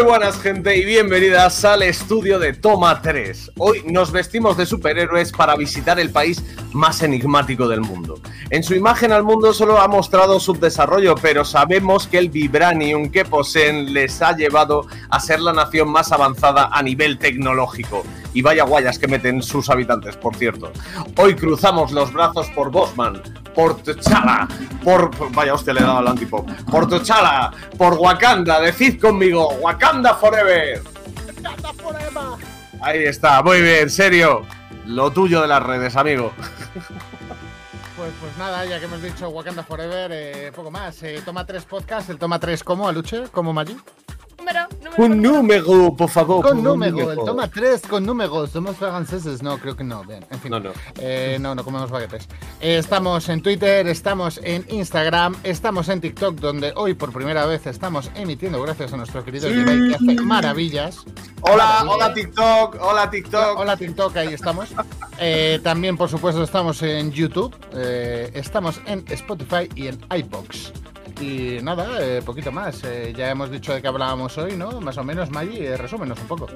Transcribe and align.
Muy 0.00 0.08
buenas 0.08 0.40
gente 0.40 0.74
y 0.78 0.86
bienvenidas 0.86 1.62
al 1.62 1.82
estudio 1.82 2.38
de 2.38 2.54
Toma 2.54 3.02
3. 3.02 3.52
Hoy 3.58 3.82
nos 3.84 4.10
vestimos 4.10 4.56
de 4.56 4.64
superhéroes 4.64 5.30
para 5.30 5.54
visitar 5.56 6.00
el 6.00 6.08
país 6.08 6.42
más 6.72 7.02
enigmático 7.02 7.68
del 7.68 7.82
mundo. 7.82 8.18
En 8.50 8.64
su 8.64 8.74
imagen 8.74 9.12
al 9.12 9.22
mundo 9.22 9.54
solo 9.54 9.80
ha 9.80 9.86
mostrado 9.86 10.40
su 10.40 10.54
desarrollo, 10.54 11.14
pero 11.14 11.44
sabemos 11.44 12.08
que 12.08 12.18
el 12.18 12.30
vibranium 12.30 13.08
que 13.08 13.24
poseen 13.24 13.94
les 13.94 14.20
ha 14.22 14.34
llevado 14.34 14.88
a 15.08 15.20
ser 15.20 15.40
la 15.40 15.52
nación 15.52 15.88
más 15.88 16.10
avanzada 16.10 16.68
a 16.72 16.82
nivel 16.82 17.16
tecnológico. 17.16 18.02
Y 18.34 18.42
vaya 18.42 18.64
guayas 18.64 18.98
que 18.98 19.06
meten 19.06 19.40
sus 19.40 19.70
habitantes, 19.70 20.16
por 20.16 20.34
cierto. 20.34 20.72
Hoy 21.16 21.36
cruzamos 21.36 21.92
los 21.92 22.12
brazos 22.12 22.48
por 22.48 22.72
Bosman, 22.72 23.22
por 23.54 23.76
T'Challa, 23.82 24.48
por... 24.82 25.10
Vaya 25.32 25.54
hostia, 25.54 25.72
le 25.72 25.80
he 25.80 25.84
dado 25.84 25.98
al 25.98 26.08
antipop. 26.08 26.50
Por 26.68 26.88
T'Challa, 26.88 27.52
por 27.78 27.94
Wakanda, 27.94 28.60
decid 28.60 29.00
conmigo, 29.00 29.48
Wakanda 29.60 30.14
Forever. 30.14 30.82
Wakanda 31.24 31.72
Forever. 31.74 32.46
Ahí 32.82 33.04
está, 33.04 33.42
muy 33.44 33.62
bien, 33.62 33.88
serio. 33.88 34.42
Lo 34.86 35.12
tuyo 35.12 35.40
de 35.42 35.46
las 35.46 35.62
redes, 35.62 35.94
amigo. 35.94 36.32
Pues, 38.00 38.14
pues 38.18 38.38
nada, 38.38 38.64
ya 38.64 38.78
que 38.78 38.86
hemos 38.86 39.02
dicho 39.02 39.28
Wakanda 39.28 39.62
Forever, 39.62 40.10
eh, 40.10 40.50
poco 40.56 40.70
más. 40.70 41.02
Eh, 41.02 41.20
toma 41.22 41.44
tres 41.44 41.66
podcasts, 41.66 42.08
el 42.08 42.16
toma 42.18 42.40
tres 42.40 42.64
como 42.64 42.88
Aluche, 42.88 43.24
como 43.30 43.52
Maggi. 43.52 43.76
Número, 44.50 44.68
número. 44.82 45.04
Un 45.04 45.22
número, 45.22 45.96
por 45.96 46.10
favor. 46.10 46.44
Con 46.44 46.62
número, 46.62 47.12
el 47.12 47.18
toma 47.18 47.48
tres 47.48 47.82
con 47.82 48.04
números. 48.04 48.50
Somos 48.50 48.76
franceses, 48.76 49.42
no, 49.42 49.58
creo 49.58 49.76
que 49.76 49.84
no. 49.84 50.02
Bien, 50.04 50.24
en 50.30 50.40
fin. 50.40 50.50
No, 50.50 50.58
no. 50.58 50.72
Eh, 50.98 51.38
no, 51.40 51.54
no 51.54 51.64
comemos 51.64 51.90
baguetes. 51.90 52.28
Eh, 52.60 52.78
estamos 52.78 53.28
en 53.28 53.42
Twitter, 53.42 53.86
estamos 53.86 54.40
en 54.42 54.64
Instagram, 54.68 55.36
estamos 55.44 55.88
en 55.88 56.00
TikTok, 56.00 56.36
donde 56.36 56.72
hoy 56.74 56.94
por 56.94 57.12
primera 57.12 57.46
vez 57.46 57.66
estamos 57.66 58.10
emitiendo 58.14 58.60
gracias 58.60 58.92
a 58.92 58.96
nuestro 58.96 59.24
querido 59.24 59.48
Sí. 59.48 59.54
Que 59.54 59.94
hace 59.94 60.20
maravillas. 60.22 61.04
Hola, 61.42 61.84
Maravillas. 61.84 61.94
hola 61.94 62.14
TikTok, 62.14 62.76
hola 62.80 63.10
TikTok. 63.10 63.58
Hola 63.58 63.76
TikTok, 63.76 64.16
ahí 64.16 64.34
estamos. 64.34 64.68
Eh, 65.22 65.60
también, 65.62 65.98
por 65.98 66.08
supuesto, 66.08 66.42
estamos 66.42 66.80
en 66.82 67.12
YouTube, 67.12 67.54
eh, 67.74 68.30
estamos 68.32 68.80
en 68.86 69.04
Spotify 69.06 69.68
y 69.74 69.88
en 69.88 69.98
iBox. 70.16 70.72
Y 71.20 71.58
nada, 71.62 71.98
eh, 72.04 72.22
poquito 72.22 72.50
más. 72.50 72.82
Eh, 72.84 73.12
ya 73.14 73.30
hemos 73.30 73.50
dicho 73.50 73.74
de 73.74 73.82
qué 73.82 73.88
hablábamos 73.88 74.36
hoy, 74.38 74.56
¿no? 74.56 74.80
Más 74.80 74.96
o 74.98 75.04
menos, 75.04 75.30
Maggi, 75.30 75.58
eh, 75.58 75.76
resúmenos 75.76 76.18
un 76.20 76.26
poco. 76.28 76.46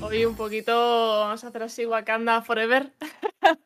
Hoy 0.00 0.24
un 0.24 0.36
poquito 0.36 0.72
vamos 1.20 1.42
a 1.44 1.48
hacer 1.48 1.62
así 1.62 1.86
Wakanda 1.86 2.42
Forever. 2.42 2.92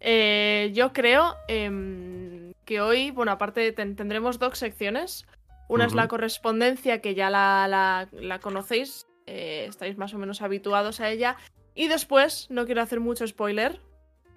Eh, 0.00 0.70
yo 0.74 0.92
creo 0.92 1.34
em, 1.48 2.52
que 2.64 2.80
hoy, 2.80 3.10
bueno, 3.10 3.32
aparte 3.32 3.72
ten- 3.72 3.96
tendremos 3.96 4.38
dos 4.38 4.56
secciones. 4.56 5.26
Una 5.68 5.86
es 5.86 5.94
la 5.94 6.06
correspondencia, 6.06 7.00
que 7.00 7.16
ya 7.16 7.30
la, 7.30 7.66
la- 7.68 8.08
la 8.12 8.38
conocéis, 8.38 9.08
estáis 9.26 9.98
más 9.98 10.14
o 10.14 10.18
menos 10.18 10.40
habituados 10.40 11.00
a 11.00 11.10
ella. 11.10 11.36
Y 11.74 11.88
después, 11.88 12.46
no 12.48 12.64
quiero 12.64 12.80
hacer 12.80 13.00
mucho 13.00 13.26
spoiler, 13.26 13.80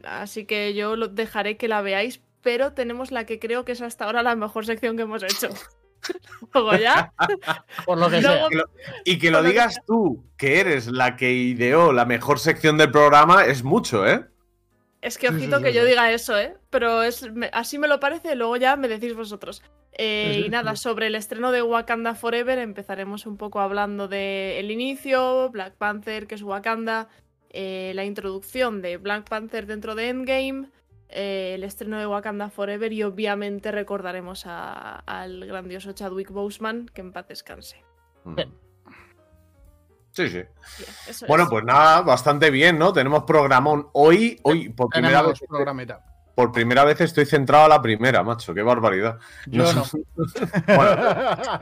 así 0.03 0.45
que 0.45 0.73
yo 0.73 0.95
lo 0.95 1.09
dejaré 1.09 1.57
que 1.57 1.67
la 1.67 1.83
veáis, 1.83 2.21
pero 2.41 2.73
tenemos 2.73 3.11
la 3.11 3.25
que 3.25 3.39
creo 3.39 3.65
que 3.65 3.71
es 3.73 3.81
hasta 3.81 4.05
ahora 4.05 4.23
la 4.23 4.35
mejor 4.35 4.65
sección 4.65 4.95
que 4.97 5.03
hemos 5.03 5.23
hecho. 5.23 5.49
Luego 6.53 6.73
ya. 6.75 7.13
Por 7.85 7.97
lo 7.99 8.09
que 8.09 8.21
Luego- 8.21 8.37
sea. 8.37 8.49
Que 8.49 8.55
lo- 8.55 8.69
y 9.05 9.19
que 9.19 9.31
lo 9.31 9.43
digas 9.43 9.81
tú, 9.85 10.23
que 10.37 10.59
eres 10.59 10.87
la 10.87 11.15
que 11.15 11.31
ideó 11.33 11.93
la 11.93 12.05
mejor 12.05 12.39
sección 12.39 12.77
del 12.77 12.91
programa, 12.91 13.45
es 13.45 13.63
mucho, 13.63 14.07
¿eh? 14.07 14.25
Es 15.01 15.17
que 15.17 15.27
Sí, 15.29 15.33
sí, 15.33 15.39
ojito 15.41 15.57
sí, 15.57 15.63
que 15.63 15.73
yo 15.73 15.83
diga 15.85 16.11
eso, 16.11 16.37
¿eh? 16.37 16.55
Pero 16.69 17.01
es, 17.03 17.31
me- 17.31 17.49
así 17.53 17.77
me 17.79 17.87
lo 17.87 17.99
parece, 17.99 18.35
luego 18.35 18.57
ya 18.57 18.75
me 18.75 18.87
decís 18.87 19.15
vosotros. 19.15 19.63
Eh, 19.93 20.43
y 20.45 20.49
nada, 20.49 20.75
sobre 20.75 21.07
el 21.07 21.15
estreno 21.15 21.51
de 21.51 21.61
Wakanda 21.63 22.15
Forever 22.15 22.57
empezaremos 22.59 23.25
un 23.25 23.35
poco 23.37 23.59
hablando 23.59 24.07
del 24.07 24.57
el 24.57 24.71
inicio, 24.71 25.49
Black 25.49 25.73
Panther, 25.75 26.27
que 26.27 26.35
es 26.35 26.43
Wakanda, 26.43 27.09
eh, 27.49 27.91
la 27.95 28.05
introducción 28.05 28.81
de 28.81 28.97
Black 28.97 29.27
Panther 29.27 29.65
dentro 29.65 29.95
de 29.95 30.09
Endgame, 30.09 30.69
eh, 31.11 31.53
el 31.55 31.63
estreno 31.63 31.99
de 31.99 32.07
Wakanda 32.07 32.49
Forever 32.49 32.91
y 32.93 33.03
obviamente 33.03 33.71
recordaremos 33.71 34.45
a- 34.45 34.97
al 35.05 35.45
grandioso 35.45 35.91
Chadwick 35.93 36.31
Boseman, 36.31 36.89
que 36.93 37.01
en 37.01 37.11
paz 37.11 37.27
descanse. 37.27 37.83
Bien. 38.25 38.53
Sí, 40.11 40.27
sí. 40.27 40.37
Bien, 40.37 40.89
eso 41.07 41.25
Bueno, 41.27 41.45
es. 41.45 41.49
pues 41.49 41.63
nada, 41.63 42.01
bastante 42.01 42.51
bien, 42.51 42.77
¿no? 42.77 42.91
Tenemos 42.91 43.23
programón 43.23 43.87
hoy, 43.93 44.39
hoy 44.43 44.69
por 44.69 44.89
primera 44.89 45.21
vez. 45.21 45.39
Por 46.35 46.51
primera 46.53 46.85
vez 46.85 46.99
estoy 47.01 47.25
centrado 47.25 47.65
a 47.65 47.67
la 47.67 47.81
primera, 47.81 48.23
macho, 48.23 48.53
qué 48.53 48.61
barbaridad. 48.61 49.19
Yo 49.47 49.63
no. 49.63 49.73
Nos- 49.73 49.91
bueno, 50.65 50.95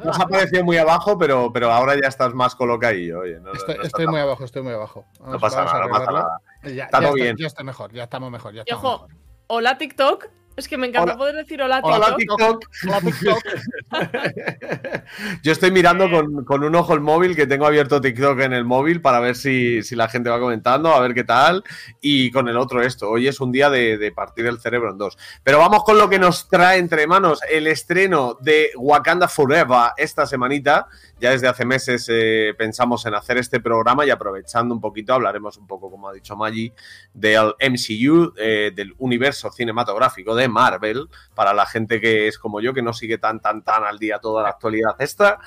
nos 0.05 0.19
ha 0.19 0.27
parecido 0.27 0.63
muy 0.63 0.77
abajo, 0.77 1.17
pero, 1.17 1.51
pero 1.51 1.71
ahora 1.71 1.95
ya 1.99 2.07
estás 2.07 2.33
más 2.33 2.55
colocadillo, 2.55 3.19
oye. 3.21 3.39
No, 3.39 3.51
Estoy, 3.53 3.75
no 3.75 3.83
está 3.83 3.87
estoy 3.87 4.05
tan- 4.05 4.11
muy 4.13 4.21
abajo, 4.21 4.45
estoy 4.45 4.61
muy 4.61 4.73
abajo. 4.73 5.05
no 5.25 5.39
pasa 5.39 5.65
nada, 5.65 5.81
no 5.85 5.89
pasa 5.89 6.11
nada. 6.11 6.41
Ya, 6.63 6.69
Está 6.69 6.85
ya 6.85 6.89
todo 6.91 7.01
estoy- 7.09 7.21
bien. 7.21 7.37
ya 7.37 7.47
estoy 7.47 7.65
mejor, 7.65 7.91
ya 7.93 8.03
estamos 8.03 8.31
mejor. 8.31 8.53
Ya 8.53 8.61
estamos 8.61 8.83
ojo, 8.83 9.07
mejor. 9.07 9.19
Hola 9.49 9.81
TikTok. 9.81 10.29
Es 10.59 10.67
que 10.67 10.77
me 10.77 10.87
encanta 10.87 11.13
Hola. 11.13 11.17
poder 11.17 11.35
decir 11.35 11.61
hola 11.61 11.79
Hola, 11.81 12.17
TikTok. 12.17 12.37
TikTok. 12.37 12.69
Hola, 12.83 12.99
TikTok. 12.99 13.43
Yo 15.43 15.53
estoy 15.53 15.71
mirando 15.71 16.11
con, 16.11 16.43
con 16.43 16.65
un 16.65 16.75
ojo 16.75 16.93
el 16.93 16.99
móvil, 16.99 17.33
que 17.33 17.47
tengo 17.47 17.65
abierto 17.65 18.01
TikTok 18.01 18.41
en 18.41 18.51
el 18.51 18.65
móvil 18.65 18.99
para 18.99 19.21
ver 19.21 19.37
si, 19.37 19.81
si 19.83 19.95
la 19.95 20.09
gente 20.09 20.29
va 20.29 20.37
comentando, 20.37 20.93
a 20.93 20.99
ver 20.99 21.13
qué 21.13 21.23
tal. 21.23 21.63
Y 22.01 22.29
con 22.31 22.49
el 22.49 22.57
otro 22.57 22.81
esto. 22.81 23.09
Hoy 23.09 23.29
es 23.29 23.39
un 23.39 23.53
día 23.53 23.69
de, 23.69 23.97
de 23.97 24.11
partir 24.11 24.47
el 24.47 24.59
cerebro 24.59 24.91
en 24.91 24.97
dos. 24.97 25.17
Pero 25.43 25.59
vamos 25.59 25.85
con 25.85 25.97
lo 25.97 26.09
que 26.09 26.19
nos 26.19 26.49
trae 26.49 26.77
entre 26.77 27.07
manos 27.07 27.39
el 27.49 27.65
estreno 27.65 28.37
de 28.41 28.71
Wakanda 28.75 29.29
Forever 29.29 29.91
esta 29.95 30.25
semanita. 30.25 30.87
Ya 31.21 31.31
desde 31.31 31.47
hace 31.47 31.65
meses 31.65 32.05
eh, 32.09 32.53
pensamos 32.57 33.05
en 33.05 33.13
hacer 33.13 33.37
este 33.37 33.61
programa 33.61 34.05
y 34.05 34.09
aprovechando 34.09 34.73
un 34.73 34.81
poquito 34.81 35.13
hablaremos 35.13 35.57
un 35.57 35.67
poco, 35.67 35.89
como 35.89 36.09
ha 36.09 36.13
dicho 36.13 36.35
Maggi, 36.35 36.73
del 37.13 37.53
MCU, 37.59 38.33
eh, 38.37 38.71
del 38.75 38.93
universo 38.97 39.49
cinematográfico 39.51 40.35
de 40.35 40.48
Marvel, 40.49 41.07
para 41.35 41.53
la 41.53 41.65
gente 41.65 41.99
que 42.01 42.27
es 42.27 42.37
como 42.37 42.59
yo, 42.61 42.73
que 42.73 42.81
no 42.81 42.93
sigue 42.93 43.17
tan, 43.17 43.39
tan, 43.39 43.63
tan 43.63 43.83
al 43.83 43.97
día 43.99 44.19
toda 44.19 44.43
la 44.43 44.49
actualidad 44.49 44.95
esta. 44.99 45.39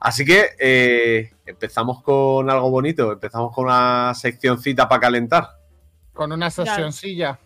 Así 0.00 0.24
que 0.24 0.50
eh, 0.58 1.32
empezamos 1.46 2.02
con 2.02 2.50
algo 2.50 2.70
bonito, 2.70 3.12
empezamos 3.12 3.54
con 3.54 3.64
una 3.66 4.12
seccioncita 4.14 4.88
para 4.88 5.00
calentar. 5.00 5.48
Con 6.12 6.32
una 6.32 6.50
sesioncilla. 6.50 7.38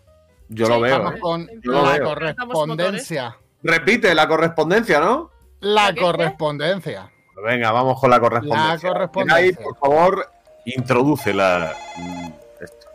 Yo 0.48 0.66
Sí, 0.66 0.72
lo 0.72 0.80
veo. 0.80 1.10
¿eh? 1.12 1.20
con 1.20 1.48
Yo 1.62 1.72
la 1.82 1.92
veo. 1.98 2.04
correspondencia. 2.06 3.36
Repite 3.62 4.14
la 4.14 4.26
correspondencia, 4.26 4.98
¿no? 5.00 5.30
La 5.60 5.94
correspondencia. 5.94 7.10
Venga, 7.44 7.70
vamos 7.70 8.00
con 8.00 8.10
la 8.10 8.18
correspondencia. 8.20 8.88
La 8.88 8.94
correspondencia. 8.94 9.36
Ahí, 9.36 9.52
por 9.52 9.76
favor, 9.78 10.26
introduce 10.64 11.32
la. 11.32 11.74
mm, 11.96 12.28
Esto. 12.60 12.86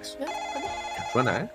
Eso. 0.00 0.18
Que 0.18 1.12
Suena, 1.12 1.40
¿eh? 1.40 1.50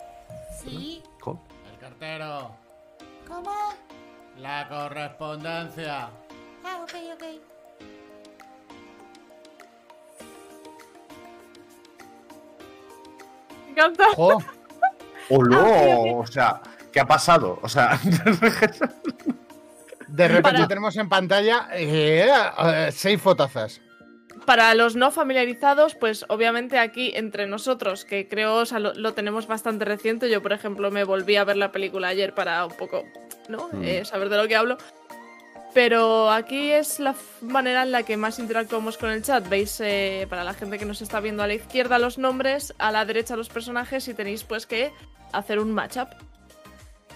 La 4.43 4.67
correspondencia. 4.67 6.09
Ah, 6.65 6.75
ok, 6.83 6.93
ok. 7.15 7.23
Me 13.65 13.71
encanta. 13.71 14.05
Jo, 14.15 14.37
¡Oh, 15.29 15.43
no! 15.43 15.59
Ah, 15.65 15.97
O 16.17 16.27
sea, 16.27 16.61
¿qué 16.91 16.99
ha 16.99 17.05
pasado? 17.05 17.59
O 17.61 17.69
sea, 17.69 17.97
de 20.07 20.27
repente 20.27 20.41
Para- 20.41 20.67
tenemos 20.67 20.95
en 20.97 21.07
pantalla 21.09 21.69
eh, 21.73 22.27
eh, 22.29 22.89
seis 22.91 23.21
fotazas. 23.21 23.81
Para 24.45 24.73
los 24.75 24.97
no 24.97 25.09
familiarizados, 25.11 25.95
pues 25.95 26.25
obviamente 26.27 26.77
aquí 26.77 27.13
entre 27.15 27.47
nosotros, 27.47 28.03
que 28.03 28.27
creo 28.27 28.55
o 28.55 28.65
sea, 28.65 28.79
lo, 28.79 28.93
lo 28.93 29.13
tenemos 29.13 29.47
bastante 29.47 29.85
reciente, 29.85 30.29
yo 30.29 30.41
por 30.41 30.51
ejemplo 30.51 30.91
me 30.91 31.05
volví 31.05 31.37
a 31.37 31.45
ver 31.45 31.55
la 31.55 31.71
película 31.71 32.09
ayer 32.09 32.33
para 32.35 32.65
un 32.65 32.73
poco 32.75 33.05
¿no? 33.49 33.69
Mm. 33.71 33.83
Eh, 33.83 34.05
saber 34.05 34.29
de 34.29 34.37
lo 34.37 34.47
que 34.47 34.55
hablo. 34.55 34.77
Pero 35.73 36.29
aquí 36.29 36.71
es 36.71 36.99
la 36.99 37.15
manera 37.41 37.81
en 37.81 37.91
la 37.91 38.03
que 38.03 38.15
más 38.15 38.37
interactuamos 38.37 38.97
con 38.97 39.09
el 39.09 39.23
chat. 39.23 39.47
Veis, 39.49 39.79
eh, 39.79 40.27
para 40.29 40.43
la 40.43 40.53
gente 40.53 40.77
que 40.77 40.85
nos 40.85 41.01
está 41.01 41.19
viendo 41.19 41.41
a 41.41 41.47
la 41.47 41.55
izquierda 41.55 41.97
los 41.97 42.19
nombres, 42.19 42.75
a 42.77 42.91
la 42.91 43.05
derecha 43.05 43.35
los 43.35 43.49
personajes 43.49 44.07
y 44.07 44.13
tenéis 44.13 44.43
pues 44.43 44.67
que 44.67 44.91
hacer 45.31 45.57
un 45.57 45.71
matchup. 45.71 46.09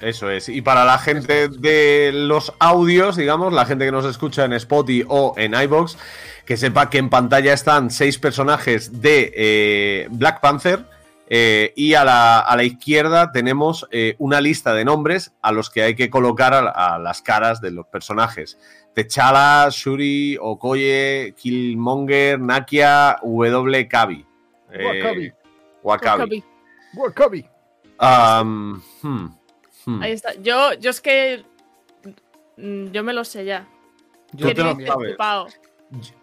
Eso 0.01 0.29
es. 0.29 0.49
Y 0.49 0.61
para 0.61 0.85
la 0.85 0.99
gente 0.99 1.49
de 1.49 2.11
los 2.13 2.53
audios, 2.59 3.15
digamos, 3.15 3.53
la 3.53 3.65
gente 3.65 3.85
que 3.85 3.91
nos 3.91 4.05
escucha 4.05 4.45
en 4.45 4.53
Spotify 4.53 5.05
o 5.07 5.33
en 5.37 5.53
iBox, 5.53 5.97
que 6.45 6.57
sepa 6.57 6.89
que 6.89 6.97
en 6.97 7.09
pantalla 7.09 7.53
están 7.53 7.89
seis 7.89 8.17
personajes 8.19 9.01
de 9.01 9.33
eh, 9.35 10.07
Black 10.11 10.39
Panther. 10.39 10.85
Eh, 11.29 11.73
y 11.75 11.93
a 11.93 12.03
la, 12.05 12.39
a 12.39 12.55
la 12.55 12.63
izquierda 12.63 13.31
tenemos 13.31 13.87
eh, 13.91 14.15
una 14.17 14.39
lista 14.41 14.73
de 14.73 14.85
nombres 14.85 15.33
a 15.41 15.51
los 15.51 15.69
que 15.69 15.81
hay 15.83 15.95
que 15.95 16.09
colocar 16.09 16.53
a, 16.53 16.95
a 16.95 16.99
las 16.99 17.21
caras 17.21 17.61
de 17.61 17.71
los 17.71 17.85
personajes. 17.87 18.57
T'Challa, 18.95 19.69
Shuri, 19.69 20.37
Okoye, 20.41 21.35
Killmonger, 21.37 22.39
Nakia, 22.39 23.19
W. 23.21 23.87
Kabi. 23.87 24.25
Eh, 24.71 25.31
Wakabi. 25.83 26.43
Wakabi. 26.95 27.45
Um, 27.99 28.81
hmm, 29.01 29.27
hmm. 29.85 30.01
Ahí 30.01 30.11
está. 30.13 30.33
Yo, 30.41 30.73
yo 30.73 30.89
es 30.89 30.99
que. 30.99 31.45
mm, 32.57 32.87
Yo 32.87 33.03
me 33.03 33.13
lo 33.13 33.23
sé 33.23 33.45
ya. 33.45 33.67
Yo 34.33 34.53
te 34.53 34.63
lo 34.63 34.75
sabes. 34.85 35.15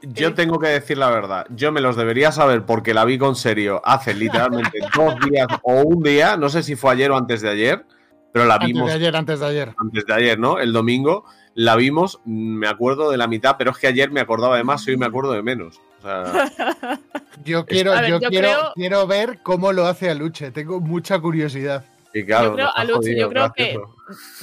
Yo 0.03 0.35
tengo 0.35 0.59
que 0.59 0.69
decir 0.69 0.99
la 0.99 1.11
verdad. 1.11 1.47
Yo 1.51 1.73
me 1.73 1.81
los 1.81 1.97
debería 1.97 2.31
saber 2.33 2.65
porque 2.67 2.93
la 2.95 3.05
vi 3.05 3.17
con 3.19 3.35
serio 3.37 3.81
hace 3.85 4.13
literalmente 4.15 4.79
dos 4.97 5.15
días 5.31 5.47
o 5.63 5.83
un 5.83 6.03
día. 6.03 6.37
No 6.37 6.49
sé 6.49 6.63
si 6.63 6.77
fue 6.77 6.93
ayer 6.93 7.11
o 7.11 7.17
antes 7.17 7.41
de 7.41 7.49
ayer, 7.51 7.85
pero 8.33 8.45
la 8.45 8.55
Antes 8.55 8.67
vimos 8.69 8.89
de 8.89 8.95
ayer, 8.95 9.17
antes 9.17 9.41
de 9.41 9.47
ayer. 9.47 9.75
antes 9.79 10.05
de 10.07 10.13
ayer, 10.15 10.39
¿no? 10.39 10.59
El 10.59 10.73
domingo 10.73 11.25
la 11.55 11.77
vimos, 11.77 12.21
me 12.25 12.67
acuerdo 12.67 13.11
de 13.11 13.17
la 13.17 13.27
mitad, 13.29 13.55
pero 13.57 13.71
es 13.71 13.79
que 13.79 13.87
ayer 13.87 14.11
me 14.11 14.21
acordaba 14.21 14.57
de 14.57 14.65
más 14.65 14.87
y 14.87 14.91
hoy 14.91 14.97
me 14.97 15.07
acuerdo 15.07 15.33
de 15.33 15.43
menos. 15.43 15.81
O 16.01 16.03
sea, 16.03 16.51
Yo 17.45 17.65
quiero, 17.65 17.93
ver, 17.93 18.09
yo 18.09 18.21
yo 18.21 18.29
quiero, 18.29 18.49
creo- 18.49 18.73
quiero 18.75 19.07
ver 19.07 19.39
cómo 19.43 19.73
lo 19.73 19.87
hace 19.87 20.11
Aluche. 20.11 20.51
Tengo 20.51 20.81
mucha 20.81 21.19
curiosidad. 21.21 21.85
y 22.13 22.25
claro, 22.25 22.49
Yo 22.51 22.55
creo, 22.55 22.71
Aluche, 22.75 22.97
jodido, 22.99 23.21
yo 23.21 23.29
creo 23.31 23.53
que-. 23.53 23.81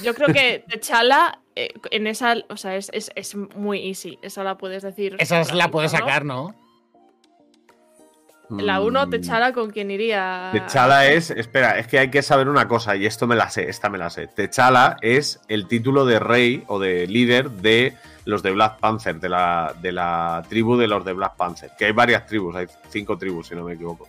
Yo 0.02 0.14
creo 0.14 0.28
que 0.28 0.64
T'Challa 0.68 1.38
eh, 1.56 1.74
en 1.90 2.06
esa, 2.06 2.36
o 2.48 2.56
sea, 2.56 2.76
es, 2.76 2.90
es, 2.92 3.10
es 3.14 3.34
muy 3.34 3.88
easy. 3.88 4.18
Esa 4.22 4.44
la 4.44 4.56
puedes 4.58 4.82
decir. 4.82 5.16
Esa 5.18 5.40
es 5.40 5.52
la 5.52 5.68
puedes 5.70 5.92
¿no? 5.92 5.98
sacar, 5.98 6.24
¿no? 6.24 6.54
La 8.50 8.80
1, 8.82 9.06
Mm, 9.06 9.10
T'Challa, 9.10 9.52
¿con 9.52 9.70
quién 9.70 9.90
iría? 9.90 10.50
Techala 10.52 11.06
es, 11.10 11.30
espera, 11.30 11.78
es 11.78 11.86
que 11.86 11.98
hay 11.98 12.10
que 12.10 12.20
saber 12.20 12.48
una 12.48 12.68
cosa, 12.68 12.96
y 12.96 13.06
esto 13.06 13.26
me 13.26 13.34
la 13.34 13.48
sé, 13.48 13.68
esta 13.68 13.88
me 13.88 13.96
la 13.96 14.10
sé. 14.10 14.26
Techala 14.26 14.98
es 15.00 15.40
el 15.48 15.66
título 15.68 16.04
de 16.04 16.18
rey 16.18 16.62
o 16.66 16.78
de 16.78 17.06
líder 17.06 17.50
de 17.50 17.96
los 18.26 18.42
de 18.42 18.50
Black 18.50 18.78
Panther, 18.78 19.18
de 19.18 19.28
la, 19.30 19.74
de 19.80 19.92
la 19.92 20.44
tribu 20.50 20.76
de 20.76 20.86
los 20.86 21.02
de 21.04 21.14
Black 21.14 21.36
Panther. 21.36 21.70
Que 21.78 21.86
hay 21.86 21.92
varias 21.92 22.26
tribus, 22.26 22.54
hay 22.54 22.66
cinco 22.90 23.16
tribus, 23.16 23.48
si 23.48 23.54
no 23.54 23.64
me 23.64 23.72
equivoco. 23.72 24.06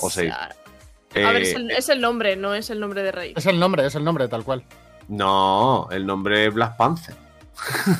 o 0.00 0.10
seis. 0.10 0.32
A 0.32 1.30
ver, 1.32 1.42
es 1.42 1.52
Eh, 1.52 1.56
el, 1.56 1.70
es 1.70 1.88
el 1.88 2.00
nombre, 2.00 2.34
no 2.34 2.52
es 2.54 2.70
el 2.70 2.80
nombre 2.80 3.02
de 3.04 3.12
rey. 3.12 3.32
Es 3.36 3.46
el 3.46 3.60
nombre, 3.60 3.86
es 3.86 3.94
el 3.94 4.02
nombre, 4.02 4.26
tal 4.26 4.42
cual. 4.42 4.64
No, 5.08 5.88
el 5.90 6.06
nombre 6.06 6.46
es 6.46 6.54
Black 6.54 6.76
Panther. 6.76 7.14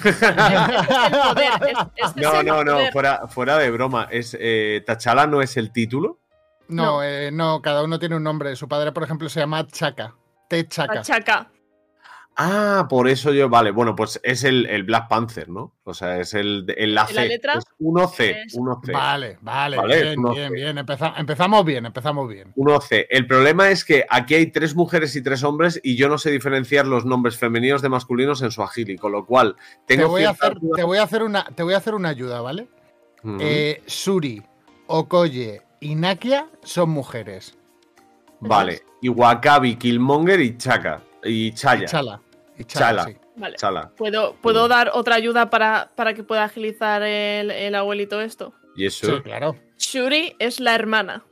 Es 0.04 0.22
el 0.22 0.34
poder. 0.34 1.50
es- 1.96 2.06
es 2.10 2.16
No, 2.16 2.42
no, 2.42 2.64
no, 2.64 2.78
fuera, 2.92 3.26
fuera 3.28 3.56
de 3.58 3.70
broma. 3.70 4.08
Es, 4.10 4.36
eh, 4.38 4.82
T'Challa 4.86 5.26
no 5.26 5.42
es 5.42 5.56
el 5.56 5.70
título. 5.72 6.18
No, 6.68 6.84
No. 6.84 7.02
eh, 7.02 7.30
no, 7.32 7.60
cada 7.62 7.82
uno 7.84 7.98
tiene 7.98 8.16
un 8.16 8.22
nombre. 8.22 8.56
Su 8.56 8.68
padre, 8.68 8.92
por 8.92 9.02
ejemplo, 9.02 9.28
se 9.28 9.40
llama 9.40 9.66
Chaka. 9.66 10.14
Te 10.48 10.66
Chaka. 10.68 11.50
Ah, 12.36 12.86
por 12.90 13.06
eso 13.06 13.32
yo, 13.32 13.48
vale, 13.48 13.70
bueno, 13.70 13.94
pues 13.94 14.20
es 14.24 14.42
el, 14.42 14.66
el 14.66 14.82
Black 14.82 15.06
Panther, 15.08 15.48
¿no? 15.48 15.72
O 15.84 15.94
sea, 15.94 16.18
es 16.18 16.34
el, 16.34 16.66
el 16.76 16.92
la 16.92 17.06
C. 17.06 17.14
¿La 17.14 17.24
letra? 17.26 17.52
Es 17.54 17.64
1C, 17.78 18.44
Es- 18.46 18.56
1C. 18.56 18.92
Vale, 18.92 19.38
vale, 19.40 19.76
Vale, 19.76 20.02
bien, 20.02 20.22
bien, 20.32 20.52
bien. 20.52 20.78
Empeza- 20.78 21.14
empezamos 21.16 21.64
bien, 21.64 21.86
empezamos 21.86 22.28
bien. 22.28 22.52
1C. 22.56 23.06
El 23.08 23.28
problema 23.28 23.70
es 23.70 23.84
que 23.84 24.04
aquí 24.10 24.34
hay 24.34 24.46
tres 24.48 24.74
mujeres 24.74 25.14
y 25.14 25.22
tres 25.22 25.44
hombres 25.44 25.80
y 25.84 25.94
yo 25.96 26.08
no 26.08 26.18
sé 26.18 26.32
diferenciar 26.32 26.86
los 26.86 27.04
nombres 27.04 27.36
femeninos 27.36 27.82
de 27.82 27.88
masculinos 27.88 28.42
en 28.42 28.50
Swahili, 28.50 28.96
con 28.96 29.12
lo 29.12 29.26
cual 29.26 29.54
Te 29.86 29.96
tengo 29.96 30.08
voy, 30.08 30.24
a 30.24 30.30
hacer, 30.30 30.54
dudas. 30.58 30.76
te, 30.76 30.82
voy 30.82 30.98
a 30.98 31.04
hacer 31.04 31.22
una, 31.22 31.44
te 31.44 31.62
voy 31.62 31.74
a 31.74 31.76
hacer 31.76 31.94
una 31.94 32.08
ayuda, 32.08 32.40
¿vale? 32.40 32.66
Eh, 33.40 33.80
Suri, 33.86 34.42
Okoye 34.88 35.62
y 35.80 35.94
Nakia 35.94 36.48
son 36.64 36.90
mujeres. 36.90 37.56
vale. 38.40 38.82
Y 39.00 39.08
Wakabi, 39.08 39.76
Killmonger 39.76 40.40
y 40.40 40.56
Chaka. 40.58 41.00
Y 41.26 41.52
Chaya. 41.52 41.84
Y 41.84 41.86
Chala. 41.86 42.20
Y 42.58 42.64
Chala, 42.64 42.86
Chala. 42.86 43.04
sí. 43.04 43.16
Vale. 43.36 43.56
Chala. 43.56 43.90
¿Puedo, 43.96 44.34
¿Puedo 44.36 44.68
dar 44.68 44.90
otra 44.94 45.16
ayuda 45.16 45.50
para, 45.50 45.90
para 45.96 46.14
que 46.14 46.22
pueda 46.22 46.44
agilizar 46.44 47.02
el, 47.02 47.50
el 47.50 47.74
abuelito 47.74 48.20
esto? 48.20 48.54
Y 48.76 48.86
eso. 48.86 49.06
Sí, 49.16 49.22
claro. 49.22 49.56
Shuri 49.78 50.36
es 50.38 50.60
la 50.60 50.74
hermana. 50.74 51.24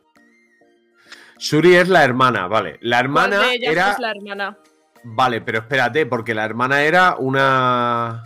Shuri 1.39 1.75
es 1.75 1.89
la 1.89 2.05
hermana, 2.05 2.47
vale. 2.47 2.79
La 2.81 2.97
¿Cuál 2.99 3.05
hermana 3.05 3.39
de 3.41 3.55
ellas 3.55 3.73
era. 3.73 3.93
es 3.93 3.99
la 3.99 4.11
hermana? 4.11 4.59
Vale, 5.05 5.41
pero 5.41 5.59
espérate, 5.59 6.07
porque 6.07 6.35
la 6.35 6.45
hermana 6.45 6.83
era 6.83 7.17
una. 7.19 8.25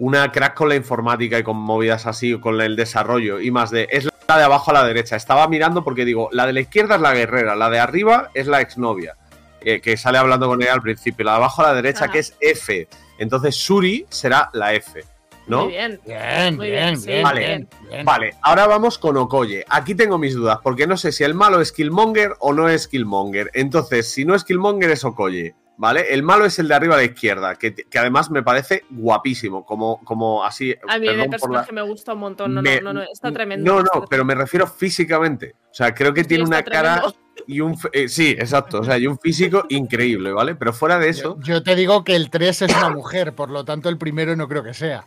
Una 0.00 0.30
crack 0.30 0.54
con 0.54 0.68
la 0.68 0.76
informática 0.76 1.40
y 1.40 1.42
con 1.42 1.56
movidas 1.56 2.06
así, 2.06 2.38
con 2.38 2.60
el 2.60 2.76
desarrollo 2.76 3.40
y 3.40 3.50
más 3.50 3.70
de. 3.72 3.88
Es 3.90 4.08
la 4.28 4.38
de 4.38 4.44
abajo 4.44 4.70
a 4.70 4.74
la 4.74 4.84
derecha. 4.84 5.16
Estaba 5.16 5.48
mirando 5.48 5.82
porque 5.82 6.04
digo, 6.04 6.28
la 6.30 6.46
de 6.46 6.52
la 6.52 6.60
izquierda 6.60 6.94
es 6.96 7.00
la 7.00 7.14
guerrera, 7.14 7.56
la 7.56 7.68
de 7.68 7.80
arriba 7.80 8.30
es 8.34 8.46
la 8.46 8.60
exnovia, 8.60 9.16
eh, 9.62 9.80
que 9.80 9.96
sale 9.96 10.18
hablando 10.18 10.46
con 10.46 10.62
ella 10.62 10.74
al 10.74 10.82
principio. 10.82 11.24
La 11.24 11.32
de 11.32 11.36
abajo 11.38 11.62
a 11.62 11.68
la 11.68 11.74
derecha, 11.74 12.04
Ajá. 12.04 12.12
que 12.12 12.18
es 12.20 12.34
F. 12.40 12.88
Entonces 13.18 13.54
Shuri 13.56 14.06
será 14.08 14.48
la 14.52 14.74
F, 14.74 15.02
¿no? 15.46 15.64
Muy 15.64 15.72
bien. 15.72 16.00
Bien, 16.06 16.56
Muy 16.56 16.70
bien, 16.70 16.84
bien, 16.84 17.00
sí, 17.00 17.06
bien, 17.08 17.22
Vale. 17.22 17.40
bien, 17.40 17.68
bien. 17.90 18.04
Vale, 18.04 18.34
ahora 18.42 18.66
vamos 18.66 18.98
con 18.98 19.16
Okoye. 19.16 19.64
Aquí 19.68 19.94
tengo 19.94 20.18
mis 20.18 20.34
dudas, 20.34 20.58
porque 20.62 20.86
no 20.86 20.96
sé 20.96 21.10
si 21.12 21.24
el 21.24 21.34
malo 21.34 21.60
es 21.60 21.72
Killmonger 21.72 22.34
o 22.40 22.52
no 22.52 22.68
es 22.68 22.86
Killmonger. 22.88 23.50
Entonces, 23.54 24.10
si 24.12 24.24
no 24.24 24.34
es 24.34 24.44
Killmonger, 24.44 24.90
es 24.90 25.04
Okoye. 25.04 25.54
¿Vale? 25.80 26.12
El 26.12 26.24
malo 26.24 26.44
es 26.44 26.58
el 26.58 26.66
de 26.66 26.74
arriba 26.74 26.94
a 26.94 26.98
la 26.98 27.04
izquierda, 27.04 27.54
que, 27.54 27.72
que 27.72 27.98
además 28.00 28.32
me 28.32 28.42
parece 28.42 28.82
guapísimo, 28.90 29.64
como, 29.64 30.02
como 30.04 30.42
así. 30.44 30.74
A 30.88 30.98
mí 30.98 31.06
el 31.06 31.14
por 31.16 31.24
la- 31.24 31.30
personaje 31.30 31.72
me 31.72 31.82
gusta 31.82 32.14
un 32.14 32.18
montón. 32.18 32.52
No, 32.52 32.62
me- 32.62 32.80
no, 32.80 32.92
no, 32.92 33.00
no, 33.00 33.06
está 33.12 33.30
tremendo. 33.30 33.72
No, 33.72 33.82
no, 33.82 34.04
pero 34.10 34.24
me 34.24 34.34
refiero 34.34 34.66
físicamente. 34.66 35.54
O 35.70 35.74
sea, 35.74 35.94
creo 35.94 36.12
que 36.12 36.22
Sí, 36.22 36.28
tiene 36.28 36.42
una 36.44 36.64
cara 36.64 36.94
tremendo. 37.02 37.16
y 37.46 37.60
un. 37.60 37.78
eh, 37.92 38.08
sí, 38.08 38.30
exacto. 38.30 38.80
O 38.80 38.84
sea, 38.84 38.98
y 38.98 39.06
un 39.06 39.20
físico 39.20 39.66
increíble, 39.68 40.32
¿vale? 40.32 40.56
Pero 40.56 40.72
fuera 40.72 40.98
de 40.98 41.10
eso. 41.10 41.38
Yo, 41.42 41.54
yo 41.54 41.62
te 41.62 41.76
digo 41.76 42.02
que 42.02 42.16
el 42.16 42.28
3 42.28 42.62
es 42.62 42.76
una 42.76 42.90
mujer, 42.90 43.36
por 43.36 43.48
lo 43.48 43.64
tanto 43.64 43.88
el 43.88 43.98
primero 43.98 44.34
no 44.34 44.48
creo 44.48 44.64
que 44.64 44.74
sea. 44.74 45.06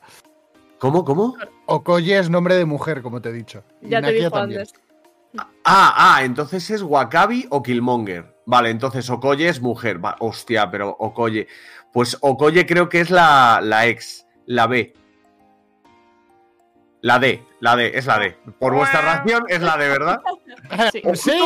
¿Cómo, 0.80 1.04
cómo? 1.04 1.36
Okoye 1.66 2.18
es 2.18 2.30
nombre 2.30 2.56
de 2.56 2.64
mujer, 2.64 3.02
como 3.02 3.22
te 3.22 3.28
he 3.28 3.34
dicho. 3.34 3.64
Y 3.82 3.90
Ya 3.90 3.98
te 4.00 4.04
Nakia 4.08 4.20
dijo 4.20 4.32
también. 4.32 4.62
antes. 4.62 4.74
Ah, 5.66 5.94
ah, 6.16 6.24
entonces 6.24 6.70
es 6.72 6.82
Wakabi 6.82 7.46
o 7.50 7.62
Killmonger. 7.62 8.31
Vale, 8.52 8.70
entonces 8.70 9.10
Okoye 9.10 9.48
es 9.48 9.62
mujer. 9.62 10.04
Va, 10.04 10.18
hostia, 10.20 10.70
pero 10.70 10.90
Okoye. 11.00 11.48
Pues 11.94 12.18
Okoye 12.20 12.66
creo 12.66 12.90
que 12.90 13.00
es 13.00 13.10
la, 13.10 13.62
la 13.64 13.88
ex, 13.88 14.28
la 14.46 14.68
B. 14.68 14.94
La 17.00 17.18
D, 17.18 17.46
la 17.62 17.78
D, 17.78 17.94
es 17.96 18.06
la 18.08 18.20
D. 18.20 18.36
Por 18.60 18.74
vuestra 18.74 19.00
ración 19.00 19.46
es 19.48 19.62
la 19.62 19.78
D, 19.78 19.88
¿verdad? 19.88 20.20
Sí. 20.92 21.02
Sí, 21.14 21.40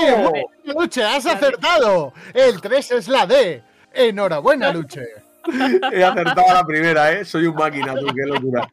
Luche, 0.63 1.03
has 1.03 1.27
acertado. 1.27 2.11
El 2.33 2.59
3 2.59 2.91
es 2.93 3.07
la 3.07 3.27
D. 3.27 3.61
Enhorabuena, 3.93 4.71
Luche. 4.73 5.05
He 5.93 6.03
acertado 6.03 6.49
a 6.49 6.53
la 6.55 6.63
primera, 6.63 7.11
¿eh? 7.11 7.23
Soy 7.23 7.45
un 7.45 7.53
máquina, 7.53 7.93
tú, 7.93 8.07
qué 8.07 8.25
locura. 8.25 8.67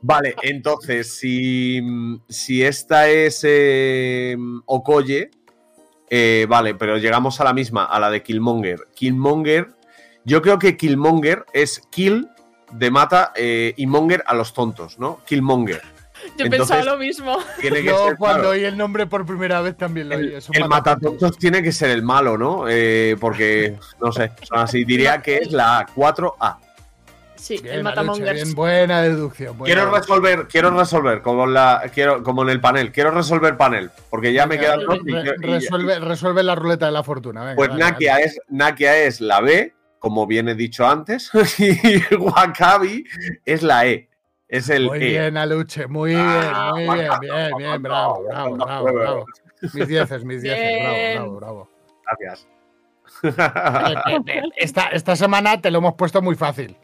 Vale, 0.00 0.36
entonces, 0.42 1.12
si, 1.12 1.82
si 2.28 2.62
esta 2.62 3.08
es 3.08 3.40
eh, 3.42 4.36
Okoye, 4.66 5.32
eh, 6.10 6.46
vale, 6.48 6.74
pero 6.74 6.98
llegamos 6.98 7.40
a 7.40 7.44
la 7.44 7.52
misma, 7.52 7.84
a 7.84 7.98
la 7.98 8.10
de 8.10 8.22
Killmonger. 8.22 8.88
Killmonger, 8.94 9.70
yo 10.24 10.42
creo 10.42 10.58
que 10.58 10.76
Killmonger 10.76 11.44
es 11.52 11.82
Kill 11.90 12.28
de 12.72 12.90
mata 12.90 13.32
eh, 13.36 13.74
y 13.76 13.86
Monger 13.86 14.22
a 14.26 14.34
los 14.34 14.52
tontos, 14.52 14.98
¿no? 14.98 15.20
Killmonger. 15.26 15.82
Yo 16.38 16.46
Entonces, 16.46 16.68
pensaba 16.68 16.84
lo 16.84 16.98
mismo. 16.98 17.36
Tiene 17.60 17.82
que 17.82 17.90
ser, 17.90 18.16
cuando 18.16 18.44
claro, 18.44 18.48
oí 18.50 18.64
el 18.64 18.78
nombre 18.78 19.06
por 19.06 19.26
primera 19.26 19.60
vez 19.60 19.76
también 19.76 20.08
lo 20.08 20.16
oí. 20.16 20.28
el, 20.28 20.32
es 20.34 20.48
un 20.48 20.56
el 20.56 20.68
matatontos. 20.68 21.36
tiene 21.36 21.62
que 21.62 21.70
ser 21.70 21.90
el 21.90 22.02
malo, 22.02 22.38
¿no? 22.38 22.64
Eh, 22.66 23.16
porque, 23.20 23.76
no 24.00 24.10
sé, 24.10 24.32
así. 24.50 24.84
Diría 24.84 25.20
que 25.20 25.36
es 25.36 25.52
la 25.52 25.86
4A. 25.94 26.56
Sí, 27.44 27.58
Bien, 27.62 27.74
el 27.76 27.82
Matamongers. 27.82 28.32
bien, 28.32 28.54
buena 28.54 29.02
deducción. 29.02 29.58
buena 29.58 29.66
Quiero 29.74 29.90
deducción. 29.90 30.22
resolver, 30.22 30.48
quiero 30.48 30.70
resolver 30.70 31.20
como, 31.20 31.46
la, 31.46 31.82
quiero, 31.92 32.22
como 32.22 32.42
en 32.42 32.48
el 32.48 32.58
panel, 32.60 32.90
quiero 32.90 33.10
resolver 33.10 33.58
panel, 33.58 33.90
porque 34.08 34.32
ya 34.32 34.46
me 34.46 34.56
dos. 34.56 34.98
y 35.04 35.12
re- 35.12 35.34
y- 35.38 35.42
resuelve, 35.46 35.98
resuelve 35.98 36.42
la 36.42 36.54
ruleta 36.54 36.86
de 36.86 36.92
la 36.92 37.02
fortuna. 37.02 37.42
venga, 37.42 37.56
pues 37.56 37.68
dale, 37.68 37.80
Nakia 37.84 38.16
es, 38.20 38.40
Nakia 38.48 38.96
es 38.96 39.20
la 39.20 39.42
B, 39.42 39.74
como 39.98 40.26
bien 40.26 40.48
he 40.48 40.54
dicho 40.54 40.86
antes, 40.86 41.30
y 41.58 42.14
Wakabi 42.14 43.04
es 43.44 43.62
la 43.62 43.86
E. 43.88 44.08
Es 44.48 44.70
el 44.70 44.86
Muy 44.86 44.96
E. 45.02 45.06
bien, 45.08 45.36
Aluche, 45.36 45.86
muy 45.86 46.12
bien, 46.12 46.22
Ah, 46.24 46.70
muy 46.74 46.82
bien, 46.98 47.10
bien, 47.20 47.50
bien, 47.58 47.82
bravo, 47.82 48.24
bravo, 48.26 48.56
bravo, 48.56 48.92
bravo. 48.92 49.26
Mis 49.74 49.86
dieces, 49.88 50.24
mis 50.24 50.40
dieces, 50.42 50.58
Bien. 50.62 51.14
bravo, 51.14 51.36
bravo, 51.36 51.70
Gracias. 52.06 52.46
bravo. 53.36 54.20
Eh, 54.26 54.42
Esta, 54.56 54.88
esta 54.88 55.14
semana 55.14 55.60
te 55.60 55.70
lo 55.70 55.78
hemos 55.78 55.94
puesto 55.94 56.22
muy 56.22 56.36
fácil. 56.36 56.76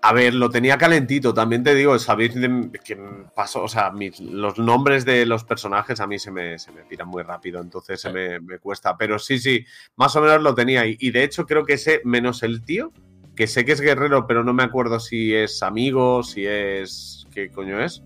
A 0.00 0.12
ver, 0.12 0.32
lo 0.32 0.48
tenía 0.48 0.78
calentito, 0.78 1.34
también 1.34 1.64
te 1.64 1.74
digo, 1.74 1.98
sabéis 1.98 2.32
de- 2.34 2.70
que 2.84 2.96
pasó, 3.34 3.64
o 3.64 3.68
sea, 3.68 3.90
mis- 3.90 4.20
los 4.20 4.56
nombres 4.56 5.04
de 5.04 5.26
los 5.26 5.42
personajes 5.42 5.98
a 5.98 6.06
mí 6.06 6.20
se 6.20 6.30
me, 6.30 6.56
se 6.58 6.70
me 6.70 6.82
piran 6.84 7.08
muy 7.08 7.24
rápido, 7.24 7.60
entonces 7.60 8.00
se 8.00 8.10
me, 8.12 8.38
me 8.38 8.58
cuesta. 8.60 8.96
Pero 8.96 9.18
sí, 9.18 9.40
sí, 9.40 9.64
más 9.96 10.14
o 10.14 10.20
menos 10.20 10.40
lo 10.40 10.54
tenía. 10.54 10.86
Y, 10.86 10.96
y 11.00 11.10
de 11.10 11.24
hecho 11.24 11.46
creo 11.46 11.64
que 11.64 11.78
sé, 11.78 12.00
menos 12.04 12.44
el 12.44 12.62
tío, 12.64 12.92
que 13.34 13.48
sé 13.48 13.64
que 13.64 13.72
es 13.72 13.80
guerrero, 13.80 14.24
pero 14.26 14.44
no 14.44 14.52
me 14.54 14.62
acuerdo 14.62 15.00
si 15.00 15.34
es 15.34 15.62
amigo, 15.64 16.22
si 16.22 16.46
es... 16.46 17.26
¿Qué 17.34 17.50
coño 17.50 17.82
es? 17.82 18.00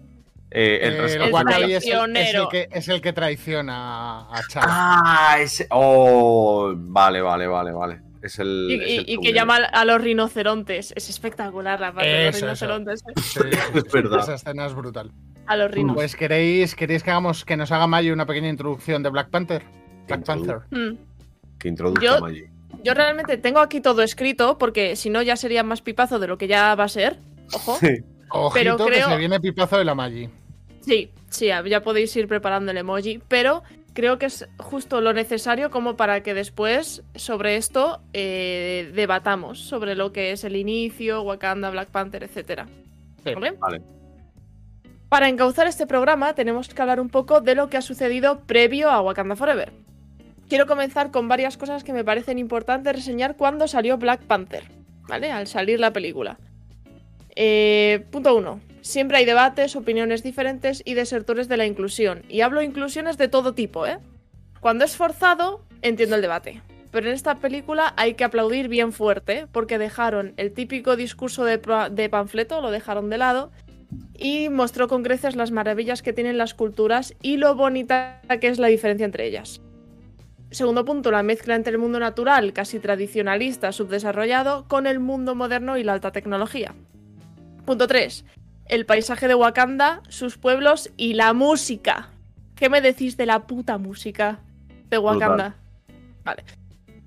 Eh, 0.50 0.80
el 0.82 0.92
Eh, 0.92 0.96
el 0.96 1.02
es 1.72 1.84
el, 1.84 2.16
es 2.16 2.34
el 2.34 2.48
que, 2.48 2.68
es 2.72 2.88
el 2.88 3.00
que 3.02 3.12
traiciona 3.12 4.20
a 4.34 4.42
Char. 4.48 4.64
Ah, 4.66 5.36
ese... 5.40 5.66
Oh, 5.70 6.72
vale, 6.74 7.20
vale, 7.20 7.46
vale, 7.46 7.72
vale. 7.72 8.00
Es 8.22 8.38
el... 8.38 8.66
Y, 8.70 8.74
es 8.74 8.90
y- 8.90 8.96
el 8.98 9.04
y 9.10 9.18
que 9.18 9.32
llama 9.32 9.56
a 9.56 9.84
los 9.84 10.00
rinocerontes. 10.00 10.92
Es 10.96 11.08
espectacular 11.10 11.80
la 11.80 11.92
parte 11.92 12.08
de 12.08 12.26
los 12.26 12.40
rinocerontes. 12.40 13.02
Es 13.74 13.92
verdad. 13.92 14.20
Esa 14.20 14.34
escena 14.34 14.66
es 14.66 14.74
brutal. 14.74 15.10
A 15.46 15.56
los 15.56 15.70
rinos. 15.70 15.94
Pues 15.96 16.14
queréis, 16.14 16.74
queréis 16.76 17.02
que 17.02 17.10
hagamos 17.10 17.44
que 17.44 17.56
nos 17.56 17.72
haga 17.72 17.86
Mayo 17.86 18.12
una 18.12 18.26
pequeña 18.26 18.48
introducción 18.48 19.02
de 19.02 19.10
Black 19.10 19.28
Panther. 19.30 19.62
Black 20.06 20.24
Panther. 20.24 20.60
Hmm. 20.70 20.96
Que 21.58 21.68
introduzca 21.68 22.04
Yo- 22.04 22.20
Maggi. 22.20 22.44
Yo 22.84 22.94
realmente 22.94 23.36
tengo 23.36 23.60
aquí 23.60 23.80
todo 23.80 24.02
escrito 24.02 24.58
porque 24.58 24.96
si 24.96 25.08
no 25.10 25.22
ya 25.22 25.36
sería 25.36 25.62
más 25.62 25.82
pipazo 25.82 26.18
de 26.18 26.26
lo 26.26 26.38
que 26.38 26.48
ya 26.48 26.74
va 26.74 26.84
a 26.84 26.88
ser. 26.88 27.18
Ojo. 27.52 27.76
Sí. 27.78 27.98
Ojito 28.30 28.76
que 28.78 28.84
creo- 28.92 29.08
se 29.08 29.16
viene 29.18 29.38
pipazo 29.40 29.78
de 29.78 29.84
la 29.84 29.94
Magi. 29.94 30.28
Sí, 30.80 31.10
sí, 31.28 31.46
ya 31.46 31.82
podéis 31.82 32.16
ir 32.16 32.26
preparando 32.26 32.72
el 32.72 32.78
emoji, 32.78 33.20
pero 33.28 33.62
creo 33.92 34.18
que 34.18 34.26
es 34.26 34.48
justo 34.58 35.00
lo 35.00 35.12
necesario 35.12 35.70
como 35.70 35.96
para 35.96 36.22
que 36.22 36.34
después 36.34 37.02
sobre 37.14 37.56
esto 37.56 38.00
eh, 38.12 38.90
debatamos, 38.94 39.60
sobre 39.60 39.94
lo 39.94 40.12
que 40.12 40.32
es 40.32 40.44
el 40.44 40.56
inicio, 40.56 41.22
Wakanda, 41.22 41.70
Black 41.70 41.90
Panther, 41.90 42.24
etc. 42.24 42.66
Sí. 43.24 43.34
¿Vale? 43.34 43.52
Vale. 43.52 43.82
Para 45.08 45.28
encauzar 45.28 45.66
este 45.66 45.86
programa 45.86 46.34
tenemos 46.34 46.68
que 46.68 46.80
hablar 46.80 47.00
un 47.00 47.10
poco 47.10 47.40
de 47.40 47.54
lo 47.54 47.68
que 47.68 47.76
ha 47.76 47.82
sucedido 47.82 48.40
previo 48.40 48.90
a 48.90 49.02
Wakanda 49.02 49.36
Forever. 49.36 49.72
Quiero 50.48 50.66
comenzar 50.66 51.10
con 51.10 51.28
varias 51.28 51.56
cosas 51.56 51.84
que 51.84 51.92
me 51.92 52.04
parecen 52.04 52.38
importantes 52.38 52.94
reseñar 52.94 53.36
cuando 53.36 53.68
salió 53.68 53.98
Black 53.98 54.22
Panther, 54.22 54.64
¿vale? 55.08 55.30
Al 55.30 55.46
salir 55.46 55.80
la 55.80 55.92
película. 55.92 56.38
Eh, 57.34 58.06
punto 58.10 58.34
1. 58.34 58.60
Siempre 58.82 59.18
hay 59.18 59.24
debates, 59.24 59.76
opiniones 59.76 60.22
diferentes 60.22 60.82
y 60.84 60.94
desertores 60.94 61.48
de 61.48 61.56
la 61.56 61.66
inclusión. 61.66 62.22
Y 62.28 62.40
hablo 62.40 62.62
inclusiones 62.62 63.16
de 63.16 63.28
todo 63.28 63.54
tipo, 63.54 63.86
¿eh? 63.86 63.98
Cuando 64.60 64.84
es 64.84 64.96
forzado, 64.96 65.64
entiendo 65.82 66.16
el 66.16 66.22
debate. 66.22 66.62
Pero 66.90 67.08
en 67.08 67.14
esta 67.14 67.36
película 67.36 67.94
hay 67.96 68.14
que 68.14 68.24
aplaudir 68.24 68.68
bien 68.68 68.92
fuerte, 68.92 69.46
porque 69.50 69.78
dejaron 69.78 70.34
el 70.36 70.52
típico 70.52 70.94
discurso 70.94 71.44
de, 71.44 71.60
de 71.90 72.08
panfleto, 72.08 72.60
lo 72.60 72.70
dejaron 72.70 73.08
de 73.08 73.18
lado, 73.18 73.50
y 74.18 74.48
mostró 74.50 74.88
con 74.88 75.02
creces 75.02 75.36
las 75.36 75.50
maravillas 75.50 76.02
que 76.02 76.12
tienen 76.12 76.38
las 76.38 76.54
culturas 76.54 77.14
y 77.22 77.38
lo 77.38 77.54
bonita 77.54 78.20
que 78.40 78.48
es 78.48 78.58
la 78.58 78.68
diferencia 78.68 79.04
entre 79.04 79.26
ellas. 79.26 79.60
Segundo 80.50 80.84
punto, 80.84 81.10
la 81.10 81.22
mezcla 81.22 81.54
entre 81.54 81.72
el 81.72 81.78
mundo 81.78 81.98
natural, 81.98 82.52
casi 82.52 82.78
tradicionalista, 82.78 83.72
subdesarrollado, 83.72 84.68
con 84.68 84.86
el 84.86 85.00
mundo 85.00 85.34
moderno 85.34 85.78
y 85.78 85.82
la 85.82 85.94
alta 85.94 86.12
tecnología. 86.12 86.74
Punto 87.64 87.86
3. 87.86 88.24
El 88.66 88.86
paisaje 88.86 89.28
de 89.28 89.34
Wakanda, 89.34 90.02
sus 90.08 90.38
pueblos 90.38 90.90
y 90.96 91.14
la 91.14 91.32
música. 91.32 92.10
¿Qué 92.56 92.68
me 92.68 92.80
decís 92.80 93.16
de 93.16 93.26
la 93.26 93.46
puta 93.46 93.78
música 93.78 94.40
de 94.88 94.98
Wakanda? 94.98 95.56
Vale. 96.24 96.44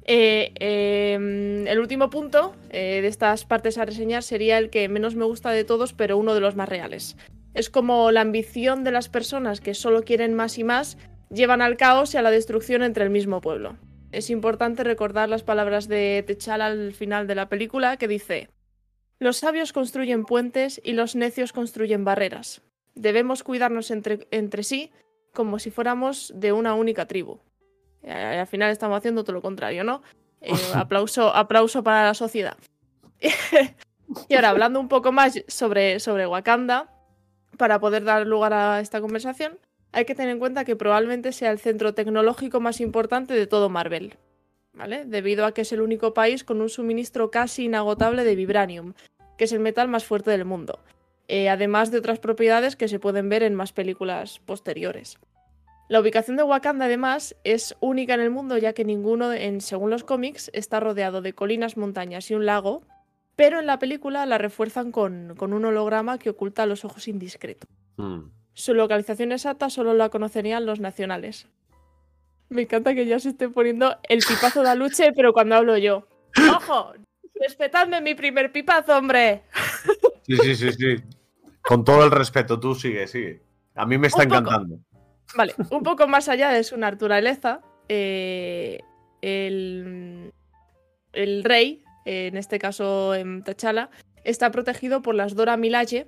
Eh, 0.07 0.53
eh, 0.59 1.65
el 1.67 1.79
último 1.79 2.11
punto 2.11 2.55
eh, 2.69 2.99
de 3.01 3.07
estas 3.07 3.43
partes 3.43 3.79
a 3.79 3.85
reseñar 3.85 4.21
sería 4.21 4.59
el 4.59 4.69
que 4.69 4.87
menos 4.87 5.15
me 5.15 5.25
gusta 5.25 5.49
de 5.49 5.63
todos, 5.63 5.93
pero 5.93 6.17
uno 6.17 6.33
de 6.33 6.41
los 6.41 6.55
más 6.55 6.69
reales. 6.69 7.17
Es 7.53 7.69
como 7.69 8.11
la 8.11 8.21
ambición 8.21 8.83
de 8.83 8.91
las 8.91 9.09
personas 9.09 9.61
que 9.61 9.73
solo 9.73 10.03
quieren 10.03 10.35
más 10.35 10.57
y 10.57 10.63
más 10.63 10.97
llevan 11.31 11.61
al 11.61 11.77
caos 11.77 12.13
y 12.13 12.17
a 12.17 12.21
la 12.21 12.31
destrucción 12.31 12.83
entre 12.83 13.03
el 13.03 13.09
mismo 13.09 13.41
pueblo. 13.41 13.77
Es 14.11 14.29
importante 14.29 14.83
recordar 14.83 15.27
las 15.27 15.43
palabras 15.43 15.87
de 15.87 16.23
T'Challa 16.25 16.67
al 16.67 16.93
final 16.93 17.27
de 17.27 17.35
la 17.35 17.49
película 17.49 17.97
que 17.97 18.07
dice: 18.07 18.49
Los 19.19 19.37
sabios 19.37 19.73
construyen 19.73 20.25
puentes 20.25 20.81
y 20.83 20.93
los 20.93 21.15
necios 21.15 21.53
construyen 21.53 22.03
barreras. 22.03 22.61
Debemos 22.95 23.43
cuidarnos 23.43 23.91
entre, 23.91 24.27
entre 24.31 24.63
sí 24.63 24.91
como 25.33 25.59
si 25.59 25.69
fuéramos 25.69 26.33
de 26.35 26.51
una 26.51 26.75
única 26.75 27.05
tribu. 27.05 27.39
Y 28.03 28.09
al 28.09 28.47
final 28.47 28.71
estamos 28.71 28.97
haciendo 28.97 29.23
todo 29.23 29.33
lo 29.33 29.41
contrario, 29.41 29.83
¿no? 29.83 30.01
Eh, 30.41 30.51
aplauso, 30.73 31.35
aplauso 31.35 31.83
para 31.83 32.05
la 32.05 32.13
sociedad. 32.13 32.57
y 34.29 34.35
ahora, 34.35 34.49
hablando 34.49 34.79
un 34.79 34.87
poco 34.87 35.11
más 35.11 35.41
sobre, 35.47 35.99
sobre 35.99 36.27
Wakanda, 36.27 36.91
para 37.57 37.79
poder 37.79 38.03
dar 38.03 38.27
lugar 38.27 38.53
a 38.53 38.79
esta 38.79 39.01
conversación, 39.01 39.59
hay 39.91 40.05
que 40.05 40.15
tener 40.15 40.31
en 40.31 40.39
cuenta 40.39 40.65
que 40.65 40.75
probablemente 40.75 41.31
sea 41.31 41.51
el 41.51 41.59
centro 41.59 41.93
tecnológico 41.93 42.59
más 42.59 42.81
importante 42.81 43.33
de 43.33 43.47
todo 43.47 43.69
Marvel. 43.69 44.17
¿Vale? 44.75 45.05
Debido 45.05 45.45
a 45.45 45.53
que 45.53 45.61
es 45.61 45.71
el 45.71 45.81
único 45.81 46.13
país 46.13 46.43
con 46.43 46.61
un 46.61 46.69
suministro 46.69 47.31
casi 47.31 47.65
inagotable 47.65 48.23
de 48.23 48.35
vibranium, 48.35 48.93
que 49.37 49.45
es 49.45 49.51
el 49.53 49.59
metal 49.59 49.87
más 49.87 50.05
fuerte 50.05 50.31
del 50.31 50.45
mundo. 50.45 50.79
Eh, 51.27 51.49
además 51.49 51.91
de 51.91 51.97
otras 51.97 52.19
propiedades 52.19 52.75
que 52.75 52.87
se 52.87 52.99
pueden 52.99 53.29
ver 53.29 53.41
en 53.41 53.55
más 53.55 53.73
películas 53.73 54.39
posteriores. 54.45 55.17
La 55.87 55.99
ubicación 55.99 56.35
de 56.35 56.43
Wakanda, 56.43 56.85
además, 56.85 57.35
es 57.43 57.75
única 57.79 58.15
en 58.15 58.21
el 58.21 58.31
mundo, 58.31 58.57
ya 58.57 58.73
que 58.73 58.85
ninguno, 58.85 59.31
en, 59.31 59.61
según 59.61 59.91
los 59.91 60.03
cómics, 60.03 60.49
está 60.53 60.79
rodeado 60.79 61.21
de 61.21 61.33
colinas, 61.33 61.77
montañas 61.77 62.29
y 62.31 62.35
un 62.35 62.45
lago, 62.45 62.81
pero 63.35 63.59
en 63.59 63.67
la 63.67 63.79
película 63.79 64.25
la 64.25 64.37
refuerzan 64.37 64.91
con, 64.91 65.35
con 65.37 65.53
un 65.53 65.65
holograma 65.65 66.17
que 66.17 66.31
oculta 66.31 66.65
los 66.65 66.85
ojos 66.85 67.07
indiscretos. 67.07 67.69
Mm. 67.97 68.29
Su 68.53 68.73
localización 68.73 69.31
exacta 69.31 69.69
solo 69.69 69.93
la 69.93 70.09
conocerían 70.09 70.65
los 70.65 70.79
nacionales. 70.79 71.47
Me 72.49 72.63
encanta 72.63 72.93
que 72.93 73.05
ya 73.05 73.19
se 73.19 73.29
esté 73.29 73.49
poniendo 73.49 73.97
el 74.07 74.19
pipazo 74.19 74.61
de 74.63 74.69
Aluche, 74.69 75.11
pero 75.15 75.33
cuando 75.33 75.55
hablo 75.55 75.77
yo. 75.77 76.07
¡Ojo! 76.55 76.93
¡Respetadme 77.35 78.01
mi 78.01 78.15
primer 78.15 78.51
pipazo, 78.51 78.97
hombre! 78.97 79.43
Sí, 80.23 80.37
sí, 80.37 80.55
sí, 80.55 80.71
sí. 80.73 80.95
Con 81.61 81.83
todo 81.83 82.05
el 82.05 82.11
respeto, 82.11 82.59
tú 82.59 82.75
sigue, 82.75 83.07
sigue. 83.07 83.41
A 83.75 83.85
mí 83.85 83.97
me 83.97 84.07
está 84.07 84.23
Un 84.23 84.29
poco. 84.29 84.39
encantando. 84.39 84.79
Vale, 85.35 85.55
un 85.71 85.83
poco 85.83 86.07
más 86.07 86.29
allá 86.29 86.49
de 86.49 86.63
su 86.63 86.77
naturaleza, 86.77 87.61
eh, 87.89 88.79
el, 89.21 90.31
el 91.13 91.43
rey, 91.43 91.83
en 92.05 92.37
este 92.37 92.59
caso 92.59 93.15
en 93.15 93.43
T'Challa, 93.43 93.89
está 94.23 94.51
protegido 94.51 95.01
por 95.01 95.15
las 95.15 95.35
Dora 95.35 95.57
Milaje, 95.57 96.07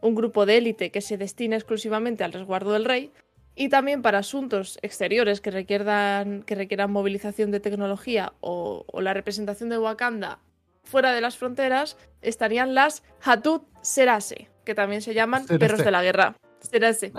un 0.00 0.14
grupo 0.14 0.46
de 0.46 0.56
élite 0.56 0.90
que 0.90 1.00
se 1.02 1.18
destina 1.18 1.56
exclusivamente 1.56 2.24
al 2.24 2.32
resguardo 2.32 2.72
del 2.72 2.84
rey, 2.86 3.12
y 3.54 3.68
también 3.68 4.02
para 4.02 4.18
asuntos 4.18 4.78
exteriores 4.82 5.40
que 5.40 5.50
requieran, 5.50 6.42
que 6.42 6.54
requieran 6.54 6.90
movilización 6.92 7.50
de 7.50 7.60
tecnología 7.60 8.32
o, 8.40 8.84
o 8.86 9.00
la 9.00 9.14
representación 9.14 9.68
de 9.68 9.78
Wakanda 9.78 10.38
fuera 10.82 11.12
de 11.12 11.20
las 11.20 11.38
fronteras, 11.38 11.96
estarían 12.20 12.74
las 12.74 13.02
Hatut 13.22 13.62
Serase, 13.80 14.50
que 14.64 14.74
también 14.74 15.00
se 15.02 15.14
llaman 15.14 15.42
Serase. 15.46 15.58
perros 15.58 15.84
de 15.84 15.90
la 15.90 16.02
guerra. 16.02 16.36
Serase 16.60 17.12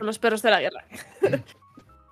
los 0.00 0.18
perros 0.18 0.42
de 0.42 0.50
la 0.50 0.60
guerra. 0.60 0.84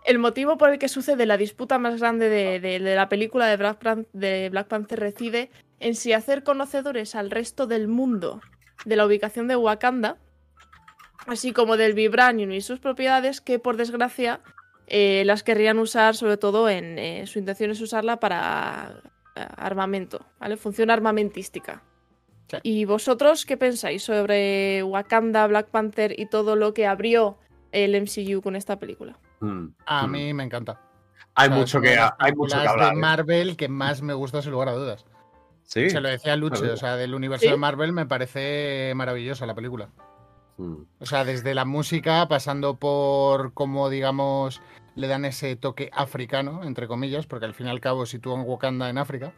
El 0.04 0.19
motivo 0.19 0.59
por 0.59 0.69
el 0.69 0.78
que 0.78 0.88
sucede 0.90 1.25
la 1.25 1.38
disputa 1.38 1.78
más 1.78 1.99
grande 1.99 2.28
de, 2.28 2.61
de- 2.61 2.78
de 2.78 2.95
la 2.95 3.09
película 3.09 3.47
de 3.47 3.57
Black, 3.57 3.78
Pan- 3.78 4.07
de 4.12 4.50
Black 4.50 4.69
Panther 4.69 5.00
reside 5.00 5.50
en 5.81 5.95
si 5.95 6.12
hacer 6.12 6.43
conocedores 6.45 7.14
al 7.14 7.31
resto 7.31 7.66
del 7.66 7.88
mundo 7.88 8.43
de 8.85 8.97
la 8.97 9.07
ubicación 9.07 9.49
de 9.49 9.57
Wakanda, 9.57 10.19
así 11.26 11.52
como 11.52 11.76
del 11.76 11.95
vibranium 11.95 12.52
y 12.52 12.61
sus 12.61 12.78
propiedades, 12.81 13.40
que 13.40 13.59
por 13.59 13.76
desgracia 13.76 14.40
eh, 14.87 15.23
las 15.26 15.43
querrían 15.43 15.78
usar 15.78 16.14
sobre 16.14 16.37
todo 16.37 16.69
en... 16.69 16.99
eh, 16.99 17.26
su 17.26 17.38
intención 17.38 17.71
es 17.71 17.81
usarla 17.81 18.21
para 18.21 19.00
eh, 19.37 19.47
armamento, 19.57 20.25
¿vale? 20.38 20.57
Función 20.57 20.90
armamentística. 20.90 21.83
Sí. 22.50 22.59
¿Y 22.62 22.85
vosotros 22.85 23.47
qué 23.47 23.57
pensáis 23.57 24.02
sobre 24.02 24.83
Wakanda, 24.83 25.47
Black 25.47 25.69
Panther 25.71 26.19
y 26.19 26.26
todo 26.26 26.57
lo 26.57 26.75
que 26.75 26.87
abrió 26.87 27.38
el 27.73 27.99
MCU 28.00 28.43
con 28.43 28.54
esta 28.57 28.78
película? 28.78 29.19
Mm, 29.40 29.69
A 29.87 30.07
mm. 30.07 30.11
mí 30.11 30.35
me 30.35 30.45
encanta. 30.45 30.81
Hay 31.35 31.49
O 31.49 31.52
sea, 31.52 31.59
mucho 31.59 31.81
que 31.81 31.99
hay 32.19 32.33
mucho 32.35 32.61
que 32.61 32.69
hablar. 32.69 32.90
de. 32.95 33.00
Marvel 33.00 33.57
que 33.57 33.69
más 33.69 34.02
me 34.02 34.12
gusta 34.14 34.43
sin 34.43 34.52
lugar 34.52 34.69
a 34.69 34.73
dudas. 34.73 35.04
Sí. 35.64 35.88
Se 35.88 36.00
lo 36.00 36.09
decía 36.11 36.37
Luche, 36.37 36.59
Claro. 36.59 36.75
o 36.75 36.76
sea, 36.76 36.97
del 36.97 37.14
universo 37.14 37.47
¿Sí? 37.47 37.50
de 37.50 37.57
Marvel 37.57 37.93
me 37.93 38.04
parece 38.07 38.93
maravillosa 38.95 39.47
la 39.47 39.54
película. 39.54 39.88
Mm. 40.57 40.75
O 41.01 41.07
sea, 41.07 41.25
desde 41.25 41.55
la 41.55 41.65
música, 41.65 42.29
pasando 42.29 42.77
por 42.77 43.53
cómo, 43.55 43.91
digamos, 43.91 44.61
le 44.95 45.09
dan 45.09 45.25
ese 45.25 45.57
toque 45.57 45.91
africano, 45.93 46.63
entre 46.65 46.87
comillas, 46.87 47.27
porque 47.27 47.47
al 47.47 47.55
fin 47.55 47.67
y 47.67 47.71
al 47.71 47.81
cabo 47.81 48.07
sitúan 48.07 48.43
Wakanda 48.47 48.89
en 48.89 48.99
África, 48.99 49.33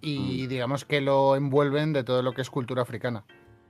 y 0.00 0.46
digamos 0.48 0.84
que 0.84 1.00
lo 1.00 1.36
envuelven 1.36 1.92
de 1.92 2.02
todo 2.02 2.22
lo 2.22 2.32
que 2.32 2.40
es 2.42 2.50
cultura 2.50 2.82
africana. 2.82 3.24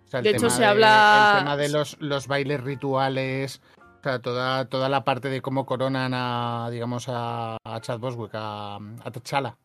O 0.06 0.08
sea, 0.08 0.20
el 0.20 0.24
De 0.24 0.30
hecho, 0.30 0.38
tema 0.46 0.50
se 0.50 0.64
habla- 0.64 1.32
El 1.34 1.38
tema 1.40 1.56
de 1.58 1.68
los, 1.68 2.00
los 2.00 2.26
bailes 2.26 2.60
rituales, 2.62 3.60
o 4.00 4.02
sea, 4.02 4.18
toda, 4.20 4.64
toda 4.66 4.88
la 4.88 5.04
parte 5.04 5.28
de 5.28 5.42
cómo 5.42 5.66
coronan 5.66 6.12
a, 6.14 6.68
digamos, 6.70 7.06
a, 7.08 7.58
a 7.64 7.80
Chad 7.80 7.98
Boswick, 7.98 8.30
a, 8.34 8.76
a 8.76 9.10
T'Challa. 9.10 9.56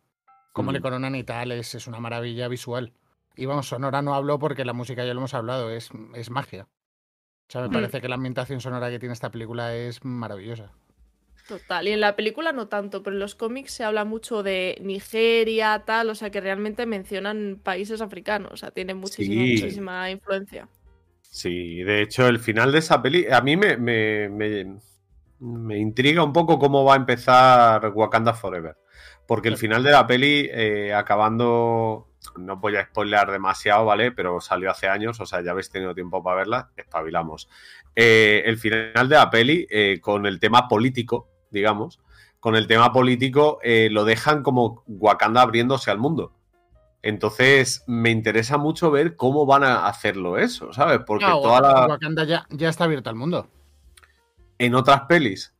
Cómo 0.51 0.71
Mm. 0.71 0.73
le 0.73 0.81
coronan 0.81 1.15
y 1.15 1.23
tal, 1.23 1.51
es, 1.53 1.73
es 1.75 1.87
una 1.87 1.99
maravilla 1.99 2.47
visual. 2.49 2.91
Y 3.35 3.45
vamos, 3.45 3.67
sonora 3.67 4.01
no 4.01 4.15
hablo 4.15 4.39
porque 4.39 4.65
la 4.65 4.73
música 4.73 5.05
ya 5.05 5.13
lo 5.13 5.19
hemos 5.19 5.33
hablado, 5.33 5.69
es, 5.71 5.89
es 6.15 6.29
magia. 6.29 6.67
O 7.47 7.51
sea, 7.51 7.61
me 7.61 7.67
Mm. 7.69 7.73
parece 7.73 8.01
que 8.01 8.07
la 8.09 8.15
ambientación 8.15 8.61
sonora 8.61 8.89
que 8.89 8.99
tiene 8.99 9.13
esta 9.13 9.29
película 9.31 9.75
es 9.75 10.03
maravillosa. 10.03 10.71
Total. 11.47 11.87
Y 11.87 11.91
en 11.91 11.99
la 12.01 12.15
película 12.15 12.53
no 12.53 12.67
tanto, 12.67 13.03
pero 13.03 13.15
en 13.15 13.19
los 13.19 13.35
cómics 13.35 13.71
se 13.71 13.83
habla 13.83 14.03
mucho 14.03 14.41
de 14.41 14.79
Nigeria, 14.81 15.83
tal, 15.85 16.09
o 16.09 16.15
sea 16.15 16.31
que 16.31 16.41
realmente 16.41 16.87
mencionan 16.87 17.59
países 17.61 18.01
africanos, 18.01 18.51
o 18.53 18.57
sea, 18.57 18.71
tiene 18.71 18.95
muchísima, 18.95 19.43
Sí. 19.43 19.51
muchísima 19.61 20.09
influencia. 20.09 20.67
Sí, 21.21 21.83
de 21.83 22.01
hecho, 22.01 22.27
el 22.27 22.39
final 22.39 22.71
de 22.71 22.79
esa 22.79 22.99
peli, 23.01 23.27
a 23.31 23.41
mí 23.41 23.57
me, 23.57 23.77
me, 23.77 24.29
me- 24.29 24.79
me 25.39 25.77
intriga 25.77 26.23
un 26.23 26.33
poco 26.33 26.57
cómo 26.57 26.83
va 26.83 26.93
a 26.93 26.97
empezar 26.97 27.91
Wakanda 27.93 28.33
Forever. 28.33 28.75
Porque 29.27 29.49
el 29.49 29.57
final 29.57 29.83
de 29.83 29.91
la 29.91 30.07
peli, 30.07 30.49
eh, 30.51 30.93
acabando, 30.93 32.07
no 32.37 32.57
voy 32.57 32.75
a 32.75 32.85
spoilear 32.85 33.31
demasiado, 33.31 33.85
¿vale? 33.85 34.11
Pero 34.11 34.41
salió 34.41 34.71
hace 34.71 34.87
años, 34.87 35.19
o 35.19 35.25
sea, 35.25 35.41
ya 35.41 35.51
habéis 35.51 35.69
tenido 35.69 35.93
tiempo 35.93 36.23
para 36.23 36.37
verla, 36.37 36.71
espabilamos. 36.75 37.49
Eh, 37.95 38.43
el 38.45 38.57
final 38.57 39.09
de 39.09 39.15
la 39.15 39.29
peli, 39.29 39.67
eh, 39.69 39.99
con 40.01 40.25
el 40.25 40.39
tema 40.39 40.67
político, 40.67 41.29
digamos, 41.51 41.99
con 42.39 42.55
el 42.55 42.67
tema 42.67 42.91
político, 42.93 43.59
eh, 43.63 43.89
lo 43.91 44.05
dejan 44.05 44.43
como 44.43 44.83
Wakanda 44.87 45.41
abriéndose 45.41 45.91
al 45.91 45.97
mundo. 45.97 46.33
Entonces, 47.01 47.83
me 47.87 48.09
interesa 48.09 48.57
mucho 48.57 48.89
ver 48.91 49.15
cómo 49.15 49.45
van 49.45 49.63
a 49.63 49.87
hacerlo 49.87 50.37
eso, 50.37 50.73
¿sabes? 50.73 50.99
Porque 51.05 51.25
No, 51.25 51.41
toda 51.41 51.61
la... 51.61 51.87
Wakanda 51.87 52.23
ya, 52.23 52.45
ya 52.49 52.69
está 52.69 52.85
abierto 52.85 53.09
al 53.09 53.15
mundo. 53.15 53.47
en 54.57 54.73
otras 54.75 55.01
pelis. 55.01 55.53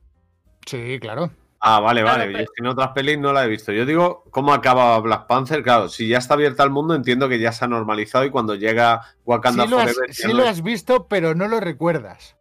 Sí, 0.66 0.98
claro. 1.00 1.32
Ah, 1.60 1.80
vale, 1.80 2.04
vale. 2.04 2.26
Yo 2.26 2.32
pero- 2.34 2.44
es 2.44 2.50
que 2.50 2.62
en 2.64 2.68
otras 2.68 2.90
pelis 2.90 3.18
no 3.18 3.34
la 3.34 3.46
he 3.46 3.48
visto. 3.48 3.72
Yo 3.72 3.86
digo, 3.86 4.24
¿cómo 4.30 4.54
acaba 4.54 5.00
Black 5.00 5.26
Panther? 5.28 5.64
Claro, 5.64 5.90
si 5.90 6.08
ya 6.08 6.20
está 6.20 6.36
abierta 6.36 6.62
al 6.64 6.70
mundo, 6.70 6.94
entiendo 6.94 7.28
que 7.28 7.40
ya 7.40 7.52
se 7.52 7.66
ha 7.66 7.68
normalizado 7.68 8.24
y 8.26 8.30
cuando 8.30 8.54
llega 8.56 9.02
Wakanda 9.26 9.64
Sí 9.64 9.70
lo, 9.70 9.80
has, 9.80 9.94
Forever, 9.94 10.14
sí 10.14 10.28
no 10.28 10.34
lo 10.36 10.44
has 10.48 10.62
visto, 10.62 11.08
pero 11.08 11.34
no 11.34 11.48
lo 11.48 11.60
recuerdas. 11.60 12.36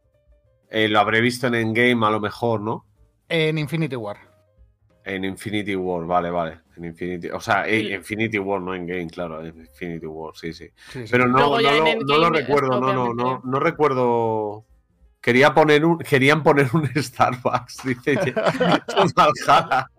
eh, 0.69 0.89
lo 0.89 0.99
habré 0.99 1.21
visto 1.21 1.47
en 1.47 1.55
Endgame 1.55 2.05
a 2.07 2.11
lo 2.11 2.21
mejor, 2.21 2.61
¿no? 2.61 2.85
En 3.29 3.57
Infinity 3.59 3.97
War. 3.97 4.19
En 5.05 5.25
Infinity 5.25 5.77
War, 5.77 6.05
vale, 6.07 6.31
vale. 6.31 6.61
En 6.77 6.85
Infinity, 6.87 7.29
o 7.31 7.41
sea, 7.41 7.67
en 7.69 7.87
Y- 7.87 7.95
Infinity 7.95 8.39
War, 8.39 8.61
no 8.61 8.75
en 8.75 8.87
Game, 8.87 9.07
claro, 9.09 9.41
en 9.45 9.57
Infinity 9.61 10.07
War, 10.07 10.35
sí, 10.35 10.53
sí. 10.53 10.69
Sí, 10.91 11.07
sí. 11.07 11.09
Pero 11.11 11.29
no, 11.29 11.39
no, 11.39 11.61
lo, 11.61 12.19
no 12.19 12.31
recuerdo, 12.31 12.81
no, 12.81 13.15
no, 13.15 13.41
no 13.45 13.61
recuerdo. 13.61 14.65
Quería 15.25 15.55
poner 15.55 15.85
un, 15.87 15.99
querían 15.99 16.43
poner 16.43 16.69
un 16.75 16.87
Starbucks, 17.03 17.79
dice 17.85 18.35
John 18.95 19.11
Valhalla. 19.17 19.91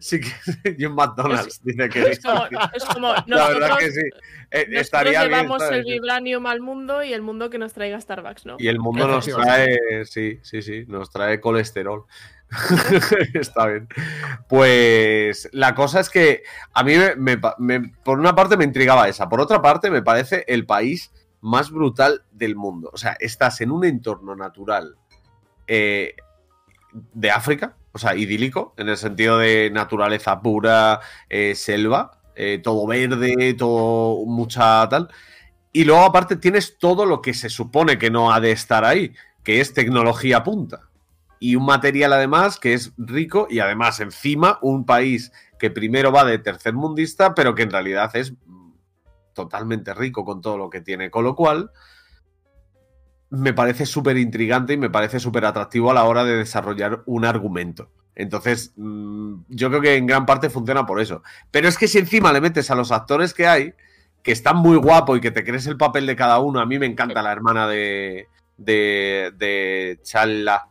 Sí 0.00 0.20
que 0.20 0.76
John 0.78 0.94
McDonald's, 0.94 1.62
dice 1.62 1.88
que 1.88 2.02
Es 2.10 2.20
como, 2.20 2.44
es 2.74 2.84
como 2.84 3.12
La 3.14 3.24
nosotros, 3.26 3.60
verdad 3.60 3.78
que 3.78 3.90
sí. 3.92 4.00
Eh, 4.00 4.10
nosotros 4.50 4.80
estaría 4.80 5.20
bien. 5.24 5.30
llevamos 5.30 5.62
el 5.62 5.84
vibranium 5.84 6.46
al 6.46 6.60
mundo 6.60 7.02
y 7.02 7.12
el 7.14 7.22
mundo 7.22 7.48
que 7.48 7.56
nos 7.58 7.72
traiga 7.72 7.98
Starbucks, 8.00 8.44
¿no? 8.44 8.56
Y 8.58 8.68
el 8.68 8.78
mundo 8.80 9.06
nos 9.08 9.24
trae, 9.24 10.04
sí, 10.04 10.40
sí, 10.42 10.60
sí, 10.62 10.84
nos 10.88 11.10
trae 11.10 11.40
colesterol. 11.40 12.04
Está 13.34 13.66
bien. 13.66 13.88
Pues 14.48 15.48
la 15.52 15.74
cosa 15.74 16.00
es 16.00 16.10
que 16.10 16.42
a 16.74 16.84
mí, 16.84 16.94
me, 16.96 17.14
me 17.16 17.38
pa- 17.38 17.56
me- 17.58 17.92
por 18.04 18.18
una 18.18 18.34
parte, 18.34 18.56
me 18.56 18.64
intrigaba 18.64 19.08
esa. 19.08 19.28
Por 19.28 19.40
otra 19.40 19.62
parte, 19.62 19.90
me 19.90 20.02
parece 20.02 20.44
el 20.48 20.66
país 20.66 21.12
más 21.40 21.70
brutal 21.70 22.24
del 22.32 22.56
mundo. 22.56 22.90
O 22.92 22.96
sea, 22.96 23.16
estás 23.20 23.60
en 23.60 23.70
un 23.70 23.84
entorno 23.84 24.34
natural 24.34 24.96
eh, 25.66 26.14
de 26.92 27.30
África, 27.30 27.76
o 27.92 27.98
sea, 27.98 28.14
idílico, 28.14 28.74
en 28.76 28.88
el 28.88 28.96
sentido 28.96 29.38
de 29.38 29.70
naturaleza 29.72 30.40
pura, 30.40 31.00
eh, 31.28 31.54
selva, 31.54 32.20
eh, 32.34 32.60
todo 32.62 32.86
verde, 32.86 33.54
todo 33.54 34.24
mucha 34.26 34.88
tal. 34.88 35.08
Y 35.72 35.84
luego, 35.84 36.04
aparte, 36.04 36.36
tienes 36.36 36.78
todo 36.78 37.06
lo 37.06 37.22
que 37.22 37.34
se 37.34 37.48
supone 37.48 37.98
que 37.98 38.10
no 38.10 38.32
ha 38.32 38.40
de 38.40 38.52
estar 38.52 38.84
ahí, 38.84 39.12
que 39.42 39.60
es 39.60 39.72
tecnología 39.72 40.42
punta. 40.42 40.88
Y 41.38 41.56
un 41.56 41.66
material, 41.66 42.12
además, 42.12 42.58
que 42.58 42.74
es 42.74 42.92
rico 42.96 43.46
y 43.50 43.60
además, 43.60 44.00
encima, 44.00 44.58
un 44.62 44.86
país 44.86 45.32
que 45.58 45.70
primero 45.70 46.12
va 46.12 46.24
de 46.24 46.38
tercermundista, 46.38 47.34
pero 47.34 47.54
que 47.54 47.62
en 47.62 47.70
realidad 47.70 48.14
es 48.14 48.34
totalmente 49.36 49.94
rico 49.94 50.24
con 50.24 50.40
todo 50.40 50.56
lo 50.58 50.70
que 50.70 50.80
tiene. 50.80 51.10
Con 51.10 51.22
lo 51.22 51.36
cual, 51.36 51.70
me 53.30 53.52
parece 53.52 53.86
súper 53.86 54.16
intrigante 54.16 54.72
y 54.72 54.78
me 54.78 54.90
parece 54.90 55.20
súper 55.20 55.44
atractivo 55.44 55.90
a 55.90 55.94
la 55.94 56.04
hora 56.04 56.24
de 56.24 56.36
desarrollar 56.36 57.02
un 57.06 57.24
argumento. 57.24 57.90
Entonces, 58.16 58.72
mm, 58.76 59.34
yo 59.48 59.68
creo 59.68 59.82
que 59.82 59.96
en 59.96 60.06
gran 60.06 60.24
parte 60.24 60.48
funciona 60.48 60.86
por 60.86 61.00
eso. 61.00 61.22
Pero 61.50 61.68
es 61.68 61.76
que 61.76 61.86
si 61.86 61.98
encima 61.98 62.32
le 62.32 62.40
metes 62.40 62.70
a 62.70 62.74
los 62.74 62.90
actores 62.90 63.34
que 63.34 63.46
hay, 63.46 63.74
que 64.22 64.32
están 64.32 64.56
muy 64.56 64.76
guapos 64.78 65.18
y 65.18 65.20
que 65.20 65.30
te 65.30 65.44
crees 65.44 65.66
el 65.66 65.76
papel 65.76 66.06
de 66.06 66.16
cada 66.16 66.40
uno, 66.40 66.58
a 66.58 66.66
mí 66.66 66.78
me 66.78 66.86
encanta 66.86 67.20
la 67.22 67.30
hermana 67.30 67.68
de, 67.68 68.26
de, 68.56 69.32
de 69.36 70.00
Chala. 70.02 70.66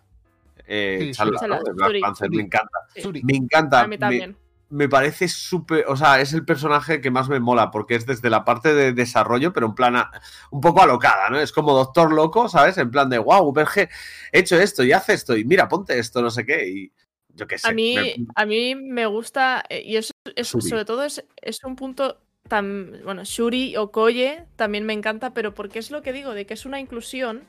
Eh, 0.68 0.98
Sí, 1.02 1.12
Chala, 1.12 1.40
Chala, 1.40 1.58
¿no? 1.60 1.64
de 1.64 1.72
Black. 1.72 2.02
Panther, 2.02 2.30
me 2.32 2.42
encanta. 2.42 2.78
Sí. 2.96 3.22
Me 3.24 3.36
encanta. 3.38 3.82
A 3.82 3.88
mí 3.88 3.98
también. 4.00 4.32
me 4.32 4.45
parece 4.90 5.28
súper, 5.28 5.86
o 5.88 5.96
sea, 5.96 6.20
es 6.22 6.34
el 6.34 6.44
personaje 6.46 7.02
que 7.02 7.12
más 7.12 7.30
me 7.30 7.40
mola, 7.40 7.72
porque 7.72 7.96
es 7.96 8.06
desde 8.06 8.30
la 8.30 8.44
parte 8.46 8.74
de 8.74 8.94
desarrollo, 8.94 9.54
pero 9.54 9.68
en 9.68 9.76
plan, 9.76 9.96
a- 9.96 10.12
un 10.52 10.62
poco 10.62 10.82
alocada, 10.82 11.30
¿no? 11.30 11.40
Es 11.40 11.52
como 11.52 11.74
Doctor 11.74 12.12
Loco, 12.14 12.50
¿sabes? 12.50 12.78
En 12.78 12.90
plan 12.92 13.10
de, 13.10 13.18
wow, 13.20 13.52
Verge, 13.54 13.90
he 14.32 14.40
hecho 14.40 14.58
esto 14.60 14.84
y 14.84 14.92
hace 14.92 15.14
esto, 15.14 15.38
y 15.38 15.46
mira, 15.46 15.68
ponte 15.68 15.98
esto, 16.00 16.22
no 16.22 16.30
sé 16.30 16.46
qué, 16.46 16.68
y 16.68 16.92
yo 17.34 17.48
qué 17.48 17.58
sé. 17.58 17.68
A 17.68 17.72
mí, 17.74 17.96
me- 17.96 18.26
a 18.36 18.46
mí 18.46 18.76
me 18.76 19.06
gusta, 19.06 19.64
eh, 19.70 19.84
y 19.86 19.98
eso, 19.98 20.12
es- 20.36 20.48
sobre 20.70 20.86
todo 20.86 21.04
es, 21.04 21.24
es 21.42 21.60
un 21.64 21.76
punto 21.76 22.22
tan. 22.48 23.02
Bueno, 23.04 23.24
Shuri 23.24 23.76
o 23.78 23.92
Koye 23.92 24.46
también 24.56 24.86
me 24.86 24.94
encanta, 24.94 25.34
pero 25.34 25.54
porque 25.54 25.80
es 25.80 25.92
lo 25.92 26.02
que 26.02 26.14
digo, 26.14 26.34
de 26.34 26.46
que 26.46 26.54
es 26.54 26.66
una 26.66 26.80
inclusión 26.80 27.44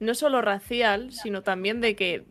no 0.00 0.14
solo 0.14 0.40
racial, 0.42 1.12
sino 1.12 1.42
también 1.42 1.80
de 1.80 1.94
que. 1.96 2.24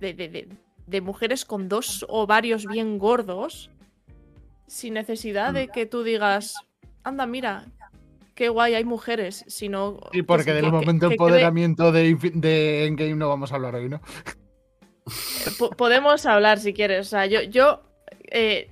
de, 0.00 0.12
de- 0.12 0.28
de- 0.28 0.48
de 0.86 1.00
mujeres 1.00 1.44
con 1.44 1.68
dos 1.68 2.04
ovarios 2.08 2.66
bien 2.66 2.98
gordos, 2.98 3.70
sin 4.66 4.94
necesidad 4.94 5.52
de 5.52 5.68
que 5.68 5.86
tú 5.86 6.02
digas, 6.02 6.54
anda, 7.02 7.26
mira, 7.26 7.66
qué 8.34 8.48
guay, 8.48 8.74
hay 8.74 8.84
mujeres, 8.84 9.44
sino. 9.48 9.98
Y 10.12 10.22
porque 10.22 10.46
que- 10.46 10.54
del 10.54 10.64
que- 10.66 10.70
momento 10.70 11.08
que 11.08 11.14
empoderamiento 11.14 11.92
de, 11.92 12.08
Endgame 12.86 13.14
no 13.16 13.28
vamos 13.28 13.52
a 13.52 13.56
hablar 13.56 13.74
hoy, 13.76 13.88
¿no? 13.88 14.00
Po- 15.58 15.70
podemos 15.70 16.24
hablar 16.26 16.58
si 16.58 16.72
quieres. 16.72 17.06
O 17.06 17.10
sea, 17.10 17.26
yo, 17.26 17.42
yo 17.42 17.82
eh, 18.30 18.70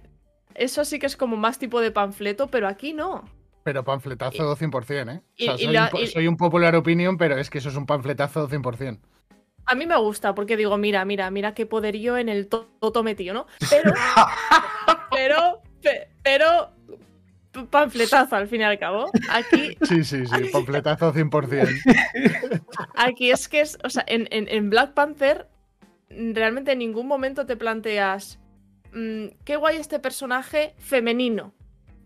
eso 0.54 0.84
sí 0.84 0.98
que 0.98 1.06
es 1.06 1.16
como 1.16 1.36
más 1.36 1.58
tipo 1.58 1.80
de 1.80 1.90
panfleto, 1.90 2.48
pero 2.48 2.68
aquí 2.68 2.92
no. 2.92 3.24
Pero 3.64 3.84
panfletazo 3.84 4.56
100%, 4.56 5.08
¿eh? 5.12 5.22
y- 5.36 5.48
O 5.48 5.56
sea, 5.56 5.64
soy, 5.66 5.72
la- 5.74 5.90
y- 6.00 6.06
soy 6.08 6.26
un 6.26 6.36
popular 6.36 6.74
opinion, 6.74 7.16
pero 7.16 7.36
es 7.38 7.48
que 7.50 7.58
eso 7.58 7.68
es 7.68 7.76
un 7.76 7.86
panfletazo 7.86 8.48
100%. 8.48 8.98
A 9.66 9.74
mí 9.74 9.86
me 9.86 9.96
gusta 9.96 10.34
porque 10.34 10.56
digo, 10.56 10.76
mira, 10.76 11.04
mira, 11.04 11.30
mira 11.30 11.54
qué 11.54 11.66
poderío 11.66 12.16
en 12.18 12.28
el 12.28 12.48
to- 12.48 12.68
toto 12.80 13.02
metido, 13.02 13.32
¿no? 13.34 13.46
Pero, 13.70 13.92
pero, 15.10 15.62
pe- 15.80 16.08
pero, 16.22 16.70
panfletazo 17.70 18.36
al 18.36 18.48
fin 18.48 18.62
y 18.62 18.64
al 18.64 18.78
cabo. 18.78 19.10
Aquí, 19.30 19.76
Sí, 19.82 20.04
sí, 20.04 20.26
sí, 20.26 20.48
panfletazo 20.52 21.12
100%. 21.12 22.62
aquí 22.96 23.30
es 23.30 23.48
que 23.48 23.60
es, 23.60 23.78
o 23.84 23.90
sea, 23.90 24.04
en, 24.06 24.26
en- 24.30 24.48
en 24.48 24.70
Black 24.70 24.94
Panther 24.94 25.48
realmente 26.10 26.72
en 26.72 26.78
ningún 26.78 27.06
momento 27.06 27.46
te 27.46 27.56
planteas, 27.56 28.38
mm, 28.92 29.26
qué 29.44 29.56
guay 29.56 29.76
este 29.76 29.98
personaje 29.98 30.74
femenino, 30.78 31.54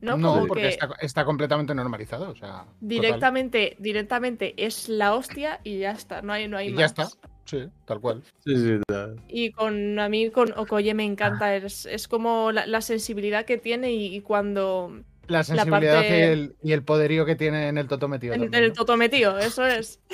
¿no? 0.00 0.16
No, 0.16 0.34
Como 0.34 0.46
porque 0.46 0.62
que- 0.62 0.68
está, 0.68 0.88
está 1.00 1.24
completamente 1.24 1.74
normalizado. 1.74 2.30
O 2.30 2.36
sea, 2.36 2.50
total. 2.60 2.66
Directamente, 2.80 3.76
directamente 3.78 4.54
es 4.64 4.88
la 4.88 5.14
hostia 5.14 5.60
y 5.64 5.78
ya 5.78 5.92
está, 5.92 6.22
no 6.22 6.32
hay, 6.32 6.46
no 6.48 6.56
hay 6.58 6.68
Y 6.68 6.72
más. 6.72 6.78
ya 6.80 6.86
está. 6.86 7.08
Sí, 7.46 7.64
tal 7.86 8.00
cual. 8.00 8.22
Sí, 8.44 8.56
sí, 8.56 8.78
tal. 8.86 9.20
Y 9.28 9.52
con 9.52 9.98
a 9.98 10.08
mí 10.08 10.30
con 10.30 10.52
Okoye 10.58 10.92
me 10.94 11.04
encanta, 11.04 11.56
es, 11.56 11.86
es 11.86 12.08
como 12.08 12.52
la, 12.52 12.66
la 12.66 12.80
sensibilidad 12.82 13.44
que 13.46 13.56
tiene 13.56 13.92
y, 13.92 14.14
y 14.16 14.20
cuando 14.20 15.00
La 15.28 15.44
sensibilidad 15.44 15.94
parte- 16.00 16.18
y, 16.18 16.22
el, 16.22 16.56
y 16.62 16.72
el 16.72 16.82
poderío 16.82 17.24
que 17.24 17.36
tiene 17.36 17.68
en 17.68 17.78
el 17.78 17.86
Toto 17.88 18.08
metido. 18.08 18.34
en, 18.34 18.40
en 18.42 18.46
también, 18.46 18.64
el 18.64 18.68
¿no? 18.70 18.74
totometío, 18.74 19.38
eso 19.38 19.64
es. 19.64 20.00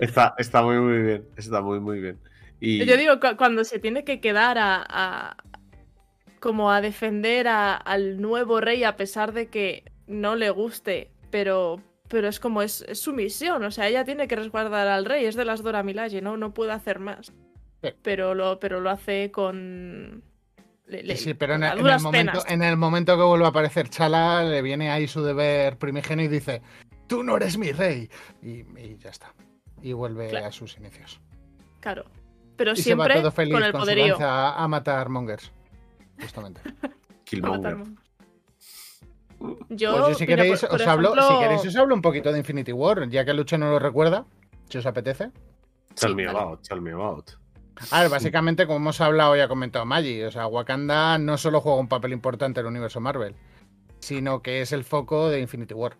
Está, 0.00 0.34
está 0.38 0.62
muy, 0.62 0.76
muy 0.78 1.02
bien, 1.02 1.24
está 1.36 1.60
muy, 1.60 1.78
muy 1.80 2.00
bien. 2.00 2.18
Y 2.60 2.84
Yo 2.84 2.96
digo, 2.96 3.20
cu- 3.20 3.36
cuando 3.36 3.64
se 3.64 3.78
tiene 3.78 4.04
que 4.04 4.20
quedar 4.20 4.58
a, 4.58 4.84
a- 4.88 5.36
como 6.40 6.70
a 6.72 6.80
defender 6.80 7.46
a- 7.48 7.76
al 7.76 8.20
nuevo 8.20 8.60
rey 8.60 8.84
a 8.84 8.96
pesar 8.96 9.32
de 9.32 9.48
que 9.48 9.84
no 10.06 10.34
le 10.36 10.50
guste, 10.50 11.10
pero 11.30 11.80
pero 12.14 12.28
es 12.28 12.38
como 12.38 12.62
es, 12.62 12.82
es 12.88 13.00
su 13.00 13.12
misión, 13.12 13.62
o 13.64 13.70
sea, 13.72 13.88
ella 13.88 14.04
tiene 14.04 14.28
que 14.28 14.36
resguardar 14.36 14.86
al 14.86 15.04
rey, 15.04 15.24
es 15.24 15.34
de 15.34 15.44
las 15.44 15.62
Dora 15.62 15.82
Milaje, 15.82 16.22
no 16.22 16.36
no 16.36 16.54
puede 16.54 16.70
hacer 16.72 17.00
más. 17.00 17.32
Sí. 17.82 17.90
Pero 18.02 18.34
lo 18.34 18.58
pero 18.60 18.80
lo 18.80 18.88
hace 18.88 19.30
con 19.32 20.22
le- 20.86 21.02
le- 21.02 21.16
Sí, 21.16 21.34
pero 21.34 21.56
en, 21.56 21.64
el- 21.64 21.78
en 21.80 21.86
el 21.86 22.00
momento, 22.00 22.42
en 22.46 22.62
el 22.62 22.76
momento 22.76 23.16
que 23.16 23.22
vuelve 23.24 23.44
a 23.46 23.48
aparecer 23.48 23.88
Chala, 23.88 24.44
le 24.44 24.62
viene 24.62 24.90
ahí 24.90 25.08
su 25.08 25.22
deber 25.22 25.76
primigenio 25.76 26.24
y 26.24 26.28
dice: 26.28 26.62
Tú 27.08 27.22
no 27.24 27.36
eres 27.36 27.58
mi 27.58 27.72
rey. 27.72 28.08
Y, 28.42 28.60
y 28.78 28.96
ya 28.98 29.10
está. 29.10 29.34
Y 29.82 29.92
vuelve 29.92 30.28
Claro. 30.28 30.46
a 30.46 30.52
sus 30.52 30.76
inicios. 30.78 31.20
Claro. 31.80 32.04
Pero 32.56 32.72
Y 32.72 32.76
se 32.76 32.82
siempre 32.84 33.14
va 33.16 33.20
todo 33.20 33.32
feliz 33.32 33.52
con 33.54 33.62
el 33.64 33.72
con 33.72 33.80
su 33.80 33.86
poderío. 33.86 34.16
a 34.20 34.68
matar 34.68 35.08
mongers. 35.08 35.50
Justamente. 36.22 36.60
Killmonger. 37.24 37.78
Yo, 39.68 39.92
Pues 39.96 40.08
yo 40.08 40.14
si 40.14 40.26
mira, 40.26 40.42
queréis, 40.42 40.60
por- 40.60 40.68
por 40.70 40.80
os 40.80 40.86
hablo, 40.86 41.14
si 41.14 41.38
queréis 41.38 41.66
os 41.66 41.76
hablo 41.76 41.94
un 41.94 42.02
poquito 42.02 42.32
de 42.32 42.38
Infinity 42.38 42.72
War, 42.72 43.08
ya 43.08 43.24
que 43.24 43.32
Lucho 43.34 43.58
no 43.58 43.70
lo 43.70 43.78
recuerda, 43.78 44.24
si 44.68 44.78
os 44.78 44.86
apetece. 44.86 45.30
Tell 45.94 46.10
Sí, 46.10 46.14
me 46.14 46.26
vale. 46.26 46.38
about, 46.38 46.62
tell 46.68 46.80
me 46.80 46.92
about. 46.92 47.30
A 47.90 48.00
ver, 48.02 48.10
básicamente, 48.10 48.66
como 48.66 48.76
hemos 48.78 49.00
hablado 49.00 49.36
y 49.36 49.40
ha 49.40 49.48
comentado 49.48 49.84
Maggi, 49.84 50.22
o 50.22 50.30
sea, 50.30 50.46
Wakanda 50.46 51.18
no 51.18 51.36
solo 51.38 51.60
juega 51.60 51.78
un 51.80 51.88
papel 51.88 52.12
importante 52.12 52.60
en 52.60 52.66
el 52.66 52.70
universo 52.70 53.00
Marvel, 53.00 53.34
sino 54.00 54.42
que 54.42 54.60
es 54.60 54.72
el 54.72 54.84
foco 54.84 55.28
de 55.28 55.40
Infinity 55.40 55.74
War, 55.74 55.96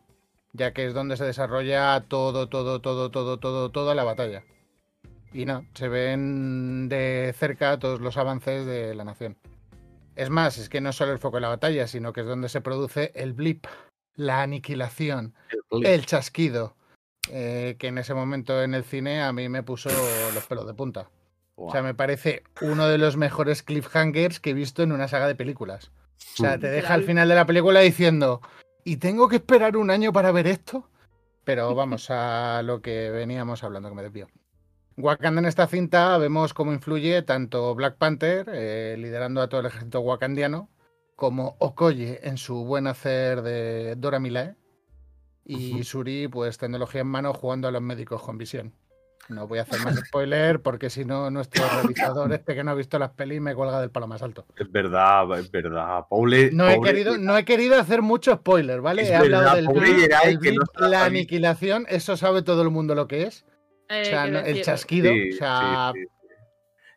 ya 0.53 0.73
que 0.73 0.87
es 0.87 0.95
donde 0.95 1.17
se 1.17 1.25
desarrolla 1.25 2.05
todo, 2.07 2.49
todo, 2.49 2.81
todo, 2.81 3.11
todo, 3.11 3.39
todo, 3.41 3.71
toda 3.71 3.95
la 3.97 4.05
batalla. 4.05 4.45
Y 5.33 5.47
no, 5.47 5.67
se 5.75 5.89
ven 5.89 6.89
de 6.89 7.35
cerca 7.37 7.77
todos 7.81 8.01
los 8.01 8.17
avances 8.19 8.67
de 8.67 8.95
la 8.95 9.03
nación. 9.03 9.37
Es 10.17 10.31
más, 10.31 10.59
es 10.59 10.69
que 10.69 10.81
no 10.81 10.91
es 10.91 10.97
solo 10.97 11.13
el 11.13 11.19
foco 11.19 11.37
de 11.37 11.43
la 11.43 11.49
batalla, 11.49 11.87
sino 11.87 12.13
que 12.13 12.21
es 12.21 12.27
donde 12.27 12.49
se 12.49 12.61
produce 12.61 13.13
el 13.15 13.33
blip, 13.33 13.67
la 14.15 14.43
aniquilación, 14.43 15.35
el 15.71 16.07
chasquido, 16.07 16.77
eh, 17.31 17.77
que 17.79 17.89
en 17.89 17.99
ese 17.99 18.15
momento 18.15 18.63
en 18.63 18.75
el 18.75 18.85
cine 18.85 19.23
a 19.23 19.33
mí 19.33 19.49
me 19.49 19.63
puso 19.63 19.91
los 20.35 20.47
pelos 20.47 20.67
de 20.67 20.75
punta. 20.75 21.11
O 21.57 21.71
sea, 21.71 21.83
me 21.83 21.95
parece 21.95 22.43
uno 22.61 22.89
de 22.89 22.99
los 22.99 23.17
mejores 23.17 23.63
cliffhangers 23.63 24.41
que 24.41 24.51
he 24.51 24.55
visto 24.55 24.83
en 24.83 24.93
una 24.93 25.09
saga 25.09 25.29
de 25.29 25.37
películas. 25.37 25.93
O 26.35 26.43
sea, 26.43 26.59
te 26.59 26.67
deja 26.67 26.77
Literal. 26.77 27.01
al 27.01 27.07
final 27.07 27.29
de 27.29 27.35
la 27.35 27.47
película 27.47 27.81
diciendo, 27.81 28.41
¿y 28.85 28.97
tengo 28.97 29.29
que 29.29 29.37
esperar 29.37 29.77
un 29.77 29.91
año 29.91 30.13
para 30.13 30.33
ver 30.33 30.47
esto? 30.47 30.89
Pero 31.45 31.75
vamos 31.75 32.11
a 32.11 32.63
lo 32.63 32.81
que 32.83 33.11
veníamos 33.11 33.63
hablando, 33.63 33.89
que 33.89 33.95
me 33.95 34.03
desvío. 34.03 34.29
Wakanda 34.97 35.41
en 35.41 35.47
esta 35.47 35.67
cinta 35.67 36.17
vemos 36.19 36.55
cómo 36.55 36.73
influye 36.73 37.23
tanto 37.23 37.75
Black 37.75 37.97
Panther, 37.97 38.47
eh, 38.53 38.97
liderando 38.99 39.43
a 39.43 39.49
todo 39.49 39.61
el 39.61 39.67
ejército 39.67 40.01
wakandiano, 40.01 40.69
como 41.17 41.57
Okoye 41.59 42.21
en 42.23 42.39
su 42.39 42.65
buen 42.65 42.87
hacer 42.87 43.43
de 43.43 43.97
Dora 43.97 44.21
Milaje, 44.21 44.55
y. 45.45 45.83
Suri, 45.85 46.29
pues 46.29 46.59
tecnología 46.59 47.03
en 47.03 47.09
mano, 47.09 47.35
jugando 47.35 47.69
a 47.69 47.71
los 47.71 47.83
médicos 47.83 48.23
con 48.23 48.39
visión. 48.39 48.73
No 49.29 49.49
voy 49.49 49.59
a 49.59 49.63
hacer 49.63 49.81
más 49.81 49.97
spoiler 49.97 50.61
porque 50.61 50.91
si 50.91 51.05
no, 51.07 51.31
nuestro 51.31 51.65
realizador, 51.67 52.33
este 52.33 52.55
que 52.55 52.63
no 52.63 52.73
ha 52.73 52.75
visto 52.75 52.99
las 52.99 53.11
pelis, 53.13 53.41
me 53.41 53.55
cuelga 53.55 53.81
del 53.81 53.91
palo 53.91 54.07
más 54.07 54.23
alto. 54.23 54.45
Es 54.57 54.71
verdad, 54.71 55.39
es 55.39 55.51
verdad. 55.51 56.05
No 56.53 56.69
he, 56.69 56.81
querido, 56.81 57.17
no 57.17 57.37
he 57.37 57.45
querido 57.45 57.79
hacer 57.81 58.03
mucho 58.03 58.35
spoiler, 58.35 58.83
¿vale? 58.83 59.09
He 59.09 59.15
hablado 59.15 59.57
del 59.57 59.67
el 60.25 60.39
que 60.41 60.53
no 60.53 60.89
la 60.89 61.07
aniquilación, 61.07 61.87
eso 61.89 62.19
sabe 62.19 62.43
todo 62.43 62.63
el 62.63 62.71
mundo 62.71 62.95
lo 62.95 63.09
que 63.09 63.23
es. 63.23 63.47
Eh, 63.89 64.03
O 64.03 64.05
sea, 64.05 64.23
quiero 64.25 64.41
no- 64.41 64.47
el 64.47 64.63
chasquido, 64.63 65.13
Sí, 65.13 65.31
o 65.33 65.37
sea, 65.37 65.93
sí, 65.95 66.01
sí, 66.01 66.07
sí. 66.09 66.37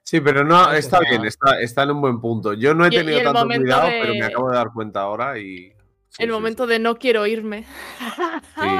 Sí, 0.04 0.22
pero 0.22 0.44
no, 0.46 0.66
Pues 0.68 0.86
está 0.86 1.00
bien, 1.02 1.26
está, 1.26 1.60
está 1.60 1.84
en 1.84 1.92
un 1.92 2.00
buen 2.02 2.22
punto. 2.22 2.54
Yo 2.54 2.74
no 2.74 2.86
he 2.86 2.90
tenido 2.90 3.22
tanto 3.24 3.46
cuidado, 3.46 3.88
de- 3.88 4.00
pero 4.02 4.14
me 4.16 4.24
acabo 4.26 4.50
de 4.50 4.56
dar 4.56 4.70
cuenta 4.74 5.02
ahora 5.02 5.38
y. 5.38 5.74
sí, 6.10 6.24
el 6.24 6.28
sí, 6.30 6.32
momento 6.32 6.66
de 6.66 6.80
no 6.80 6.96
quiero 6.98 7.28
irme. 7.28 7.66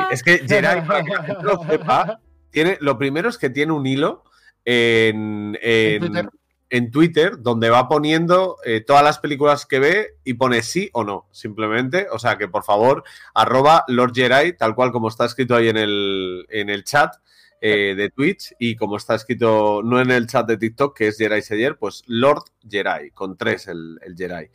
Es 0.10 0.24
que 0.24 0.40
Geray, 0.48 0.86
para 0.88 1.04
que 1.04 1.12
la 1.12 1.40
lo 1.44 1.64
sepa, 1.66 2.20
tiene, 2.50 2.78
lo 2.80 2.98
primero 2.98 3.28
es 3.28 3.38
que 3.38 3.50
tiene 3.50 3.74
un 3.74 3.86
hilo 3.86 4.24
en, 4.64 5.58
en- 5.62 6.00
Twitter. 6.00 6.30
en 6.70 6.92
Twitter 6.92 7.42
donde 7.42 7.70
va 7.70 7.88
poniendo 7.90 8.58
eh, 8.66 8.82
todas 8.82 9.04
las 9.04 9.20
películas 9.20 9.66
que 9.66 9.80
ve 9.80 10.08
y 10.24 10.34
pone 10.36 10.62
sí 10.62 10.90
o 10.94 11.04
no, 11.04 11.28
simplemente. 11.32 12.08
O 12.12 12.20
sea 12.20 12.38
que 12.38 12.48
por 12.48 12.64
favor, 12.64 13.04
arroba 13.34 13.84
Lord 13.90 14.14
Geray, 14.16 14.54
tal 14.56 14.76
cual 14.76 14.92
como 14.94 15.10
está 15.10 15.26
escrito 15.26 15.56
ahí 15.58 15.68
en 15.68 15.78
el, 15.78 16.46
en 16.50 16.70
el 16.70 16.84
chat 16.86 17.14
eh, 17.62 17.96
de 17.96 18.10
Twitch 18.10 18.54
y 18.60 18.76
como 18.76 18.98
está 18.98 19.16
escrito 19.16 19.82
no 19.84 20.00
en 20.00 20.12
el 20.12 20.28
chat 20.28 20.48
de 20.48 20.58
TikTok, 20.58 20.96
que 20.96 21.08
es 21.08 21.18
Geray 21.18 21.42
Seyer, 21.42 21.78
pues 21.78 22.04
Lord 22.08 22.44
Geray, 22.70 23.12
con 23.12 23.38
tres 23.38 23.68
el, 23.68 24.00
el 24.04 24.16
Geray. 24.16 24.50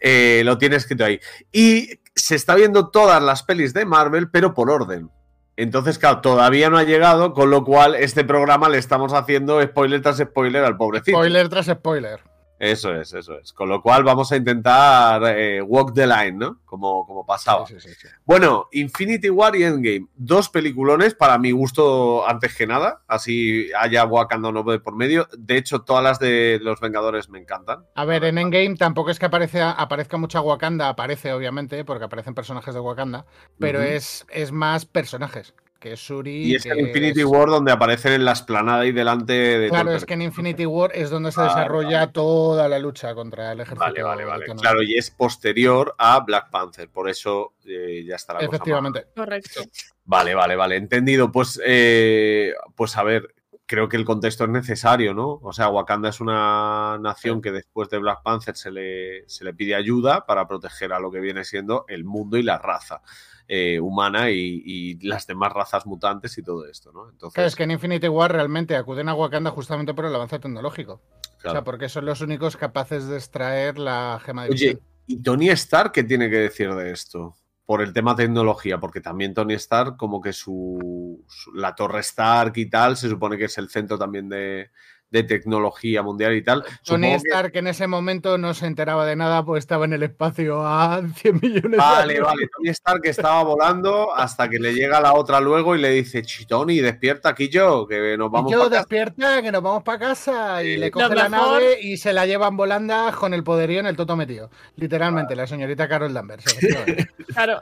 Eh, 0.00 0.42
lo 0.44 0.58
tiene 0.58 0.76
escrito 0.76 1.04
ahí. 1.04 1.20
Y 1.52 2.00
se 2.14 2.34
está 2.34 2.54
viendo 2.54 2.90
todas 2.90 3.22
las 3.22 3.42
pelis 3.42 3.74
de 3.74 3.84
Marvel, 3.84 4.30
pero 4.30 4.54
por 4.54 4.70
orden. 4.70 5.10
Entonces, 5.56 5.98
claro, 5.98 6.20
todavía 6.20 6.68
no 6.68 6.76
ha 6.76 6.84
llegado, 6.84 7.32
con 7.32 7.50
lo 7.50 7.64
cual 7.64 7.94
este 7.94 8.24
programa 8.24 8.68
le 8.68 8.78
estamos 8.78 9.14
haciendo 9.14 9.62
spoiler 9.62 10.02
tras 10.02 10.18
spoiler 10.18 10.64
al 10.64 10.76
pobrecito. 10.76 11.16
spoiler 11.16 11.48
tras 11.48 11.66
spoiler. 11.66 12.20
Eso 12.58 12.94
es, 12.94 13.12
eso 13.12 13.38
es. 13.38 13.52
Con 13.52 13.68
lo 13.68 13.82
cual 13.82 14.02
vamos 14.02 14.32
a 14.32 14.36
intentar 14.36 15.22
eh, 15.36 15.60
walk 15.60 15.92
the 15.94 16.06
line, 16.06 16.32
¿no? 16.32 16.60
Como, 16.64 17.06
como 17.06 17.26
pasaba. 17.26 17.66
Sí, 17.66 17.74
sí, 17.78 17.88
sí, 17.88 17.94
sí. 17.94 18.08
Bueno, 18.24 18.68
Infinity 18.72 19.28
War 19.30 19.54
y 19.56 19.64
Endgame, 19.64 20.06
dos 20.16 20.48
peliculones 20.48 21.14
para 21.14 21.38
mi 21.38 21.50
gusto 21.50 22.26
antes 22.26 22.56
que 22.56 22.66
nada, 22.66 23.02
así 23.06 23.70
haya 23.78 24.04
Wakanda 24.04 24.48
o 24.48 24.52
no 24.52 24.62
de 24.62 24.80
por 24.80 24.96
medio. 24.96 25.28
De 25.36 25.56
hecho, 25.56 25.82
todas 25.82 26.02
las 26.02 26.18
de 26.18 26.58
los 26.62 26.80
Vengadores 26.80 27.28
me 27.28 27.38
encantan. 27.38 27.84
A 27.94 28.04
ver, 28.04 28.24
en 28.24 28.38
Endgame 28.38 28.76
tampoco 28.76 29.10
es 29.10 29.18
que 29.18 29.26
aparezca, 29.26 29.72
aparezca 29.72 30.16
mucha 30.16 30.40
Wakanda, 30.40 30.88
aparece 30.88 31.32
obviamente, 31.32 31.84
porque 31.84 32.04
aparecen 32.04 32.34
personajes 32.34 32.74
de 32.74 32.80
Wakanda, 32.80 33.26
pero 33.58 33.82
es, 33.82 34.26
es 34.30 34.52
más 34.52 34.86
personajes, 34.86 35.54
que 35.78 35.92
es 35.92 36.00
Suri. 36.06 36.44
Y 36.46 36.54
es 36.56 36.62
que 36.64 36.70
en 36.70 36.80
Infinity 36.86 37.20
es- 37.20 37.26
War 37.26 37.48
donde 37.48 37.72
aparecen 37.72 38.12
en 38.14 38.24
la 38.24 38.32
esplanada 38.32 38.84
y 38.86 38.92
delante 38.92 39.32
de 39.32 39.68
todo 39.68 39.80
Claro, 39.82 39.96
es 39.96 40.04
que 40.04 40.14
en 40.14 40.22
Infinity 40.22 40.66
War 40.66 40.90
es 40.94 41.10
donde 41.10 41.30
se 41.32 41.40
Vale, 41.40 41.50
desarrolla 41.54 42.06
toda 42.12 42.68
la 42.68 42.78
lucha 42.78 43.14
contra 43.14 43.52
el 43.52 43.60
ejército. 43.60 43.84
Vale, 43.84 44.02
vale, 44.02 44.24
vale. 44.24 44.46
Claro, 44.60 44.82
y 44.82 44.96
es 44.96 45.10
posterior 45.10 45.94
a 45.98 46.20
Black 46.20 46.50
Panther, 46.50 46.88
por 46.88 47.08
eso 47.08 47.52
eh, 47.66 48.04
ya 48.06 48.16
está 48.16 48.32
la 48.34 48.40
cosa. 48.40 48.50
Efectivamente. 48.56 49.06
Correcto. 49.14 49.62
Vale, 50.04 50.34
vale, 50.34 50.56
vale, 50.56 50.76
entendido. 50.76 51.30
Pues, 51.30 51.60
eh, 51.64 52.54
pues 52.74 52.96
a 52.96 53.02
ver, 53.02 53.34
creo 53.66 53.88
que 53.88 53.96
el 53.96 54.04
contexto 54.04 54.44
es 54.44 54.50
necesario, 54.50 55.12
¿no? 55.12 55.40
O 55.42 55.52
sea, 55.52 55.68
Wakanda 55.68 56.08
es 56.08 56.20
una 56.20 56.98
nación 57.00 57.42
que 57.42 57.50
después 57.50 57.88
de 57.90 57.98
Black 57.98 58.22
Panther 58.22 58.56
se 58.56 58.70
le, 58.70 59.28
se 59.28 59.44
le 59.44 59.52
pide 59.52 59.74
ayuda 59.74 60.24
para 60.24 60.46
proteger 60.46 60.92
a 60.92 61.00
lo 61.00 61.10
que 61.10 61.20
viene 61.20 61.44
siendo 61.44 61.84
el 61.88 62.04
mundo 62.04 62.36
y 62.36 62.42
la 62.42 62.58
raza 62.58 63.02
eh, 63.48 63.80
humana 63.80 64.30
y, 64.30 64.62
y 64.64 65.06
las 65.06 65.26
demás 65.26 65.52
razas 65.52 65.84
mutantes 65.84 66.38
y 66.38 66.42
todo 66.42 66.66
esto, 66.66 66.92
¿no? 66.92 67.10
Entonces, 67.10 67.34
Claro, 67.34 67.48
es 67.48 67.56
que 67.56 67.64
en 67.64 67.72
Infinity 67.72 68.08
War 68.08 68.32
realmente 68.32 68.76
acuden 68.76 69.08
a 69.08 69.14
Wakanda 69.14 69.50
justamente 69.50 69.94
por 69.94 70.06
el 70.06 70.14
avance 70.14 70.38
tecnológico. 70.38 71.02
O 71.44 71.50
sea, 71.50 71.62
porque 71.62 71.88
son 71.88 72.06
los 72.06 72.20
únicos 72.22 72.56
capaces 72.56 73.06
de 73.06 73.16
extraer 73.16 73.78
la 73.78 74.20
gema 74.24 74.44
de 74.44 74.50
Oye, 74.50 74.66
visión. 74.66 74.80
¿y 75.06 75.22
Tony 75.22 75.50
Stark 75.50 75.92
qué 75.92 76.02
tiene 76.02 76.28
que 76.30 76.38
decir 76.38 76.72
de 76.74 76.90
esto? 76.90 77.36
Por 77.66 77.82
el 77.82 77.92
tema 77.92 78.14
tecnología, 78.14 78.78
porque 78.78 79.00
también 79.00 79.34
Tony 79.34 79.54
Stark, 79.54 79.96
como 79.96 80.20
que 80.20 80.32
su, 80.32 81.24
su- 81.28 81.52
la 81.54 81.74
Torre 81.74 82.00
Stark 82.00 82.52
y 82.56 82.70
tal, 82.70 82.96
se 82.96 83.08
supone 83.08 83.36
que 83.36 83.46
es 83.46 83.58
el 83.58 83.68
centro 83.68 83.98
también 83.98 84.28
de, 84.28 84.70
de 85.10 85.22
tecnología 85.22 86.02
mundial 86.02 86.34
y 86.34 86.42
tal. 86.42 86.62
Tony 86.84 87.06
Supongo 87.06 87.22
que- 87.22 87.28
Stark 87.28 87.50
en 87.56 87.66
ese 87.68 87.86
momento 87.86 88.38
no 88.38 88.54
se 88.54 88.66
enteraba 88.66 89.06
de 89.06 89.14
nada, 89.16 89.44
pues 89.44 89.60
estaba 89.62 89.84
en 89.84 89.92
el 89.92 90.02
espacio 90.02 90.66
a 90.66 91.00
100 91.16 91.38
millones 91.40 91.70
de 91.70 91.76
Vale, 91.76 92.14
años. 92.14 92.26
vale. 92.26 92.48
Tony 92.56 92.68
Stark 92.70 93.00
estaba 93.04 93.42
volando 93.44 94.14
hasta 94.14 94.48
que 94.48 94.58
le 94.58 94.74
llega 94.74 95.00
la 95.00 95.14
otra 95.14 95.40
luego 95.40 95.76
y 95.76 95.80
le 95.80 95.90
dice, 95.90 96.22
"Chi, 96.22 96.44
Tony, 96.46 96.78
despierta 96.80 97.28
aquí 97.30 97.48
yo, 97.48 97.86
que 97.86 98.16
nos 98.18 98.30
vamos 98.30 98.50
y 98.50 98.54
yo 98.54 98.60
pa' 98.62 98.68
casa". 98.68 98.78
despierta, 98.80 99.42
que 99.42 99.52
nos 99.52 99.62
vamos 99.62 99.82
para 99.84 99.98
casa. 99.98 100.62
Y 100.64 100.74
Sí. 100.74 100.76
le 100.78 100.90
coge 100.90 101.14
la 101.14 101.28
mejor- 101.28 101.62
nave 101.62 101.78
y 101.80 101.96
se 101.98 102.12
la 102.12 102.26
llevan 102.26 102.56
volando 102.56 102.94
con 103.18 103.32
el 103.34 103.44
poderío 103.44 103.80
en 103.80 103.86
el 103.86 103.96
toto 103.96 104.16
metido. 104.16 104.50
Literalmente, 104.76 105.34
la 105.36 105.46
señorita 105.46 105.88
Carol 105.88 106.12
Danvers. 106.12 106.44
Claro, 107.28 107.60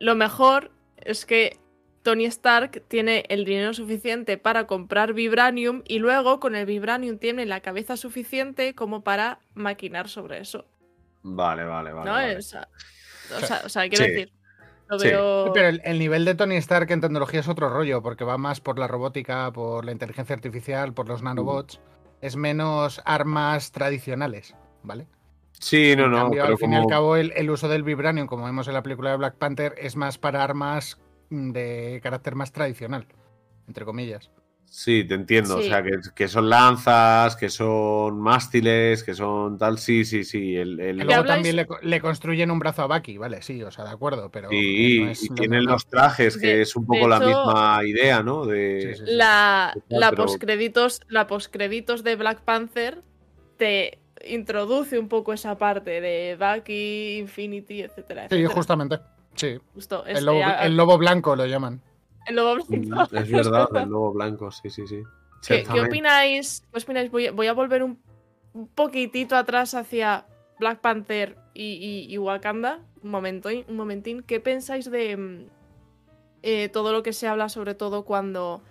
lo 0.00 0.14
mejor 0.14 0.70
es 0.96 1.26
que 1.26 1.58
Tony 2.02 2.24
Stark 2.26 2.82
tiene 2.88 3.24
el 3.28 3.44
dinero 3.44 3.72
suficiente 3.74 4.36
para 4.38 4.66
comprar 4.66 5.12
vibranium 5.12 5.82
y 5.86 5.98
luego 5.98 6.40
con 6.40 6.54
el 6.56 6.66
vibranium 6.66 7.18
tiene 7.18 7.46
la 7.46 7.60
cabeza 7.60 7.96
suficiente 7.96 8.74
como 8.74 9.02
para 9.04 9.38
maquinar 9.54 10.08
sobre 10.08 10.40
eso. 10.40 10.66
Vale, 11.22 11.64
vale, 11.64 11.92
vale. 11.92 12.04
¿No? 12.10 12.12
vale. 12.16 12.36
O, 12.36 12.42
sea, 12.42 12.68
o, 13.36 13.40
sea, 13.46 13.62
o 13.64 13.68
sea, 13.68 13.88
quiero 13.88 14.04
Sí. 14.04 14.10
decir, 14.10 14.32
lo 14.88 14.98
Sí. 14.98 15.08
veo. 15.08 15.52
Pero 15.54 15.68
el, 15.68 15.80
el 15.84 15.98
nivel 15.98 16.24
de 16.24 16.34
Tony 16.34 16.56
Stark 16.56 16.90
en 16.90 17.00
tecnología 17.00 17.40
es 17.40 17.48
otro 17.48 17.68
rollo, 17.68 18.02
porque 18.02 18.24
va 18.24 18.36
más 18.38 18.60
por 18.60 18.78
la 18.78 18.88
robótica, 18.88 19.52
por 19.52 19.84
la 19.84 19.92
inteligencia 19.92 20.34
artificial, 20.34 20.92
por 20.94 21.06
los 21.08 21.22
nanobots. 21.22 21.80
Es 22.20 22.36
menos 22.36 23.00
armas 23.04 23.70
tradicionales, 23.72 24.54
¿vale? 24.82 25.06
Sí, 25.58 25.94
no, 25.96 26.06
En 26.06 26.10
no. 26.10 26.16
cambio, 26.18 26.42
pero 26.42 26.52
al 26.54 26.58
fin 26.58 26.72
y 26.72 26.76
al 26.76 26.86
cabo, 26.86 27.14
el, 27.16 27.32
el 27.36 27.48
uso 27.50 27.68
del 27.68 27.84
vibranium, 27.84 28.26
como 28.26 28.44
vemos 28.44 28.66
en 28.66 28.74
la 28.74 28.82
película 28.82 29.10
de 29.10 29.16
Black 29.18 29.36
Panther, 29.36 29.74
es 29.78 29.94
más 29.94 30.18
para 30.18 30.42
armas 30.42 30.98
mm, 30.98 31.11
de 31.32 32.00
carácter 32.02 32.34
más 32.34 32.52
tradicional, 32.52 33.06
entre 33.66 33.84
comillas. 33.84 34.30
Sí, 34.64 35.04
te 35.04 35.14
entiendo. 35.14 35.58
O 35.58 35.60
Sí. 35.60 35.68
sea, 35.68 35.82
que, 35.82 35.90
que 36.14 36.28
son 36.28 36.48
lanzas, 36.48 37.36
que 37.36 37.50
son 37.50 38.18
mástiles, 38.18 39.02
que 39.02 39.12
son 39.12 39.58
tal. 39.58 39.76
Sí, 39.78 40.06
sí, 40.06 40.24
sí. 40.24 40.56
El, 40.56 40.80
el- 40.80 40.96
Que 40.96 40.98
¿Qué 41.00 41.04
luego 41.04 41.20
habláis? 41.20 41.34
también 41.36 41.56
le, 41.56 41.66
co- 41.66 41.78
le 41.82 42.00
construyen 42.00 42.50
un 42.50 42.58
brazo 42.58 42.80
a 42.82 42.86
Bucky, 42.86 43.18
vale, 43.18 43.42
sí, 43.42 43.62
o 43.62 43.70
sea, 43.70 43.84
de 43.84 43.90
acuerdo, 43.90 44.30
pero 44.30 44.48
Sí, 44.48 45.00
no 45.04 45.10
es 45.10 45.24
y 45.24 45.28
lo 45.28 45.34
tienen 45.34 45.64
los 45.66 45.86
trajes, 45.86 46.38
que 46.38 46.46
De- 46.46 46.62
es 46.62 46.74
un 46.74 46.86
poco 46.86 47.06
la 47.06 47.18
hecho- 47.18 47.26
misma 47.26 47.80
idea, 47.84 48.22
¿no? 48.22 48.46
De... 48.46 48.94
Sí, 48.94 49.00
sí, 49.00 49.06
sí. 49.06 49.12
La, 49.14 49.74
la 49.90 50.08
pero- 50.10 50.24
postcréditos, 50.24 51.02
la 51.08 51.26
postcréditos 51.26 52.02
de 52.02 52.16
Black 52.16 52.40
Panther 52.40 53.02
te 53.58 53.98
introduce 54.24 54.98
un 54.98 55.08
poco 55.08 55.34
esa 55.34 55.58
parte 55.58 56.00
de 56.00 56.36
Bucky, 56.40 57.18
Infinity, 57.18 57.82
etcétera. 57.82 58.22
Sí, 58.22 58.36
etcétera. 58.36 58.54
justamente. 58.54 58.98
Sí, 59.34 59.58
Justo, 59.74 60.04
el 60.06 60.16
es- 60.18 60.22
lobo, 60.22 60.44
a- 60.44 60.64
el 60.66 60.76
lobo 60.76 60.98
blanco 60.98 61.34
lo 61.36 61.46
llaman. 61.46 61.80
el 62.26 62.36
lobo 62.36 62.56
Mm, 62.68 62.80
blanco. 62.88 63.16
Es 63.16 63.30
verdad, 63.32 63.68
el 63.76 63.88
lobo 63.88 64.12
blanco, 64.12 64.50
sí, 64.50 64.70
sí, 64.70 64.86
sí. 64.86 65.02
¿Qué, 65.46 65.64
opináis? 65.80 66.62
¿Qué 66.72 66.78
opináis? 66.78 67.10
Voy, 67.10 67.26
a- 67.26 67.32
voy 67.32 67.46
a 67.48 67.52
volver 67.52 67.82
un, 67.82 67.98
un 68.54 68.68
poquitito 68.68 69.34
atrás 69.36 69.74
hacia 69.74 70.26
Black 70.60 70.80
Panther 70.80 71.36
y, 71.54 71.72
y- 72.08 72.12
y 72.12 72.18
Wakanda. 72.18 72.80
Un, 73.02 73.10
momento, 73.10 73.48
un 73.66 73.76
momentín. 73.76 74.22
¿Qué 74.22 74.38
pensáis 74.38 74.88
de 74.90 75.16
mm, 75.16 75.46
eh, 76.42 76.68
todo 76.68 76.92
lo 76.92 77.02
que 77.02 77.12
se 77.12 77.26
habla, 77.26 77.48
sobre 77.48 77.74
todo 77.74 78.04
cuando, 78.04 78.62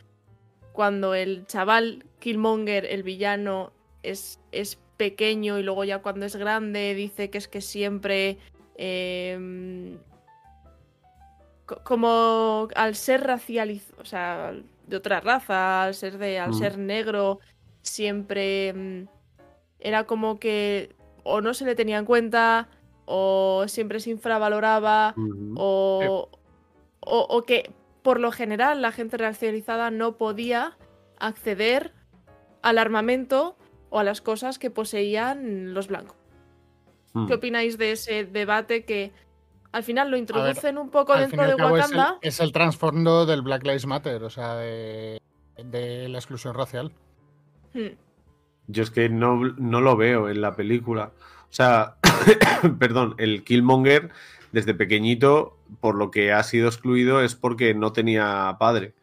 cuando 0.71 1.13
el 1.15 1.45
chaval 1.47 2.05
Killmonger, 2.19 2.85
el 2.85 3.03
villano, 3.03 3.73
es, 4.03 4.39
es 4.53 4.79
pequeño 4.97 5.57
y 5.59 5.63
luego 5.63 5.83
ya 5.83 6.01
cuando 6.01 6.25
es 6.25 6.35
grande 6.37 6.93
dice 6.95 7.29
que 7.29 7.37
es 7.39 7.47
que 7.49 7.59
siempre... 7.61 8.37
eh, 8.75 9.97
como 11.83 12.67
al 12.75 12.95
ser 12.95 13.23
racializado, 13.23 14.01
o 14.01 14.05
sea, 14.05 14.53
de 14.87 14.97
otra 14.97 15.19
raza, 15.21 15.83
al 15.83 15.93
ser 15.93 16.17
de, 16.17 16.39
al 16.39 16.51
Mm. 16.51 16.53
ser 16.53 16.77
negro, 16.77 17.39
siempre 17.81 18.73
mm, 18.73 19.07
era 19.79 20.05
como 20.05 20.39
que 20.39 20.95
o 21.23 21.41
no 21.41 21.53
se 21.53 21.65
le 21.65 21.75
tenía 21.75 21.97
en 21.97 22.05
cuenta, 22.05 22.67
o 23.05 23.65
siempre 23.67 23.99
se 23.99 24.09
infravaloraba, 24.09 25.13
o, 25.55 26.29
o, 26.99 27.19
o 27.29 27.41
que 27.43 27.71
por 28.01 28.19
lo 28.19 28.31
general 28.31 28.81
la 28.81 28.91
gente 28.91 29.17
racializada 29.17 29.91
no 29.91 30.17
podía 30.17 30.77
acceder 31.19 31.93
al 32.61 32.77
armamento 32.77 33.55
o 33.89 33.99
a 33.99 34.03
las 34.03 34.21
cosas 34.21 34.57
que 34.57 34.71
poseían 34.71 35.73
los 35.73 35.87
blancos. 35.87 36.15
Mm. 37.13 37.27
¿Qué 37.27 37.33
opináis 37.33 37.77
de 37.77 37.91
ese 37.91 38.25
debate 38.25 38.85
que 38.85 39.11
al 39.71 39.83
final 39.83 40.11
lo 40.11 40.17
introducen 40.17 40.77
un 40.77 40.89
poco 40.89 41.15
dentro 41.15 41.45
de 41.45 41.55
cabo 41.55 41.77
es 41.77 41.89
el, 41.89 41.97
Wakanda? 41.97 42.19
es 42.21 42.39
el 42.39 42.51
trasfondo 42.51 43.25
del 43.25 43.41
Black 43.41 43.63
Lives 43.63 43.85
Matter, 43.85 44.23
o 44.23 44.29
sea, 44.29 44.55
de, 44.55 45.21
de 45.63 46.09
la 46.09 46.17
exclusión 46.17 46.53
racial. 46.53 46.91
Hmm. 47.73 47.95
Yo 48.67 48.83
es 48.83 48.91
que 48.91 49.09
no, 49.09 49.37
no 49.57 49.81
lo 49.81 49.95
veo 49.95 50.29
en 50.29 50.41
la 50.41 50.55
película. 50.55 51.11
O 51.49 51.53
sea, 51.53 51.95
perdón, 52.79 53.15
el 53.17 53.43
Killmonger 53.43 54.11
desde 54.51 54.73
pequeñito, 54.73 55.57
por 55.79 55.95
lo 55.95 56.11
que 56.11 56.31
ha 56.31 56.43
sido 56.43 56.67
excluido 56.67 57.21
es 57.21 57.35
porque 57.35 57.73
no 57.73 57.93
tenía 57.93 58.55
padre. 58.59 58.93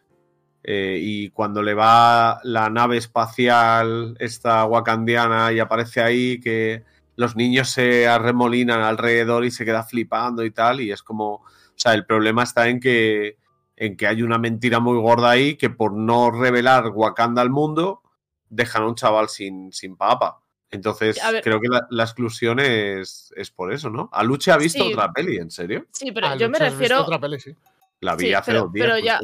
Eh, 0.65 0.99
y 1.01 1.31
cuando 1.31 1.63
le 1.63 1.75
va 1.75 2.41
la 2.43 2.69
nave 2.69 2.99
espacial, 2.99 4.17
esta 4.19 4.65
wakandiana, 4.67 5.53
y 5.53 5.61
aparece 5.61 6.03
ahí 6.03 6.41
que 6.41 6.85
los 7.19 7.35
niños 7.35 7.69
se 7.71 8.07
arremolinan 8.07 8.81
alrededor 8.83 9.45
y 9.45 9.51
se 9.51 9.65
queda 9.65 9.83
flipando 9.83 10.45
y 10.45 10.53
tal, 10.53 10.81
y 10.81 10.93
es 10.93 11.03
como, 11.03 11.35
o 11.35 11.45
sea, 11.75 11.93
el 11.95 12.07
problema 12.07 12.45
está 12.45 12.69
en 12.69 12.79
que, 12.79 13.37
en 13.77 13.97
que 13.97 14.07
hay 14.07 14.23
una 14.23 14.39
mentira 14.39 14.79
muy 14.79 14.97
gorda 15.01 15.31
ahí 15.31 15.57
que 15.57 15.69
por 15.69 15.93
no 15.95 16.31
revelar 16.31 16.87
Wakanda 16.95 17.43
al 17.43 17.51
mundo, 17.51 18.03
dejan 18.49 18.85
a 18.85 18.87
un 18.87 18.95
chaval 18.95 19.29
sin, 19.29 19.73
sin 19.73 19.97
papa. 19.97 20.39
Entonces, 20.71 21.19
creo 21.43 21.61
que 21.61 21.69
la, 21.69 21.87
la 21.91 22.05
exclusión 22.05 22.61
es, 22.61 23.33
es 23.37 23.51
por 23.51 23.73
eso, 23.73 23.91
¿no? 23.91 24.09
Aluche 24.13 24.53
ha 24.53 24.57
visto 24.57 24.85
Sí. 24.85 24.93
otra 24.93 25.11
peli, 25.13 25.39
¿en 25.39 25.51
serio? 25.51 25.87
Sí, 25.93 26.13
pero 26.13 26.29
Ah, 26.29 26.37
yo 26.37 26.49
me 26.49 26.59
Lucho, 26.59 26.65
¿has 26.67 26.71
visto 26.71 26.83
refiero. 26.83 27.03
otra 27.03 27.19
peli, 27.19 27.41
sí. 27.41 27.57
La 28.01 28.15
vi 28.15 28.27
Sí, 28.27 28.35
hace 28.35 28.53
pero- 28.53 28.63
dos 28.65 28.73
días. 28.73 28.87
pero 28.87 28.99
ya-. 29.05 29.21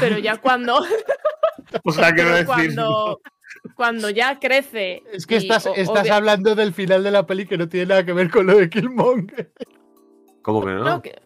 Pero 0.00 0.18
ya 0.18 0.36
cuando. 0.38 0.80
O 1.84 1.92
sea, 1.92 2.12
quiero 2.12 2.30
decir. 2.32 2.46
cuando, 2.46 3.20
cuando 3.74 4.10
ya 4.10 4.38
crece. 4.38 5.02
Es 5.12 5.26
que 5.26 5.34
y 5.34 5.38
estás, 5.38 5.66
o- 5.66 5.74
estás 5.74 6.04
obvia- 6.04 6.16
hablando 6.16 6.54
del 6.54 6.72
final 6.72 7.02
de 7.02 7.10
la 7.10 7.26
peli 7.26 7.46
que 7.46 7.58
no 7.58 7.68
tiene 7.68 7.86
nada 7.86 8.04
que 8.04 8.12
ver 8.12 8.30
con 8.30 8.46
lo 8.46 8.56
de 8.56 8.68
Killmonger. 8.70 9.52
¿Cómo 10.42 10.60
que 10.64 10.72
no? 10.72 10.84
No, 10.84 11.02
que- 11.02 11.20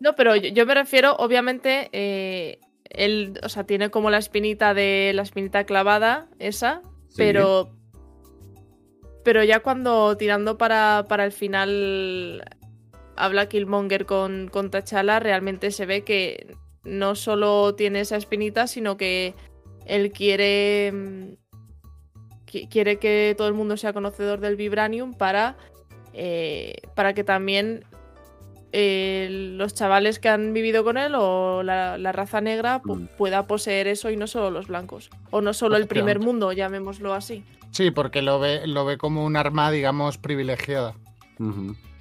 no, 0.00 0.14
pero 0.14 0.36
yo, 0.36 0.48
yo 0.50 0.66
me 0.66 0.74
refiero, 0.74 1.14
obviamente, 1.16 1.88
eh, 1.92 2.60
él, 2.84 3.38
o 3.42 3.48
sea, 3.48 3.64
tiene 3.64 3.90
como 3.90 4.10
la 4.10 4.18
espinita 4.18 4.72
de 4.74 5.12
la 5.14 5.22
espinita 5.22 5.64
clavada, 5.64 6.28
esa, 6.38 6.82
Sí. 7.08 7.14
pero. 7.18 7.74
Pero 9.24 9.44
ya 9.44 9.60
cuando 9.60 10.16
tirando 10.16 10.56
para, 10.56 11.04
para 11.08 11.24
el 11.24 11.32
final 11.32 12.44
habla 13.16 13.48
Killmonger 13.48 14.06
con, 14.06 14.48
con 14.48 14.70
T'Challa, 14.70 15.18
realmente 15.20 15.70
se 15.70 15.84
ve 15.86 16.02
que 16.02 16.54
no 16.84 17.14
solo 17.14 17.74
tiene 17.74 18.00
esa 18.00 18.16
espinita, 18.16 18.66
sino 18.68 18.96
que 18.96 19.34
él 19.84 20.12
quiere. 20.12 20.92
Qui- 22.50 22.68
Quiere 22.68 22.98
que 22.98 23.34
todo 23.36 23.46
el 23.48 23.54
mundo 23.54 23.76
sea 23.76 23.92
conocedor 23.92 24.40
del 24.40 24.56
Vibranium 24.56 25.12
para. 25.14 25.56
eh, 26.14 26.74
para 26.96 27.12
que 27.14 27.22
también 27.22 27.84
eh, 28.72 29.28
los 29.56 29.72
chavales 29.74 30.18
que 30.18 30.28
han 30.28 30.52
vivido 30.52 30.84
con 30.84 30.98
él 30.98 31.14
o 31.16 31.62
la, 31.62 31.96
la 31.96 32.12
raza 32.12 32.40
negra 32.40 32.80
Mm. 32.84 33.04
pueda 33.16 33.46
poseer 33.46 33.86
eso 33.86 34.10
y 34.10 34.16
no 34.16 34.26
solo 34.26 34.50
los 34.50 34.66
blancos. 34.66 35.10
O 35.30 35.40
no 35.40 35.52
solo 35.54 35.76
el 35.76 35.86
primer 35.86 36.18
mundo, 36.20 36.52
llamémoslo 36.52 37.14
así. 37.14 37.44
Sí, 37.70 37.90
porque 37.90 38.20
lo 38.22 38.38
ve, 38.40 38.66
lo 38.66 38.84
ve 38.84 38.98
como 38.98 39.24
un 39.24 39.36
arma, 39.36 39.70
digamos, 39.70 40.18
privilegiada. 40.18 40.94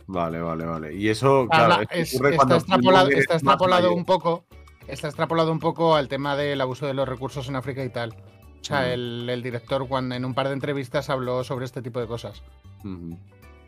Vale, 0.08 0.42
vale, 0.42 0.66
vale. 0.66 0.94
Y 0.96 1.10
eso, 1.10 1.48
claro, 1.50 1.74
Habla- 1.76 1.84
esto 1.84 1.96
es- 1.96 2.14
ocurre 2.16 2.30
está 2.32 2.38
cuando 2.38 2.56
extrapolado, 2.56 3.10
está 3.10 3.34
extrapolado 3.36 3.94
un 3.94 4.06
poco. 4.06 4.46
Está 4.88 5.08
extrapolado 5.08 5.52
un 5.52 5.60
poco 5.60 5.96
al 5.96 6.08
tema 6.08 6.36
del 6.38 6.60
abuso 6.62 6.88
de 6.88 6.94
los 6.94 7.08
recursos 7.08 7.48
en 7.50 7.56
África 7.58 7.84
y 7.84 7.90
tal. 7.90 8.16
O 8.62 8.64
sea, 8.64 8.82
Mm. 8.82 8.92
el, 8.92 9.30
el 9.30 9.44
director 9.44 9.88
cuando 9.88 10.16
en 10.16 10.26
un 10.26 10.34
par 10.34 10.48
de 10.48 10.54
entrevistas 10.54 11.10
habló 11.10 11.44
sobre 11.44 11.66
este 11.66 11.82
tipo 11.82 12.00
de 12.00 12.08
cosas. 12.08 12.42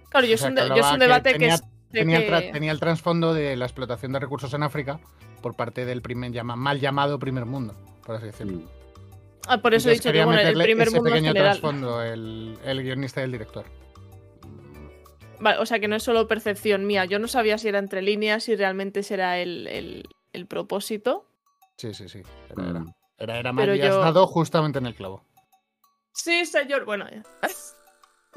Claro, 0.09 0.25
yo 0.25 0.31
O 0.33 0.35
es, 0.35 0.41
un, 0.43 0.55
yo 0.55 0.75
es 0.75 0.99
debate 0.99 1.33
que, 1.33 1.39
tenía- 1.39 1.55
el 1.55 1.61
que- 2.41 2.51
tenía 2.51 2.71
el 2.71 2.79
trasfondo 2.79 3.33
de 3.33 3.55
la 3.55 3.65
explotación 3.65 4.11
de 4.11 4.19
recursos 4.19 4.53
en 4.53 4.63
África 4.63 4.99
por 5.41 5.55
parte 5.55 5.85
del 5.85 6.01
primer 6.01 6.31
llama, 6.31 6.55
mal 6.55 6.79
llamado 6.79 7.17
primer 7.19 7.45
mundo, 7.45 7.75
por 8.05 8.15
así 8.15 8.25
decirlo. 8.25 8.57
Mm. 8.59 8.65
Ah, 9.47 9.57
por 9.61 9.73
eso 9.73 9.89
he 9.89 9.93
Entonces 9.93 10.03
dicho 10.13 10.13
que 10.13 10.25
bueno, 10.25 10.41
el 10.41 10.61
primer 10.61 10.87
ese 10.87 10.95
mundo 10.97 11.09
en 11.09 11.13
pequeño 11.15 11.29
general. 11.31 11.51
trasfondo, 11.59 12.03
el, 12.03 12.57
el 12.65 12.83
guionista 12.83 13.21
y 13.21 13.23
el 13.23 13.31
director. 13.31 13.65
Vale, 15.39 15.57
o 15.59 15.65
sea 15.65 15.79
que 15.79 15.87
no 15.87 15.95
es 15.95 16.03
solo 16.03 16.27
percepción 16.27 16.85
mía. 16.85 17.05
Yo 17.05 17.17
no 17.17 17.27
sabía 17.27 17.57
si 17.57 17.69
era 17.69 17.79
entre 17.79 18.01
líneas, 18.01 18.43
si 18.43 18.55
realmente 18.55 19.03
será 19.03 19.39
el, 19.39 19.67
el- 19.67 20.07
el 20.33 20.45
propósito. 20.47 21.25
Sí, 21.77 21.93
sí, 21.93 22.09
sí. 22.09 22.21
Era, 22.51 22.69
era. 22.69 22.85
Era, 23.19 23.37
era 23.39 23.53
Pero 23.53 23.73
has 23.73 23.79
yo- 23.79 23.99
dado 23.99 24.27
justamente 24.27 24.79
en 24.79 24.85
el 24.85 24.95
clavo. 24.95 25.23
Sí, 26.13 26.45
señor. 26.45 26.85
Bueno, 26.85 27.05
ya. 27.09 27.23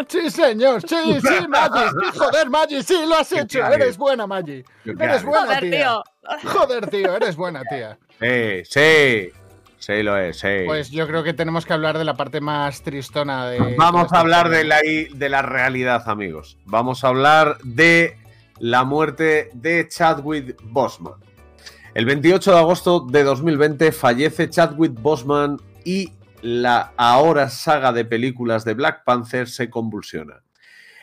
Sí, 0.08 0.30
señor, 0.30 0.80
sí, 0.88 0.96
sí, 1.20 1.48
Maggi. 1.48 1.80
Sí, 2.12 2.18
joder, 2.18 2.48
Maggi, 2.48 2.82
sí, 2.82 3.04
lo 3.06 3.14
has 3.14 3.30
hecho. 3.30 3.64
Eres 3.66 3.98
buena, 3.98 4.26
Maggi. 4.26 4.64
Eres 4.86 5.22
buena, 5.22 5.44
Joder, 5.56 5.60
tía. 5.60 5.70
tío. 5.70 6.50
Joder, 6.50 6.86
tío, 6.88 7.14
eres 7.14 7.36
buena, 7.36 7.62
tía. 7.68 7.98
Sí, 8.18 8.62
sí. 8.64 9.28
Sí, 9.78 10.02
lo 10.02 10.16
es, 10.16 10.38
sí. 10.38 10.48
Pues 10.64 10.90
yo 10.90 11.06
creo 11.06 11.22
que 11.22 11.34
tenemos 11.34 11.66
que 11.66 11.74
hablar 11.74 11.98
de 11.98 12.04
la 12.04 12.14
parte 12.14 12.40
más 12.40 12.82
tristona 12.82 13.46
de. 13.48 13.76
Vamos 13.76 14.10
a 14.14 14.20
hablar 14.20 14.48
de 14.48 14.64
la, 14.64 14.80
de 14.80 15.28
la 15.28 15.42
realidad, 15.42 16.08
amigos. 16.08 16.56
Vamos 16.64 17.04
a 17.04 17.08
hablar 17.08 17.58
de 17.62 18.16
la 18.60 18.84
muerte 18.84 19.50
de 19.52 19.86
Chadwick 19.88 20.56
Boseman. 20.62 21.14
El 21.94 22.06
28 22.06 22.52
de 22.52 22.58
agosto 22.58 23.00
de 23.00 23.22
2020 23.22 23.92
fallece 23.92 24.48
Chadwick 24.48 24.98
Boseman 24.98 25.58
y 25.84 26.14
la 26.40 26.94
ahora 26.96 27.50
saga 27.50 27.92
de 27.92 28.06
películas 28.06 28.64
de 28.64 28.72
Black 28.72 29.04
Panther 29.04 29.46
se 29.46 29.68
convulsiona. 29.68 30.42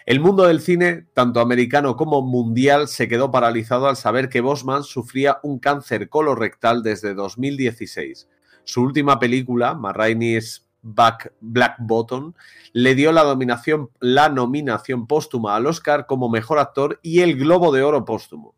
El 0.08 0.20
mundo 0.20 0.48
del 0.48 0.62
cine, 0.62 1.06
tanto 1.14 1.42
americano 1.42 1.96
como 1.96 2.24
mundial, 2.24 2.88
se 2.88 3.08
quedó 3.08 3.30
paralizado 3.30 3.88
al 3.88 3.98
saber 3.98 4.30
que 4.30 4.42
Bosman 4.42 4.84
sufría 4.84 5.38
un 5.44 5.60
cáncer 5.60 6.10
colorectal 6.10 6.82
desde 6.82 7.14
2016. 7.14 8.28
Su 8.64 8.82
última 8.82 9.20
película, 9.20 9.76
Ma 9.76 9.94
Rainey's 9.94 10.66
Back 10.82 11.34
Black 11.40 11.76
Bottom, 11.78 12.34
le 12.74 12.96
dio 12.96 13.12
la, 13.12 13.24
dominación, 13.24 13.92
la 14.00 14.30
nominación 14.30 15.06
póstuma 15.06 15.56
al 15.56 15.68
Oscar 15.68 16.08
como 16.08 16.30
mejor 16.30 16.58
actor 16.58 17.00
y 17.04 17.20
el 17.20 17.38
Globo 17.38 17.72
de 17.72 17.84
Oro 17.84 18.04
póstumo. 18.06 18.56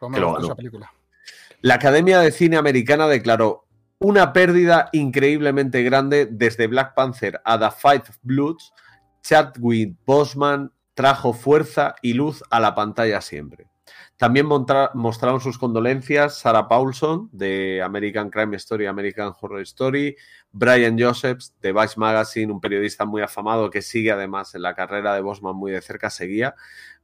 Cómo 0.00 0.12
que 0.12 0.20
me 0.20 0.20
lo 0.22 0.30
gusta 0.30 0.40
ganó. 0.40 0.46
esa 0.48 0.56
película. 0.56 0.92
La 1.60 1.74
Academia 1.74 2.20
de 2.20 2.30
Cine 2.30 2.56
Americana 2.56 3.08
declaró 3.08 3.66
una 3.98 4.32
pérdida 4.32 4.90
increíblemente 4.92 5.82
grande 5.82 6.28
desde 6.30 6.68
Black 6.68 6.94
Panther 6.94 7.40
a 7.44 7.58
The 7.58 7.70
Fight 7.76 8.08
of 8.08 8.16
Bloods. 8.22 8.72
Chadwick 9.22 9.96
Boseman 10.06 10.70
trajo 10.94 11.32
fuerza 11.32 11.96
y 12.00 12.12
luz 12.12 12.44
a 12.50 12.60
la 12.60 12.76
pantalla 12.76 13.20
siempre. 13.20 13.66
También 14.16 14.46
mostraron 14.46 15.40
sus 15.40 15.58
condolencias 15.58 16.38
Sarah 16.38 16.68
Paulson 16.68 17.28
de 17.32 17.82
American 17.82 18.30
Crime 18.30 18.56
Story, 18.56 18.86
American 18.86 19.32
Horror 19.40 19.62
Story, 19.62 20.16
Brian 20.52 20.96
Josephs 20.96 21.56
de 21.60 21.72
Vice 21.72 21.94
Magazine, 21.96 22.52
un 22.52 22.60
periodista 22.60 23.04
muy 23.04 23.22
afamado 23.22 23.68
que 23.68 23.82
sigue 23.82 24.12
además 24.12 24.54
en 24.54 24.62
la 24.62 24.76
carrera 24.76 25.12
de 25.12 25.22
Bosman 25.22 25.56
muy 25.56 25.72
de 25.72 25.80
cerca, 25.80 26.08
seguía, 26.08 26.54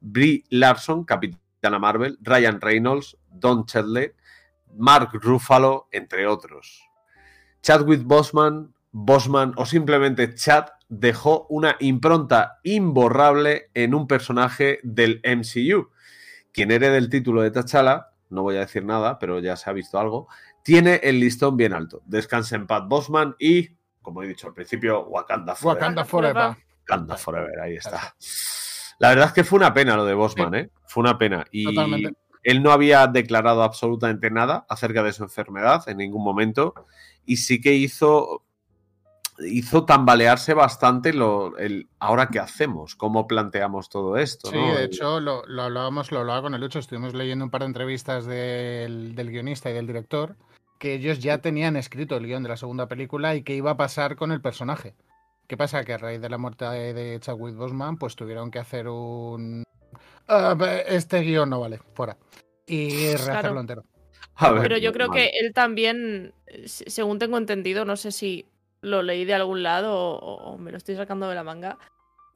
Brie 0.00 0.44
Larson, 0.48 1.04
Capitana 1.04 1.80
Marvel, 1.80 2.18
Ryan 2.20 2.60
Reynolds, 2.60 3.16
Don 3.30 3.66
Chedley, 3.66 4.12
Mark 4.76 5.10
Ruffalo, 5.14 5.88
entre 5.92 6.26
otros. 6.26 6.88
Chadwick 7.62 8.02
Bosman, 8.04 8.74
Bosman 8.92 9.54
o 9.56 9.66
simplemente 9.66 10.34
Chad 10.34 10.66
dejó 10.88 11.46
una 11.48 11.76
impronta 11.80 12.60
imborrable 12.62 13.70
en 13.74 13.94
un 13.94 14.06
personaje 14.06 14.80
del 14.82 15.20
MCU. 15.24 15.90
Quien 16.52 16.70
herede 16.70 16.98
el 16.98 17.08
título 17.08 17.42
de 17.42 17.50
T'Challa, 17.50 18.10
no 18.30 18.42
voy 18.42 18.56
a 18.56 18.60
decir 18.60 18.84
nada, 18.84 19.18
pero 19.18 19.40
ya 19.40 19.56
se 19.56 19.68
ha 19.70 19.72
visto 19.72 19.98
algo, 19.98 20.28
tiene 20.62 21.00
el 21.02 21.20
listón 21.20 21.56
bien 21.56 21.72
alto. 21.72 22.02
Descansa 22.06 22.56
en 22.56 22.66
Pat 22.66 22.84
Bosman 22.86 23.34
y, 23.38 23.70
como 24.02 24.22
he 24.22 24.28
dicho 24.28 24.46
al 24.46 24.54
principio, 24.54 25.04
Wakanda 25.06 25.54
Forever. 25.54 25.82
Wakanda 25.82 26.04
Forever. 26.04 26.34
Forever. 26.34 26.64
Wakanda 26.80 27.16
Forever, 27.16 27.60
ahí 27.60 27.76
está. 27.76 28.14
La 28.98 29.08
verdad 29.08 29.26
es 29.26 29.32
que 29.32 29.44
fue 29.44 29.58
una 29.58 29.74
pena 29.74 29.96
lo 29.96 30.04
de 30.04 30.14
Bosman, 30.14 30.54
¿eh? 30.54 30.70
Fue 30.86 31.02
una 31.02 31.18
pena. 31.18 31.44
Y 31.50 31.64
Totalmente. 31.64 32.23
Él 32.44 32.62
no 32.62 32.70
había 32.70 33.06
declarado 33.06 33.62
absolutamente 33.62 34.30
nada 34.30 34.66
acerca 34.68 35.02
de 35.02 35.12
su 35.12 35.24
enfermedad 35.24 35.88
en 35.88 35.96
ningún 35.96 36.22
momento. 36.22 36.74
Y 37.24 37.38
sí 37.38 37.60
que 37.60 37.72
hizo, 37.72 38.44
hizo 39.38 39.86
tambalearse 39.86 40.52
bastante 40.52 41.14
lo, 41.14 41.56
el 41.56 41.88
ahora 41.98 42.28
qué 42.28 42.38
hacemos, 42.38 42.94
cómo 42.94 43.26
planteamos 43.26 43.88
todo 43.88 44.18
esto. 44.18 44.50
Sí, 44.50 44.56
¿no? 44.56 44.74
de 44.74 44.84
hecho, 44.84 45.20
lo, 45.20 45.44
lo 45.46 45.62
hablábamos, 45.62 46.12
lo 46.12 46.20
hablaba 46.20 46.42
con 46.42 46.54
el 46.54 46.60
Lucho, 46.60 46.78
estuvimos 46.78 47.14
leyendo 47.14 47.46
un 47.46 47.50
par 47.50 47.62
de 47.62 47.68
entrevistas 47.68 48.26
del, 48.26 49.14
del 49.14 49.30
guionista 49.30 49.70
y 49.70 49.72
del 49.72 49.86
director, 49.86 50.36
que 50.78 50.94
ellos 50.94 51.20
ya 51.20 51.38
tenían 51.38 51.76
escrito 51.76 52.16
el 52.16 52.26
guion 52.26 52.42
de 52.42 52.50
la 52.50 52.58
segunda 52.58 52.88
película 52.88 53.34
y 53.34 53.42
qué 53.42 53.54
iba 53.54 53.70
a 53.70 53.76
pasar 53.78 54.16
con 54.16 54.32
el 54.32 54.42
personaje. 54.42 54.94
¿Qué 55.46 55.56
pasa? 55.56 55.84
Que 55.84 55.94
a 55.94 55.98
raíz 55.98 56.20
de 56.20 56.28
la 56.28 56.38
muerte 56.38 56.66
de, 56.66 56.92
de 56.92 57.20
Chadwick 57.20 57.56
Boseman, 57.56 57.96
pues 57.96 58.16
tuvieron 58.16 58.50
que 58.50 58.58
hacer 58.58 58.88
un... 58.88 59.63
"Ah, 60.28 60.56
este 60.86 61.20
guion 61.20 61.50
no 61.50 61.60
vale, 61.60 61.78
fuera. 61.94 62.16
Y 62.66 62.88
rehacerlo 63.12 63.24
Claro. 63.40 63.60
entero. 63.60 63.84
A 64.36 64.50
ver, 64.52 64.62
Pero 64.62 64.78
yo 64.78 64.92
creo 64.92 65.10
que 65.10 65.26
él 65.40 65.52
también, 65.54 66.32
se- 66.66 66.88
según 66.90 67.18
tengo 67.18 67.36
entendido, 67.38 67.84
no 67.84 67.96
sé 67.96 68.10
si 68.10 68.46
lo 68.80 69.02
leí 69.02 69.24
de 69.24 69.34
algún 69.34 69.62
lado 69.62 69.94
o, 69.96 70.36
o 70.52 70.58
me 70.58 70.70
lo 70.70 70.76
estoy 70.78 70.96
sacando 70.96 71.28
de 71.28 71.34
la 71.34 71.44
manga. 71.44 71.78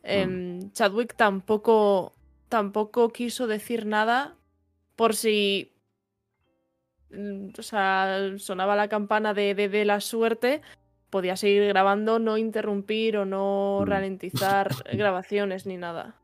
Mm. 0.02 0.10
em, 0.10 0.72
Chadwick 0.72 1.14
tampoco 1.16 2.12
tampoco 2.48 3.08
quiso 3.10 3.46
decir 3.46 3.84
nada 3.84 4.36
por 4.96 5.14
si. 5.14 5.72
mm, 7.10 7.48
O 7.58 7.62
sea, 7.62 8.32
sonaba 8.38 8.76
la 8.76 8.88
campana 8.88 9.34
de, 9.34 9.54
de, 9.54 9.68
de 9.68 9.84
la 9.84 10.00
suerte. 10.00 10.62
Podía 11.10 11.36
seguir 11.36 11.66
grabando, 11.68 12.18
no 12.18 12.36
interrumpir 12.38 13.16
o 13.16 13.24
no 13.24 13.80
Mm. 13.82 13.86
ralentizar 13.88 14.68
grabaciones 14.92 15.66
ni 15.66 15.76
nada. 15.78 16.14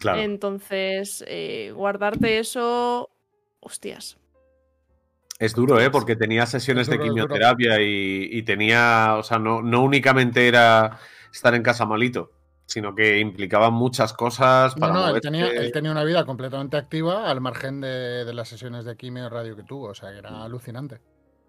Claro. 0.00 0.20
Entonces, 0.20 1.24
eh, 1.26 1.72
guardarte 1.74 2.38
eso. 2.38 3.10
Hostias. 3.60 4.18
Es 5.38 5.54
duro, 5.54 5.80
¿eh? 5.80 5.90
Porque 5.90 6.16
tenía 6.16 6.46
sesiones 6.46 6.86
duro, 6.88 6.98
de 6.98 7.04
quimioterapia 7.04 7.80
y, 7.80 8.28
y 8.30 8.42
tenía, 8.42 9.14
o 9.16 9.22
sea, 9.22 9.38
no, 9.38 9.62
no 9.62 9.82
únicamente 9.82 10.48
era 10.48 10.98
estar 11.32 11.54
en 11.54 11.62
casa 11.62 11.86
malito, 11.86 12.32
sino 12.66 12.94
que 12.94 13.18
implicaba 13.20 13.70
muchas 13.70 14.12
cosas 14.12 14.76
No, 14.76 14.80
para 14.80 14.92
no, 14.92 15.08
él 15.14 15.20
tenía, 15.20 15.46
él 15.48 15.70
tenía 15.72 15.92
una 15.92 16.04
vida 16.04 16.24
completamente 16.24 16.76
activa 16.76 17.30
al 17.30 17.40
margen 17.40 17.80
de, 17.80 18.24
de 18.24 18.34
las 18.34 18.48
sesiones 18.48 18.84
de 18.84 18.96
quimio 18.96 19.26
y 19.26 19.28
radio 19.28 19.54
que 19.54 19.62
tuvo. 19.62 19.88
O 19.88 19.94
sea, 19.94 20.10
que 20.10 20.18
era 20.18 20.42
alucinante. 20.42 21.00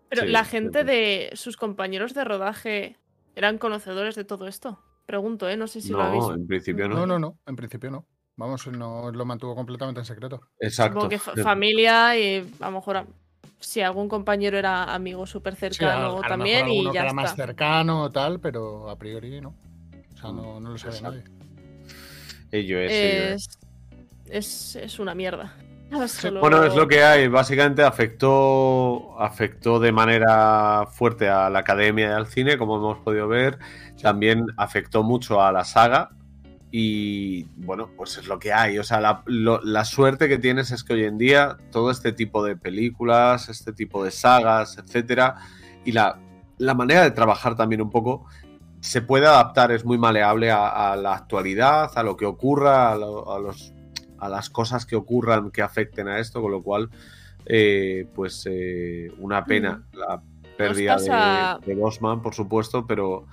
Pero 0.10 0.24
Sí, 0.24 0.28
la 0.30 0.44
sí, 0.44 0.52
gente 0.52 0.80
sí. 0.82 0.86
de 0.86 1.30
sus 1.34 1.58
compañeros 1.58 2.14
de 2.14 2.24
rodaje 2.24 2.98
eran 3.36 3.58
conocedores 3.58 4.16
de 4.16 4.24
todo 4.24 4.48
esto. 4.48 4.84
Pregunto, 5.10 5.50
¿eh? 5.50 5.58
No 5.58 5.66
sé 5.66 5.82
si 5.82 5.90
lo 5.90 6.04
habéis. 6.04 6.22
No, 6.24 6.36
en 6.36 6.46
principio 6.46 6.88
no. 6.88 6.96
No, 6.98 7.06
no, 7.08 7.18
no. 7.18 7.38
En 7.48 7.56
principio 7.56 7.90
no. 7.90 8.06
Vamos, 8.36 8.68
no 8.68 9.10
lo 9.12 9.26
mantuvo 9.26 9.56
completamente 9.56 10.02
en 10.02 10.06
secreto. 10.06 10.40
Exacto. 10.60 10.94
Supongo 11.02 11.10
que 11.10 11.18
fa- 11.18 11.36
familia 11.42 12.16
y 12.16 12.48
a 12.60 12.66
lo 12.68 12.72
mejor 12.74 13.08
si 13.60 13.82
algún 13.82 14.08
compañero 14.08 14.56
era 14.60 14.84
amigo 14.94 15.26
súper 15.26 15.56
Sí, 15.56 15.66
a- 15.66 15.70
cercano 15.74 16.06
a 16.06 16.12
lo 16.12 16.22
también 16.22 16.68
mejor 16.68 16.84
y 16.84 16.88
que 16.90 16.94
ya 16.94 17.02
era 17.02 17.14
más 17.14 17.36
cercano 17.36 18.04
o 18.04 18.12
tal, 18.12 18.40
pero 18.40 18.88
a 18.88 19.00
priori 19.00 19.42
no. 19.42 19.56
O 20.14 20.18
sea, 20.22 20.32
no, 20.32 20.60
no 20.60 20.70
lo 20.70 20.78
sabe 20.78 20.96
Exacto. 20.98 21.18
nadie. 21.18 21.24
Ello 22.52 22.80
es, 22.80 22.92
ello 22.92 23.24
es. 23.34 23.50
Es, 24.28 24.76
es, 24.76 24.76
es 24.76 25.00
una 25.00 25.16
mierda. 25.16 25.56
Solo- 26.08 26.40
Bueno, 26.40 26.64
es 26.64 26.76
lo 26.76 26.88
que 26.88 27.02
hay. 27.04 27.28
Básicamente 27.30 27.82
afectó, 27.82 29.20
afectó 29.20 29.80
de 29.80 29.92
manera 29.92 30.86
fuerte 30.92 31.28
a 31.28 31.50
la 31.50 31.60
academia 31.60 32.10
y 32.10 32.12
al 32.12 32.28
cine, 32.28 32.60
como 32.60 32.76
hemos 32.78 33.00
podido 33.00 33.28
ver. 33.28 33.58
También 34.02 34.46
afectó 34.58 35.04
mucho 35.04 35.42
a 35.42 35.52
la 35.52 35.64
saga. 35.64 36.10
Y 36.72 37.46
bueno, 37.58 37.90
pues 37.98 38.18
es 38.18 38.28
lo 38.28 38.38
que 38.38 38.54
hay. 38.54 38.78
O 38.78 38.84
sea, 38.84 39.02
la, 39.02 39.24
lo- 39.26 39.62
la 39.64 39.86
suerte 39.86 40.28
que 40.30 40.38
tienes 40.38 40.72
es 40.72 40.84
que 40.84 40.94
hoy 40.94 41.04
en 41.06 41.18
día 41.18 41.58
todo 41.72 41.90
este 41.90 42.12
tipo 42.12 42.44
de 42.44 42.56
películas, 42.56 43.50
este 43.50 43.74
tipo 43.74 44.04
de 44.04 44.12
sagas, 44.12 44.78
etcétera, 44.78 45.36
y 45.84 45.92
la, 45.94 46.20
la 46.60 46.76
manera 46.76 47.02
de 47.04 47.12
trabajar 47.12 47.56
también 47.56 47.82
un 47.82 47.90
poco 47.90 48.26
se 48.82 49.02
puede 49.02 49.26
adaptar, 49.26 49.72
es 49.72 49.84
muy 49.84 49.98
maleable 49.98 50.52
a, 50.52 50.92
a 50.92 50.96
la 50.96 51.14
actualidad, 51.16 51.90
a 51.96 52.04
lo 52.04 52.16
que 52.16 52.26
ocurra, 52.26 52.92
a, 52.92 52.96
lo- 52.96 53.34
a 53.34 53.40
los 53.40 53.74
a 54.22 54.28
las 54.28 54.50
cosas 54.50 54.86
que 54.86 54.98
ocurran 54.98 55.50
que 55.50 55.62
afecten 55.62 56.10
a 56.10 56.20
esto, 56.20 56.42
con 56.42 56.52
lo 56.52 56.62
cual, 56.62 56.90
eh, 57.46 58.06
pues 58.14 58.46
eh, 58.52 59.10
una 59.18 59.46
pena 59.46 59.82
la 59.94 60.22
pérdida 60.58 60.96
pasa- 60.96 61.58
de, 61.62 61.74
de 61.74 61.80
Bosman, 61.80 62.22
por 62.22 62.36
supuesto, 62.36 62.86
pero 62.86 63.26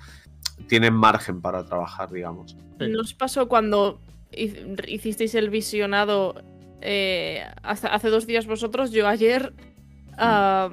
tienen 0.69 0.95
margen 0.95 1.41
para 1.41 1.65
trabajar, 1.65 2.11
digamos. 2.11 2.57
Nos 2.79 3.15
pasó 3.15 3.49
cuando 3.49 4.01
hi- 4.33 4.55
hicisteis 4.89 5.35
el 5.35 5.51
visionado 5.51 6.35
eh, 6.81 7.43
hace, 7.63 7.87
hace 7.87 8.09
dos 8.11 8.27
días 8.27 8.47
vosotros, 8.47 8.91
yo 8.91 9.07
ayer, 9.09 9.53
ah, 10.19 10.71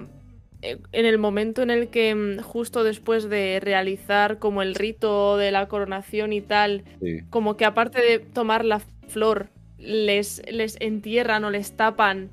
eh, 0.62 0.78
en 0.92 1.06
el 1.06 1.18
momento 1.18 1.62
en 1.62 1.70
el 1.72 1.90
que 1.90 2.14
mm, 2.16 2.40
justo 2.42 2.84
después 2.84 3.30
de 3.30 3.60
realizar 3.62 4.40
como 4.40 4.62
el 4.62 4.76
rito 4.76 5.38
de 5.38 5.52
la 5.52 5.68
coronación 5.68 6.34
y 6.34 6.42
tal, 6.42 6.84
Sí. 7.02 7.20
como 7.30 7.56
que 7.58 7.66
aparte 7.66 8.02
de 8.02 8.20
tomar 8.20 8.64
la 8.66 8.82
flor, 9.08 9.50
les, 9.78 10.42
les 10.52 10.78
entierran 10.80 11.44
o 11.44 11.50
les 11.50 11.76
tapan, 11.76 12.30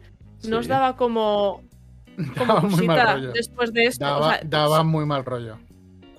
nos 0.48 0.68
daba 0.68 0.96
como, 0.96 1.62
como 2.38 2.46
Daba 2.54 2.60
muy 2.62 2.86
mal 2.86 3.14
rollo. 3.16 3.32
después 3.32 3.72
de 3.72 3.84
esto. 3.86 4.04
o 4.04 4.08
Daba, 4.08 4.30
sea, 4.38 4.40
daba 4.44 4.82
muy 4.84 5.04
mal 5.06 5.24
rollo. 5.24 5.58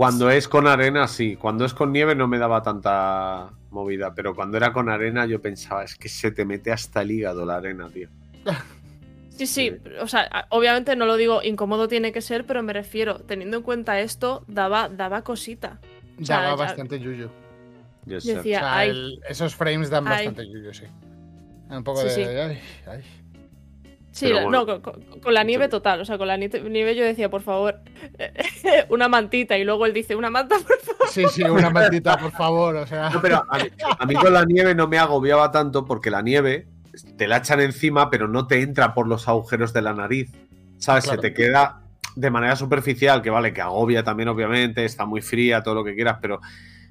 Cuando 0.01 0.31
es 0.31 0.47
con 0.47 0.65
arena, 0.65 1.07
sí. 1.07 1.35
Cuando 1.35 1.63
es 1.63 1.75
con 1.75 1.91
nieve 1.91 2.15
no 2.15 2.27
me 2.27 2.39
daba 2.39 2.63
tanta 2.63 3.51
movida, 3.69 4.15
pero 4.15 4.33
cuando 4.33 4.57
era 4.57 4.73
con 4.73 4.89
arena 4.89 5.27
yo 5.27 5.39
pensaba, 5.39 5.83
es 5.83 5.93
que 5.95 6.09
se 6.09 6.31
te 6.31 6.43
mete 6.43 6.71
hasta 6.71 7.03
el 7.03 7.11
hígado 7.11 7.45
la 7.45 7.57
arena, 7.57 7.87
tío. 7.87 8.09
Sí, 9.29 9.47
sí, 9.47 9.71
o 9.99 10.07
sea, 10.07 10.45
obviamente 10.49 10.95
no 10.95 11.05
lo 11.07 11.15
digo 11.17 11.41
incómodo 11.41 11.87
tiene 11.87 12.11
que 12.11 12.21
ser, 12.21 12.45
pero 12.45 12.61
me 12.61 12.73
refiero, 12.73 13.19
teniendo 13.19 13.57
en 13.57 13.63
cuenta 13.63 13.99
esto, 13.99 14.43
daba, 14.47 14.87
daba 14.89 15.23
cosita. 15.23 15.79
O 16.21 16.25
sea, 16.25 16.41
Daba 16.41 16.49
ya- 16.49 16.55
bastante 16.65 16.99
yuyu. 16.99 17.29
Yes, 18.05 18.23
Yo 18.23 18.31
sir. 18.31 18.33
O 18.33 18.37
decía, 18.37 18.59
sea, 18.59 18.77
ay, 18.77 18.89
el- 18.89 19.19
esos 19.27 19.55
frames 19.55 19.89
dan 19.89 20.07
Ay. 20.07 20.27
bastante 20.27 20.47
yuyu, 20.47 20.73
sí. 20.73 20.83
Un 21.69 21.83
poco 21.83 22.01
Sí, 22.01 22.07
de. 22.07 22.13
sí. 22.13 22.21
ay, 22.21 22.59
ay. 22.87 23.03
Sí, 24.11 24.25
pero 24.25 24.35
la- 24.35 24.43
bueno. 24.43 24.59
no, 24.59 24.65
con, 24.65 24.81
con- 25.03 25.19
con 25.21 25.33
la 25.33 25.43
nieve 25.43 25.65
Sí. 25.65 25.71
total, 25.71 26.01
o 26.01 26.05
sea, 26.05 26.17
con 26.17 26.27
la 26.27 26.37
ni- 26.37 26.47
nieve 26.47 26.95
yo 26.95 27.03
decía, 27.03 27.29
por 27.29 27.41
favor, 27.41 27.79
una 28.89 29.07
mantita, 29.07 29.57
y 29.57 29.63
luego 29.63 29.85
él 29.85 29.93
dice, 29.93 30.15
una 30.15 30.29
manta, 30.29 30.55
por 30.67 30.79
favor. 30.79 31.07
Sí, 31.09 31.25
sí, 31.31 31.43
una 31.43 31.69
maldita, 31.69 32.17
por 32.17 32.31
favor. 32.31 32.75
O 32.75 32.87
sea. 32.87 33.09
No, 33.09 33.21
pero 33.21 33.43
a 33.49 33.57
mí, 33.57 33.63
a 33.99 34.05
mí 34.05 34.13
con 34.15 34.33
la 34.33 34.45
nieve 34.45 34.75
no 34.75 34.87
me 34.87 34.97
agobiaba 34.97 35.51
tanto 35.51 35.85
porque 35.85 36.09
la 36.11 36.21
nieve 36.21 36.67
te 37.17 37.27
la 37.27 37.37
echan 37.37 37.59
encima, 37.61 38.09
pero 38.09 38.27
no 38.27 38.47
te 38.47 38.61
entra 38.61 38.93
por 38.93 39.07
los 39.07 39.27
agujeros 39.27 39.73
de 39.73 39.81
la 39.81 39.93
nariz. 39.93 40.31
¿Sabes? 40.77 41.05
Claro. 41.05 41.21
Se 41.21 41.29
te 41.29 41.33
queda 41.33 41.81
de 42.15 42.29
manera 42.31 42.55
superficial, 42.55 43.21
que 43.21 43.29
vale, 43.29 43.53
que 43.53 43.61
agobia 43.61 44.03
también, 44.03 44.29
obviamente, 44.29 44.83
está 44.83 45.05
muy 45.05 45.21
fría, 45.21 45.61
todo 45.63 45.75
lo 45.75 45.83
que 45.83 45.95
quieras, 45.95 46.17
pero. 46.21 46.39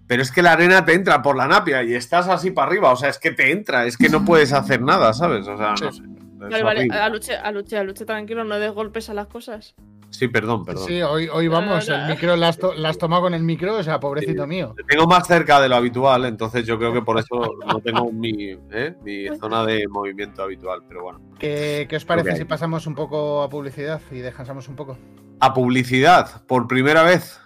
Pero 0.06 0.22
es 0.22 0.32
que 0.32 0.42
la 0.42 0.52
arena 0.52 0.84
te 0.84 0.94
entra 0.94 1.22
por 1.22 1.36
la 1.36 1.46
napia 1.46 1.84
y 1.84 1.94
estás 1.94 2.26
así 2.26 2.50
para 2.50 2.66
arriba, 2.68 2.90
o 2.90 2.96
sea, 2.96 3.08
es 3.10 3.18
que 3.18 3.30
te 3.30 3.52
entra, 3.52 3.86
es 3.86 3.96
que 3.96 4.08
no 4.08 4.24
puedes 4.24 4.52
hacer 4.52 4.82
nada, 4.82 5.12
¿sabes? 5.12 5.46
O 5.46 5.56
sea, 5.56 5.70
no 5.80 5.92
Sí. 5.92 5.98
sé. 5.98 6.02
Vale, 6.48 6.62
vale, 6.62 6.88
aluche, 6.92 7.34
aluche, 7.36 7.76
aluche, 7.76 8.04
tranquilo, 8.04 8.44
no 8.44 8.58
des 8.58 8.72
golpes 8.72 9.10
a 9.10 9.14
las 9.14 9.26
cosas. 9.26 9.74
Sí, 10.10 10.26
perdón, 10.26 10.64
perdón. 10.64 10.86
Sí, 10.88 11.00
hoy, 11.02 11.28
hoy 11.32 11.46
vamos, 11.46 11.88
No, 11.88 11.96
no. 11.96 12.02
el 12.04 12.10
micro 12.10 12.34
la 12.34 12.48
has, 12.48 12.58
to- 12.58 12.74
la 12.74 12.88
has 12.88 12.98
tomado 12.98 13.22
con 13.22 13.32
el 13.34 13.44
micro, 13.44 13.76
o 13.76 13.82
sea, 13.82 14.00
pobrecito 14.00 14.44
mío. 14.46 14.74
Te 14.76 14.82
tengo 14.82 15.06
más 15.06 15.26
cerca 15.28 15.60
de 15.60 15.68
lo 15.68 15.76
habitual, 15.76 16.24
entonces 16.24 16.66
yo 16.66 16.78
creo 16.78 16.92
que 16.92 17.02
por 17.02 17.18
eso 17.18 17.54
no 17.64 17.78
tengo 17.80 18.10
mi, 18.10 18.50
¿eh? 18.72 18.96
mi 19.04 19.26
zona 19.38 19.64
de 19.64 19.86
movimiento 19.86 20.42
habitual, 20.42 20.80
pero 20.88 21.04
bueno. 21.04 21.20
¿Qué, 21.38 21.86
qué 21.88 21.96
os 21.96 22.04
parece 22.04 22.36
si 22.36 22.44
pasamos 22.44 22.86
un 22.88 22.96
poco 22.96 23.42
a 23.42 23.48
publicidad 23.48 24.00
y 24.10 24.16
descansamos 24.18 24.66
un 24.68 24.74
poco? 24.74 24.98
A 25.38 25.54
publicidad, 25.54 26.44
por 26.46 26.66
primera 26.66 27.04
vez. 27.04 27.40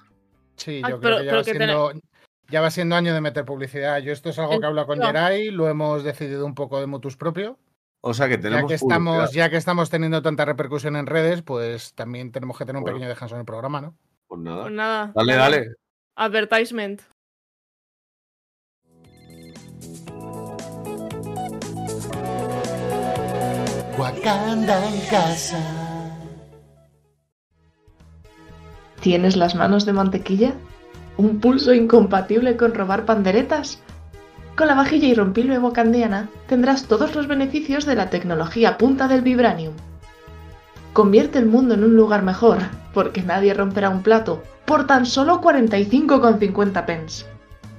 Sí, 0.57 0.81
Ay, 0.83 0.93
yo 0.93 1.01
pero- 1.01 1.19
creo 1.19 1.19
que 1.19 1.25
ya 1.27 1.35
va, 1.35 1.43
que 1.45 1.51
siendo, 1.53 1.93
ya 2.49 2.61
va 2.63 2.71
siendo 2.71 2.97
año 2.97 3.13
de 3.13 3.21
meter 3.21 3.45
publicidad. 3.45 3.99
Yo 3.99 4.11
esto 4.13 4.31
es 4.31 4.39
algo 4.39 4.59
que 4.59 4.65
hablo 4.67 4.87
con. 4.87 5.03
Geray, 5.03 5.51
lo 5.51 5.69
hemos 5.69 6.03
decidido 6.03 6.47
un 6.47 6.55
poco 6.55 6.81
de 6.81 6.87
motus 6.87 7.17
propio. 7.19 7.59
O 8.07 8.13
sea 8.13 8.29
que 8.29 8.35
Ya 8.37 8.41
tenemos 8.43 8.69
que, 8.69 8.75
estamos, 8.75 9.17
publicidad. 9.17 9.45
ya 9.47 9.51
que 9.51 9.57
estamos 9.57 9.89
teniendo 9.89 10.21
tanta 10.21 10.45
repercusión 10.45 10.95
en 10.97 11.07
redes, 11.07 11.41
pues 11.41 11.95
también 11.95 12.33
tenemos 12.33 12.59
que 12.59 12.67
tener 12.67 12.77
un 12.77 12.83
Bueno. 12.83 12.97
pequeño 12.97 13.09
descanso 13.09 13.35
en 13.35 13.41
el 13.41 13.47
programa, 13.47 13.81
¿no? 13.81 13.97
Pues 14.29 14.43
nada. 14.43 14.63
Pues 14.65 14.75
nada. 14.75 15.13
Dale, 15.15 15.35
dale. 15.37 15.75
Advertisement. 16.15 17.01
Wakanda 23.99 24.87
en 24.89 25.01
casa. 25.09 25.61
¿Tienes 29.01 29.37
las 29.37 29.55
manos 29.55 29.85
de 29.87 29.93
mantequilla? 29.93 30.55
¿Un 31.17 31.39
pulso 31.41 31.73
incompatible 31.73 32.57
con 32.57 32.75
robar 32.75 33.05
panderetas? 33.05 33.81
Con 34.57 34.69
la 34.69 34.75
vajilla 34.75 35.09
irrompible 35.09 35.59
Wakandiana 35.59 36.29
tendrás 36.47 36.85
todos 36.85 37.15
los 37.17 37.27
beneficios 37.27 37.87
de 37.87 37.97
la 37.97 38.11
tecnología 38.11 38.79
punta 38.79 39.09
del 39.09 39.23
Vibranium. 39.23 39.75
Convierte 40.93 41.41
el 41.41 41.47
mundo 41.47 41.75
en 41.75 41.83
un 41.83 41.97
lugar 41.97 42.23
mejor, 42.23 42.59
porque 42.93 43.23
nadie 43.23 43.53
romperá 43.53 43.91
un 43.91 44.03
plato 44.03 44.45
por 44.65 44.87
tan 44.87 45.07
solo 45.07 45.41
45,50 45.41 46.87
pence. 46.87 47.27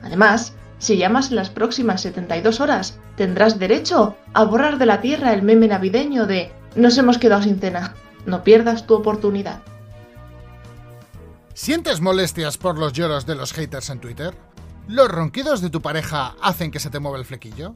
Además, 0.04 0.54
si 0.78 0.98
llamas 0.98 1.30
en 1.30 1.38
las 1.38 1.50
próximas 1.50 2.02
72 2.02 2.60
horas, 2.60 3.00
tendrás 3.16 3.58
derecho 3.58 4.18
a 4.34 4.44
borrar 4.44 4.78
de 4.78 4.86
la 4.86 5.00
tierra 5.00 5.34
el 5.34 5.44
meme 5.44 5.70
navideño 5.70 6.28
de 6.28 6.52
Nos 6.76 6.98
hemos 6.98 7.18
quedado 7.18 7.42
sin 7.42 7.58
cena. 7.60 7.96
No 8.26 8.44
pierdas 8.44 8.86
tu 8.86 8.96
oportunidad. 8.96 9.62
¿Sientes 11.54 12.02
molestias 12.02 12.58
por 12.58 12.78
los 12.78 12.92
lloros 12.92 13.26
de 13.26 13.36
los 13.36 13.54
haters 13.54 13.90
en 13.90 14.00
Twitter? 14.00 14.36
¿Los 14.88 15.10
ronquidos 15.10 15.62
de 15.62 15.72
tu 15.72 15.82
pareja 15.82 16.36
hacen 16.42 16.70
que 16.70 16.80
se 16.80 16.92
te 16.92 17.00
mueva 17.00 17.18
el 17.18 17.26
flequillo? 17.26 17.74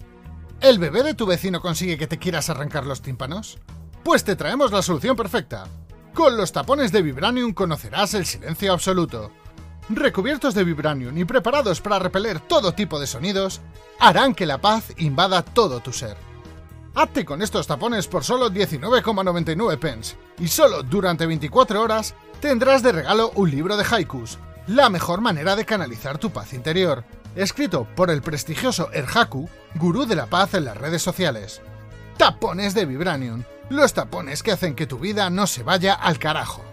¿El 0.62 0.78
bebé 0.78 1.02
de 1.02 1.16
tu 1.16 1.26
vecino 1.26 1.60
consigue 1.60 1.98
que 1.98 2.06
te 2.06 2.20
quieras 2.20 2.52
arrancar 2.52 2.86
los 2.86 3.02
tímpanos? 3.02 3.58
Pues 4.04 4.24
te 4.24 4.36
traemos 4.36 4.72
la 4.72 4.84
solución 4.84 5.16
perfecta. 5.16 5.66
Con 6.14 6.38
los 6.38 6.52
tapones 6.52 6.92
de 6.92 7.02
Vibranium 7.02 7.54
conocerás 7.54 8.14
el 8.14 8.28
silencio 8.28 8.74
absoluto. 8.74 9.32
Recubiertos 9.90 10.54
de 10.54 10.64
Vibranium 10.64 11.18
y 11.18 11.26
preparados 11.26 11.82
para 11.82 11.98
repeler 11.98 12.42
todo 12.42 12.74
tipo 12.74 13.00
de 13.00 13.08
sonidos, 13.08 13.60
harán 14.00 14.36
que 14.36 14.46
la 14.46 14.62
paz 14.62 14.94
invada 14.98 15.42
todo 15.42 15.80
tu 15.80 15.92
ser. 15.92 16.16
Hazte 16.94 17.26
con 17.26 17.42
estos 17.42 17.66
tapones 17.66 18.08
por 18.08 18.24
solo 18.24 18.52
19,99 18.52 19.80
pence 19.80 20.16
y 20.38 20.48
solo 20.48 20.84
durante 20.84 21.26
24 21.26 21.82
horas 21.82 22.14
tendrás 22.40 22.84
de 22.84 22.92
regalo 22.92 23.32
un 23.34 23.50
libro 23.50 23.78
de 23.78 23.86
haikus, 23.90 24.38
la 24.70 24.90
mejor 24.92 25.20
manera 25.20 25.56
de 25.56 25.66
canalizar 25.66 26.20
tu 26.20 26.30
paz 26.30 26.54
interior. 26.54 27.04
escrito 27.36 27.88
por 27.96 28.10
el 28.10 28.22
prestigioso 28.22 28.92
Erhaku, 28.92 29.50
gurú 29.76 30.06
de 30.06 30.16
la 30.16 30.28
paz 30.28 30.54
en 30.54 30.66
las 30.66 30.78
redes 30.78 31.02
sociales. 31.02 31.62
Tapones 32.18 32.74
de 32.74 32.86
Vibranium, 32.86 33.44
los 33.70 33.94
tapones 33.94 34.44
que 34.44 34.52
hacen 34.52 34.76
que 34.76 34.88
tu 34.88 35.00
vida 35.00 35.30
no 35.30 35.48
se 35.48 35.64
vaya 35.64 35.94
al 35.94 36.20
carajo. 36.20 36.64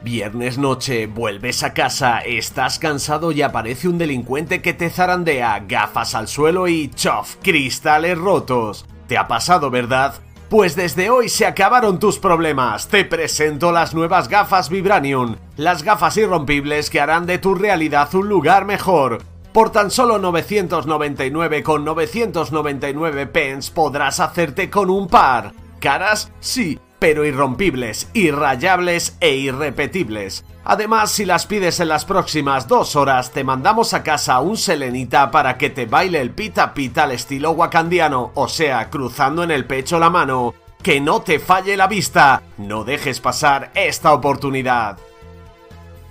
Viernes 0.00 0.58
noche, 0.58 1.06
vuelves 1.06 1.62
a 1.62 1.74
casa, 1.74 2.20
estás 2.20 2.78
cansado 2.80 3.30
y 3.30 3.42
aparece 3.42 3.88
un 3.88 3.98
delincuente 3.98 4.60
que 4.62 4.72
te 4.74 4.90
zarandea, 4.90 5.64
gafas 5.68 6.14
al 6.16 6.26
suelo 6.26 6.66
y 6.66 6.88
chof, 6.88 7.36
cristales 7.42 8.18
rotos. 8.18 8.86
¿Te 9.06 9.18
ha 9.18 9.28
pasado, 9.28 9.70
verdad? 9.70 10.14
Pues 10.52 10.76
desde 10.76 11.08
hoy 11.08 11.30
se 11.30 11.46
acabaron 11.46 11.98
tus 11.98 12.18
problemas. 12.18 12.86
Te 12.86 13.06
presento 13.06 13.72
las 13.72 13.94
nuevas 13.94 14.28
gafas 14.28 14.68
Vibranium, 14.68 15.36
las 15.56 15.82
gafas 15.82 16.18
irrompibles 16.18 16.90
que 16.90 17.00
harán 17.00 17.24
de 17.24 17.38
tu 17.38 17.54
realidad 17.54 18.14
un 18.14 18.28
lugar 18.28 18.66
mejor. 18.66 19.22
Por 19.54 19.72
tan 19.72 19.90
solo 19.90 20.18
999 20.18 21.62
con 21.62 21.86
999 21.86 23.26
pence 23.28 23.72
podrás 23.72 24.20
hacerte 24.20 24.68
con 24.68 24.90
un 24.90 25.08
par. 25.08 25.54
Caras, 25.80 26.30
sí, 26.38 26.78
pero 27.02 27.24
irrompibles, 27.24 28.08
irrayables 28.14 29.16
e 29.18 29.34
irrepetibles. 29.34 30.44
Además, 30.62 31.10
si 31.10 31.24
las 31.24 31.46
pides 31.46 31.80
en 31.80 31.88
las 31.88 32.04
próximas 32.04 32.68
dos 32.68 32.94
horas, 32.94 33.32
te 33.32 33.42
mandamos 33.42 33.92
a 33.92 34.04
casa 34.04 34.38
un 34.38 34.56
selenita 34.56 35.32
para 35.32 35.58
que 35.58 35.68
te 35.68 35.86
baile 35.86 36.20
el 36.20 36.30
pita 36.30 36.74
pita 36.74 37.02
al 37.02 37.10
estilo 37.10 37.50
wakandiano, 37.50 38.30
o 38.36 38.46
sea, 38.46 38.88
cruzando 38.88 39.42
en 39.42 39.50
el 39.50 39.64
pecho 39.64 39.98
la 39.98 40.10
mano. 40.10 40.54
Que 40.80 41.00
no 41.00 41.22
te 41.22 41.40
falle 41.40 41.76
la 41.76 41.88
vista. 41.88 42.40
No 42.56 42.84
dejes 42.84 43.18
pasar 43.18 43.72
esta 43.74 44.12
oportunidad. 44.12 44.96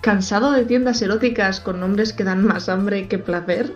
¿Cansado 0.02 0.52
de 0.52 0.66
tiendas 0.66 1.02
eróticas 1.02 1.62
con 1.62 1.80
nombres 1.80 2.12
que 2.12 2.26
dan 2.26 2.46
más 2.46 2.68
hambre 2.68 3.08
que 3.08 3.18
placer? 3.18 3.74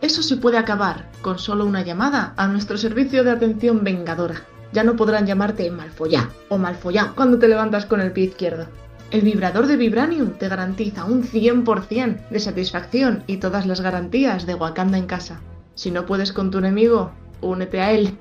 Eso 0.00 0.22
se 0.22 0.38
puede 0.38 0.56
acabar 0.56 1.10
con 1.20 1.38
solo 1.38 1.66
una 1.66 1.82
llamada 1.82 2.32
a 2.38 2.46
nuestro 2.46 2.78
servicio 2.78 3.24
de 3.24 3.32
atención 3.32 3.84
vengadora. 3.84 4.36
Ya 4.76 4.84
no 4.84 4.94
podrán 4.94 5.24
llamarte 5.24 5.70
malfollá 5.70 6.28
o 6.50 6.58
malfollá 6.58 7.14
cuando 7.16 7.38
te 7.38 7.48
levantas 7.48 7.86
con 7.86 8.02
el 8.02 8.12
pie 8.12 8.24
izquierdo. 8.24 8.66
El 9.10 9.22
vibrador 9.22 9.68
de 9.68 9.78
Vibranium 9.78 10.32
te 10.32 10.50
garantiza 10.50 11.06
un 11.06 11.22
100% 11.22 12.28
de 12.28 12.38
satisfacción 12.38 13.24
y 13.26 13.38
todas 13.38 13.64
las 13.64 13.80
garantías 13.80 14.44
de 14.44 14.54
Wakanda 14.54 14.98
en 14.98 15.06
casa. 15.06 15.40
Si 15.76 15.90
no 15.90 16.04
puedes 16.04 16.30
con 16.30 16.50
tu 16.50 16.58
enemigo, 16.58 17.10
únete 17.40 17.80
a 17.80 17.92
él. 17.92 18.18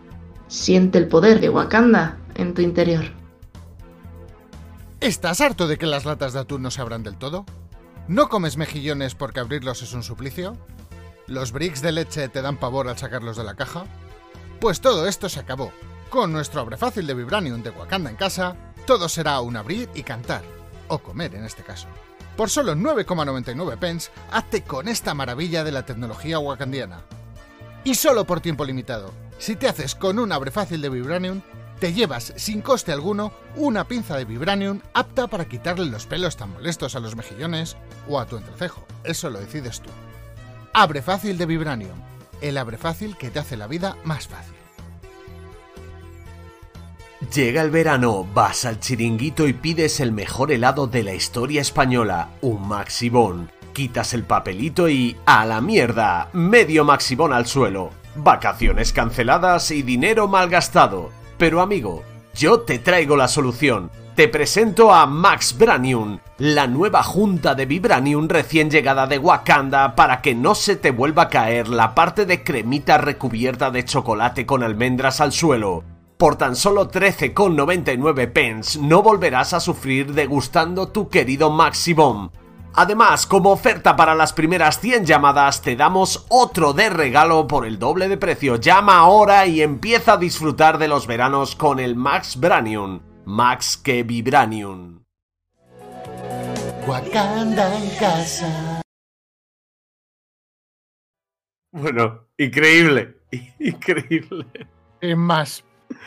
Siente 0.47 0.97
el 0.97 1.09
poder 1.09 1.41
de 1.41 1.49
Wakanda 1.49 2.19
en 2.35 2.53
tu 2.53 2.61
interior. 2.61 3.03
¿Estás 5.01 5.41
harto 5.41 5.67
de 5.67 5.77
que 5.77 5.87
las 5.87 6.05
latas 6.05 6.31
de 6.31 6.39
atún 6.39 6.61
no 6.61 6.71
se 6.71 6.79
abran 6.79 7.03
del 7.03 7.17
todo? 7.17 7.45
¿No 8.07 8.29
comes 8.29 8.55
mejillones 8.55 9.13
porque 9.13 9.41
abrirlos 9.41 9.81
es 9.81 9.91
un 9.91 10.03
suplicio? 10.03 10.55
¿Los 11.27 11.51
bricks 11.51 11.81
de 11.81 11.91
leche 11.91 12.29
te 12.29 12.41
dan 12.41 12.55
pavor 12.55 12.87
al 12.87 12.97
sacarlos 12.97 13.35
de 13.35 13.43
la 13.43 13.55
caja? 13.55 13.83
Pues 14.61 14.79
todo 14.79 15.05
esto 15.05 15.27
se 15.27 15.41
acabó. 15.41 15.73
Con 16.09 16.31
nuestro 16.31 16.61
abre 16.61 16.77
fácil 16.77 17.07
de 17.07 17.13
Vibranium 17.13 17.61
de 17.61 17.71
Wakanda 17.71 18.09
en 18.09 18.15
casa, 18.15 18.55
todo 18.85 19.09
será 19.09 19.41
un 19.41 19.57
abrir 19.57 19.89
y 19.95 20.03
cantar. 20.03 20.43
O 20.87 20.99
comer 20.99 21.35
en 21.35 21.43
este 21.43 21.63
caso. 21.63 21.87
Por 22.37 22.49
solo 22.49 22.75
9,99 22.75 23.77
pence, 23.77 24.11
hazte 24.31 24.63
con 24.63 24.87
esta 24.87 25.13
maravilla 25.13 25.63
de 25.63 25.71
la 25.71 25.85
tecnología 25.85 26.39
wakandiana. 26.39 27.01
Y 27.83 27.95
solo 27.95 28.25
por 28.25 28.41
tiempo 28.41 28.65
limitado. 28.65 29.11
Si 29.37 29.55
te 29.55 29.67
haces 29.67 29.95
con 29.95 30.19
un 30.19 30.31
abre 30.31 30.51
fácil 30.51 30.81
de 30.81 30.89
Vibranium, 30.89 31.41
te 31.79 31.93
llevas 31.93 32.33
sin 32.37 32.61
coste 32.61 32.91
alguno 32.91 33.33
una 33.55 33.87
pinza 33.87 34.17
de 34.17 34.25
Vibranium 34.25 34.79
apta 34.93 35.27
para 35.27 35.45
quitarle 35.45 35.85
los 35.85 36.05
pelos 36.05 36.37
tan 36.37 36.51
molestos 36.51 36.95
a 36.95 36.99
los 36.99 37.15
mejillones 37.15 37.75
o 38.07 38.19
a 38.19 38.25
tu 38.25 38.37
entrecejo. 38.37 38.85
Eso 39.03 39.29
lo 39.29 39.39
decides 39.39 39.81
tú. 39.81 39.89
Abre 40.73 41.01
fácil 41.01 41.37
de 41.37 41.45
Vibranium. 41.45 41.99
El 42.41 42.57
abre 42.57 42.77
fácil 42.77 43.17
que 43.17 43.29
te 43.29 43.39
hace 43.39 43.57
la 43.57 43.67
vida 43.67 43.97
más 44.03 44.27
fácil. 44.27 44.54
Llega 47.33 47.61
el 47.61 47.71
verano, 47.71 48.27
vas 48.33 48.65
al 48.65 48.79
chiringuito 48.79 49.47
y 49.47 49.53
pides 49.53 49.99
el 49.99 50.11
mejor 50.11 50.51
helado 50.51 50.87
de 50.87 51.03
la 51.03 51.13
historia 51.13 51.61
española, 51.61 52.29
un 52.41 52.67
Maxibón. 52.67 53.49
Quitas 53.73 54.13
el 54.13 54.23
papelito 54.23 54.89
y 54.89 55.17
a 55.25 55.45
la 55.45 55.61
mierda, 55.61 56.29
medio 56.33 56.83
Maxibón 56.83 57.33
al 57.33 57.45
suelo. 57.45 57.89
Vacaciones 58.15 58.93
canceladas 58.93 59.71
y 59.71 59.81
dinero 59.81 60.27
malgastado. 60.27 61.09
Pero 61.37 61.61
amigo, 61.61 62.03
yo 62.35 62.61
te 62.61 62.79
traigo 62.79 63.17
la 63.17 63.27
solución. 63.27 63.91
Te 64.15 64.27
presento 64.27 64.93
a 64.93 65.05
Max 65.05 65.57
Branium, 65.57 66.19
la 66.37 66.67
nueva 66.67 67.03
junta 67.03 67.55
de 67.55 67.65
Vibranium 67.65 68.29
recién 68.29 68.69
llegada 68.69 69.07
de 69.07 69.17
Wakanda 69.17 69.95
para 69.95 70.21
que 70.21 70.35
no 70.35 70.55
se 70.55 70.75
te 70.75 70.91
vuelva 70.91 71.23
a 71.23 71.29
caer 71.29 71.67
la 71.67 71.95
parte 71.95 72.25
de 72.25 72.43
cremita 72.43 72.97
recubierta 72.97 73.71
de 73.71 73.83
chocolate 73.83 74.45
con 74.45 74.63
almendras 74.63 75.19
al 75.19 75.33
suelo. 75.33 75.83
Por 76.17 76.37
tan 76.37 76.55
solo 76.55 76.89
13,99 76.89 78.31
pence 78.31 78.79
no 78.79 79.03
volverás 79.03 79.53
a 79.53 79.59
sufrir 79.59 80.13
degustando 80.13 80.87
tu 80.87 81.09
querido 81.09 81.49
Maximum. 81.49 82.29
Además, 82.73 83.25
como 83.25 83.51
oferta 83.51 83.95
para 83.95 84.15
las 84.15 84.33
primeras 84.33 84.79
100 84.79 85.05
llamadas, 85.05 85.61
te 85.61 85.75
damos 85.75 86.25
otro 86.29 86.73
de 86.73 86.89
regalo 86.89 87.47
por 87.47 87.65
el 87.65 87.79
doble 87.79 88.07
de 88.07 88.17
precio. 88.17 88.57
Llama 88.57 88.97
ahora 88.97 89.45
y 89.45 89.61
empieza 89.61 90.13
a 90.13 90.17
disfrutar 90.17 90.77
de 90.77 90.87
los 90.87 91.07
veranos 91.07 91.55
con 91.55 91.79
el 91.79 91.95
Max 91.95 92.37
Branium. 92.37 93.01
Max 93.25 93.77
que 93.77 94.03
Vibranium. 94.03 95.03
Wakanda 96.87 97.77
en 97.77 97.89
casa. 97.97 98.81
Bueno, 101.71 102.27
increíble. 102.37 103.21
Increíble. 103.59 104.45
Y 105.01 105.15
más. 105.15 105.63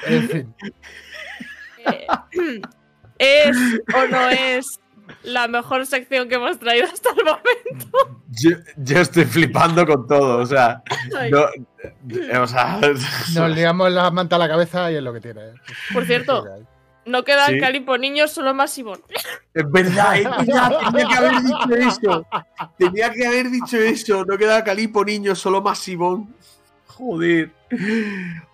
En 0.06 0.28
fin. 0.28 0.54
Eh, 1.86 2.06
¿Es 3.18 3.56
o 3.94 4.06
no 4.08 4.30
es 4.30 4.80
la 5.22 5.48
mejor 5.48 5.86
sección 5.86 6.28
que 6.28 6.36
hemos 6.36 6.58
traído 6.58 6.86
hasta 6.86 7.10
el 7.10 7.24
momento? 7.24 8.20
Yo, 8.30 8.50
yo 8.76 9.00
estoy 9.00 9.24
flipando 9.24 9.86
con 9.86 10.06
todo, 10.06 10.38
o 10.38 10.46
sea, 10.46 10.82
no, 11.30 12.42
o 12.42 12.46
sea, 12.46 12.80
Nos 13.34 13.50
liamos 13.54 13.90
la 13.90 14.10
manta 14.10 14.36
a 14.36 14.38
la 14.38 14.48
cabeza 14.48 14.92
y 14.92 14.96
es 14.96 15.02
lo 15.02 15.12
que 15.12 15.20
tiene. 15.20 15.40
¿eh? 15.48 15.54
Por 15.92 16.04
cierto, 16.06 16.44
no 17.08 17.24
queda 17.24 17.46
Sí. 17.46 17.58
Calipo 17.58 17.96
niños, 17.96 18.30
solo 18.30 18.54
Maximón. 18.54 19.00
Es 19.54 19.70
verdad, 19.70 20.16
es 20.18 20.24
verdad, 20.24 20.78
tenía 20.92 21.08
que 21.08 21.16
haber 21.16 21.42
dicho 21.42 21.74
eso. 21.74 22.26
Tenía 22.76 23.12
que 23.12 23.26
haber 23.26 23.50
dicho 23.50 23.76
eso. 23.78 24.24
No 24.26 24.36
queda 24.36 24.62
Calipo, 24.62 25.04
niño, 25.04 25.34
solo 25.34 25.62
Maximón. 25.62 26.34
Joder. 26.88 27.52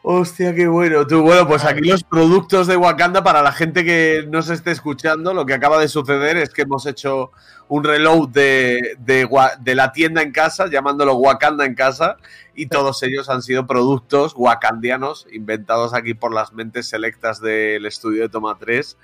Hostia, 0.03 0.55
qué 0.55 0.66
bueno. 0.66 1.07
Tú, 1.07 1.22
bueno, 1.22 1.47
pues 1.47 1.64
aquí 1.64 1.89
los 1.89 2.05
productos 2.05 2.66
de 2.66 2.76
Wakanda 2.76 3.22
para 3.22 3.43
la 3.43 3.53
gente 3.53 3.85
que 3.85 4.26
no 4.28 4.43
se 4.43 4.55
esté 4.55 4.72
escuchando, 4.72 5.32
lo 5.32 5.47
que 5.47 5.55
acaba 5.55 5.78
de 5.78 5.89
suceder 5.89 6.37
es 6.37 6.51
que 6.51 6.62
hemos 6.62 6.85
hecho 6.85 7.30
un 7.68 7.85
reload 7.85 8.28
de, 8.28 8.99
de 8.99 9.74
la 9.74 9.93
tienda 9.93 10.20
en 10.20 10.32
casa, 10.32 10.68
llamándolo 10.68 11.14
Wakanda 11.14 11.64
en 11.64 11.74
casa, 11.74 12.16
y 12.55 12.66
todos 12.66 13.03
ellos 13.03 13.30
han 13.30 13.41
sido 13.41 13.66
productos 13.66 14.35
wakandianos 14.37 15.26
inventados 15.32 15.95
aquí 15.95 16.14
por 16.14 16.35
las 16.35 16.53
mentes 16.53 16.89
selectas 16.89 17.41
del 17.41 17.87
estudio 17.87 18.22
de 18.22 18.28
Toma 18.28 18.59
3. 18.59 18.99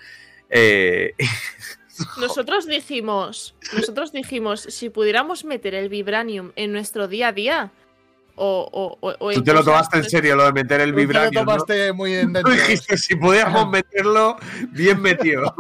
Eh, 0.51 1.14
Nosotros 2.18 2.66
dijimos, 2.66 3.55
nosotros 3.74 4.12
dijimos, 4.12 4.62
si 4.62 4.89
pudiéramos 4.89 5.45
meter 5.45 5.74
el 5.74 5.89
vibranium 5.89 6.53
en 6.57 6.72
nuestro 6.72 7.09
día 7.09 7.28
a 7.28 7.33
día, 7.33 7.72
o, 8.43 8.97
o, 9.01 9.16
o- 9.18 9.32
Tú 9.32 9.43
te 9.45 9.53
lo 9.53 9.62
tomaste 9.62 9.99
en 9.99 10.05
serio, 10.05 10.34
lo 10.36 10.45
de 10.45 10.53
meter 10.53 10.80
el 10.80 10.91
Tú 10.91 10.97
te 10.97 11.03
lo 11.03 11.09
vibranium. 11.09 11.34
¿no? 11.45 11.53
tomaste 11.53 11.93
muy 11.93 12.14
en 12.14 12.32
Tú 12.43 12.49
dijiste, 12.51 12.97
si 12.97 13.14
pudiéramos 13.16 13.68
meterlo, 13.68 14.36
bien 14.70 15.01
metido. 15.03 15.55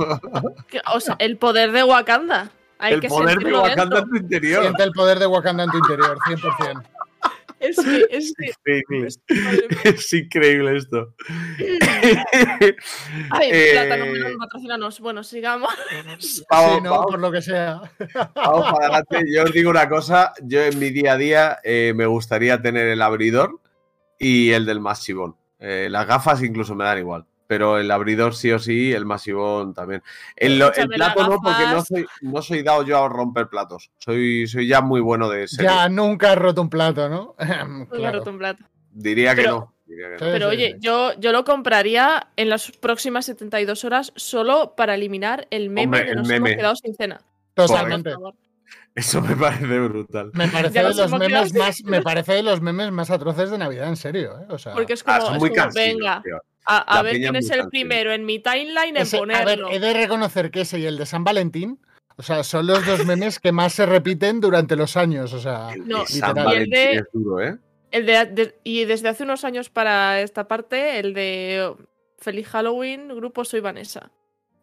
O 0.94 1.00
sea, 1.00 1.16
el 1.18 1.36
poder 1.36 1.72
de 1.72 1.84
Wakanda. 1.84 2.50
Hay 2.78 2.94
el 2.94 3.00
que 3.00 3.08
poder 3.08 3.38
de 3.38 3.52
Wakanda 3.52 3.84
dentro. 3.84 3.98
en 3.98 4.08
tu 4.08 4.16
interior. 4.16 4.62
Siente 4.62 4.82
el 4.84 4.92
poder 4.92 5.18
de 5.18 5.26
Wakanda 5.26 5.64
en 5.64 5.70
tu 5.70 5.76
interior, 5.78 6.16
100%. 6.26 6.82
Es 7.60 7.76
que, 7.76 8.06
es 8.10 8.34
que. 8.36 8.46
Increíble. 8.78 9.08
Es 9.84 10.12
increíble 10.12 10.76
esto. 10.76 11.14
Ay, 13.30 13.50
Eh, 13.52 13.68
plátano, 13.72 14.06
melón, 14.06 14.38
patrocínanos. 14.38 15.00
Bueno, 15.00 15.22
sigamos. 15.22 15.70
Vamos, 16.50 16.74
sí, 16.76 16.80
no, 16.82 16.90
vamos, 16.90 17.06
por 17.10 17.20
lo 17.20 17.30
que 17.30 17.42
sea. 17.42 17.80
vamos 18.34 18.72
para 18.72 18.86
adelante. 18.86 19.24
Yo 19.34 19.44
os 19.44 19.52
digo 19.52 19.70
una 19.70 19.88
cosa, 19.88 20.32
yo 20.42 20.62
en 20.62 20.78
mi 20.78 20.90
día 20.90 21.12
a 21.12 21.16
día 21.16 21.58
eh, 21.62 21.92
me 21.94 22.06
gustaría 22.06 22.60
tener 22.62 22.88
el 22.88 23.02
abridor 23.02 23.60
y 24.18 24.50
el 24.52 24.66
del 24.66 24.80
masivón. 24.80 25.36
Eh, 25.58 25.88
las 25.90 26.06
gafas 26.06 26.42
incluso 26.42 26.74
me 26.74 26.84
dan 26.84 26.98
igual, 26.98 27.26
pero 27.50 27.78
el 27.78 27.90
abridor 27.90 28.32
sí 28.36 28.52
o 28.52 28.60
sí, 28.60 28.92
el 28.92 29.04
masivón 29.04 29.74
también. 29.74 30.04
El, 30.36 30.62
plato 30.94 31.26
no, 31.26 31.40
porque 31.42 31.64
no 31.66 31.84
soy, 31.84 32.06
no 32.20 32.42
soy 32.42 32.62
dado 32.62 32.84
yo 32.84 33.02
a 33.02 33.08
romper 33.08 33.48
platos. 33.48 33.90
Soy, 33.98 34.46
soy 34.46 34.68
ya 34.68 34.80
muy 34.80 35.00
bueno 35.00 35.28
de 35.28 35.48
serie. 35.48 35.68
Ya 35.68 35.88
nunca 35.88 36.30
has 36.30 36.38
roto 36.38 36.62
un 36.62 36.70
plato, 36.70 37.08
¿no? 37.08 37.34
Me 37.90 38.04
he 38.06 38.12
roto 38.12 38.30
un 38.30 38.38
plato. 38.38 38.62
Diría 38.92 39.34
que 39.34 39.42
Pero- 39.42 39.50
no. 39.58 39.74
diría 39.84 40.10
que 40.10 40.16
Pero 40.18 40.46
oye, 40.46 40.76
yo, 40.78 41.12
yo 41.18 41.32
lo 41.32 41.42
compraría 41.42 42.28
en 42.36 42.50
las 42.50 42.70
próximas 42.70 43.26
72 43.26 43.84
horas 43.84 44.12
solo 44.14 44.74
para 44.76 44.94
eliminar 44.94 45.48
el 45.50 45.70
meme 45.70 45.98
Hombre, 45.98 46.10
el 46.12 46.16
nos 46.18 46.28
meme. 46.28 46.50
hemos 46.50 46.56
quedado 46.56 46.76
sin 46.76 46.94
cena. 46.94 47.20
Totalmente. 47.54 48.14
Eso 48.94 49.20
me 49.22 49.34
parece 49.34 49.66
brutal. 49.80 50.30
Me 50.34 50.46
parece, 50.46 50.78
de 50.84 50.94
los 50.94 51.10
memes 51.10 51.52
más, 51.54 51.82
me 51.82 52.00
parece 52.00 52.32
de 52.34 52.42
los 52.44 52.60
memes 52.60 52.92
más 52.92 53.10
atroces 53.10 53.50
de 53.50 53.58
Navidad, 53.58 53.88
en 53.88 53.96
serio. 53.96 54.38
¿eh? 54.40 54.46
O 54.50 54.58
sea, 54.58 54.72
Porque 54.72 54.92
es 54.92 55.02
Ah, 55.04 55.14
como, 55.18 55.26
son 55.26 55.34
es 55.34 55.40
muy 55.40 55.48
como, 55.50 55.62
cansinos, 55.62 55.88
venga, 55.98 56.22
tío. 56.22 56.38
A, 56.78 57.02
ver 57.02 57.16
quién 57.16 57.36
es 57.36 57.50
el 57.50 57.68
primero 57.68 58.12
en 58.12 58.24
mi 58.24 58.38
timeline 58.38 58.96
en 58.96 59.02
ese- 59.02 59.16
a 59.18 59.20
ver, 59.20 59.38
ponerlo. 59.38 59.70
he 59.70 59.78
de 59.78 59.92
reconocer 59.94 60.50
que 60.50 60.62
ese 60.62 60.78
y 60.78 60.86
el 60.86 60.96
de 60.98 61.06
San 61.06 61.24
Valentín, 61.24 61.78
o 62.16 62.22
sea, 62.22 62.42
son 62.44 62.66
los 62.66 62.84
dos 62.86 63.04
memes 63.06 63.38
que 63.40 63.52
más 63.52 63.72
se 63.72 63.86
repiten 63.86 64.40
durante 64.40 64.76
los 64.76 64.96
años. 64.96 65.32
O 65.32 65.40
sea, 65.40 65.72
El 65.72 65.88
No, 65.88 66.04
literal. 66.12 66.52
y 66.52 66.56
el 66.56 66.70
de- 66.70 66.92
es 66.96 67.04
duro, 67.12 67.40
¿eh? 67.40 67.56
El 67.90 68.06
de, 68.06 68.26
de- 68.26 68.58
y 68.62 68.84
desde 68.84 69.08
hace 69.08 69.24
unos 69.24 69.44
años 69.44 69.68
para 69.70 70.20
esta 70.20 70.46
parte, 70.46 70.98
el 71.00 71.12
de 71.14 71.74
Feliz 72.18 72.46
Halloween, 72.48 73.08
grupo 73.08 73.44
Soy 73.44 73.60
Vanessa. 73.60 74.10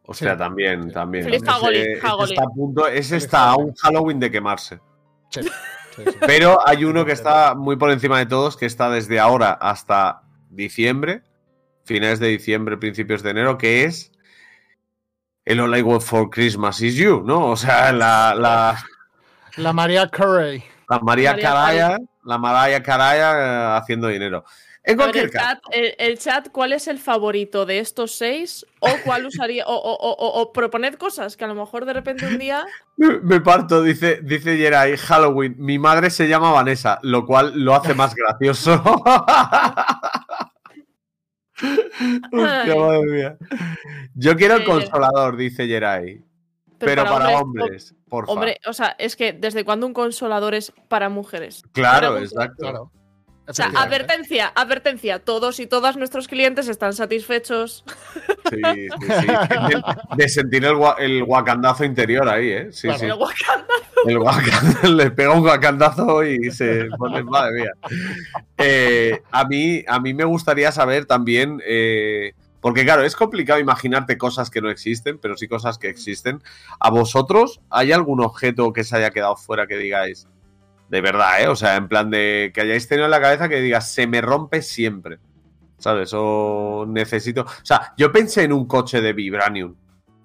O 0.04 0.14
sea, 0.14 0.34
Sí. 0.34 0.38
también, 0.38 0.92
también. 0.94 1.26
Feliz 1.26 1.42
Hagolín. 1.46 1.82
está 1.92 2.44
a 2.44 2.48
punto, 2.48 2.88
ese 2.88 3.18
está 3.18 3.50
a 3.50 3.58
un 3.58 3.74
Halloween 3.76 4.20
de 4.22 4.32
quemarse. 4.32 4.80
sí, 5.30 5.42
sí, 5.44 5.50
sí. 5.98 6.04
Pero 6.26 6.60
hay 6.66 6.86
uno 6.86 7.04
que 7.04 7.12
está 7.12 7.56
muy 7.56 7.76
por 7.76 7.92
encima 7.92 8.18
de 8.20 8.28
todos, 8.28 8.56
que 8.56 8.66
está 8.66 8.90
desde 8.90 9.20
ahora 9.20 9.52
hasta 9.52 10.22
diciembre, 10.50 11.24
finales 11.88 12.20
de 12.20 12.28
diciembre, 12.28 12.78
principios 12.78 13.24
de 13.24 13.32
enero, 13.32 13.58
que 13.58 13.86
es 13.86 14.12
el 15.46 15.60
All 15.62 15.76
I 15.78 15.82
Want 15.82 16.04
for 16.04 16.30
Christmas 16.30 16.82
is 16.82 16.96
You, 16.96 17.24
¿no? 17.26 17.48
O 17.48 17.56
sea, 17.58 17.92
la, 17.94 18.36
la, 18.36 18.78
La 19.56 19.74
María 19.74 20.08
Carey. 20.10 20.64
la 20.90 21.00
María 21.00 21.32
María 21.32 21.50
Caraya, 21.50 21.98
la 22.24 22.38
Mariah 22.38 22.84
Caraya 22.84 23.32
eh, 23.32 23.78
haciendo 23.78 24.08
dinero. 24.10 24.44
En 24.84 24.96
cualquier 24.96 25.26
el, 25.26 25.32
caso, 25.32 25.46
chat, 25.46 25.60
el, 25.72 25.96
el 25.98 26.18
chat, 26.18 26.50
¿cuál 26.50 26.72
es 26.72 26.88
el 26.88 26.98
favorito 26.98 27.66
de 27.66 27.80
estos 27.80 28.16
seis? 28.16 28.66
¿O 28.80 28.88
cuál 29.04 29.26
usaría? 29.26 29.66
O, 29.66 29.74
o, 29.76 29.94
o, 29.94 30.12
o- 30.14 30.42
o 30.42 30.54
proponed 30.54 30.96
cosas 30.96 31.36
que 31.36 31.44
a 31.44 31.48
lo 31.48 31.56
mejor 31.56 31.84
de 31.86 31.92
repente 31.92 32.26
un 32.26 32.38
día. 32.40 32.66
me, 32.96 33.20
me 33.20 33.42
parto, 33.42 33.82
dice, 33.84 34.22
dice 34.24 34.56
Jerai, 34.58 34.96
Halloween, 34.96 35.56
mi 35.58 35.78
madre 35.78 36.10
se 36.10 36.30
llama 36.30 36.52
Vanessa, 36.52 37.00
lo 37.04 37.26
cual 37.26 37.52
lo 37.56 37.76
hace 37.76 37.94
más 37.96 38.16
gracioso. 38.16 38.82
Hostia, 42.32 42.74
Ay. 42.74 42.80
madre 42.80 43.02
mía. 43.06 43.38
Yo 44.14 44.36
quiero 44.36 44.56
el 44.56 44.62
Eh, 44.62 44.66
consolador, 44.66 45.38
dice 45.38 45.68
Jerai. 45.68 46.24
Pero, 46.80 47.04
para, 47.06 47.40
hombres, 47.40 47.96
por 48.08 48.26
favor. 48.28 48.38
Hombre, 48.38 48.58
o 48.68 48.74
sea, 48.74 48.96
es 49.00 49.16
que 49.16 49.34
¿desde 49.34 49.66
cuándo 49.66 49.88
un 49.88 49.94
consolador 49.94 50.54
es 50.54 50.72
para 50.88 51.10
mujeres? 51.10 51.64
Claro, 51.72 52.00
para 52.00 52.10
mujeres. 52.12 52.32
exacto. 52.34 52.56
Claro. 52.60 52.92
O 53.50 53.54
sea, 53.54 53.68
advertencia, 53.76 54.52
advertencia. 54.54 55.20
Todos 55.20 55.60
y 55.62 55.68
todas 55.68 55.96
nuestros 55.96 56.28
clientes 56.28 56.68
están 56.68 56.92
satisfechos. 56.94 57.84
Sí, 58.50 58.62
sí, 58.64 59.08
sí. 59.22 59.28
De, 60.18 60.30
sentir 60.30 60.66
el, 60.66 60.76
el 61.00 61.24
guacandazo 61.24 61.86
interior 61.86 62.28
ahí, 62.28 62.50
¿eh? 62.50 62.68
Sí, 62.72 62.88
Claro. 62.88 63.00
sí. 63.00 63.06
El 63.06 63.14
Wakanda. 63.14 63.74
El 64.06 64.20
guacandazo, 64.20 64.88
le 64.94 65.12
pega 65.12 65.32
un 65.34 65.42
guacandazo 65.42 66.26
y 66.26 66.52
se 66.52 66.86
pone, 66.98 67.24
madre 67.24 67.62
mía. 67.62 67.72
Eh, 68.58 69.22
a, 69.32 69.46
mí, 69.46 69.84
a 69.88 70.00
mí 70.00 70.14
me 70.14 70.24
gustaría 70.26 70.72
saber 70.72 71.06
también, 71.06 71.62
eh, 71.66 72.34
porque 72.60 72.84
claro, 72.84 73.04
es 73.04 73.16
complicado 73.16 73.60
imaginarte 73.60 74.18
cosas 74.18 74.50
que 74.50 74.62
no 74.62 74.70
existen, 74.70 75.20
pero 75.20 75.38
sí 75.38 75.48
cosas 75.48 75.78
que 75.78 75.90
existen. 75.90 76.42
¿A 76.80 76.90
vosotros 76.90 77.62
hay 77.70 77.92
algún 77.92 78.22
objeto 78.22 78.74
que 78.74 78.84
se 78.84 78.98
haya 78.98 79.12
quedado 79.12 79.36
fuera 79.38 79.68
que 79.68 79.78
digáis, 79.78 80.28
de 80.90 81.02
verdad, 81.02 81.42
¿eh? 81.42 81.48
O 81.48 81.56
sea, 81.56 81.76
en 81.76 81.88
plan 81.88 82.10
de 82.10 82.52
que 82.54 82.62
hayáis 82.62 82.88
tenido 82.88 83.06
en 83.06 83.12
la 83.12 83.22
cabeza 83.22 83.50
que 83.50 83.60
digas, 83.62 83.92
se 83.92 84.08
me 84.08 84.22
rompe 84.22 84.62
siempre. 84.62 85.20
¿Sabes? 85.80 86.12
O 86.16 86.86
necesito. 86.88 87.42
O 87.42 87.66
sea, 87.66 87.94
yo 87.98 88.12
pensé 88.12 88.44
en 88.44 88.54
un 88.54 88.66
coche 88.66 89.00
de 89.00 89.14
Vibranium. 89.14 89.76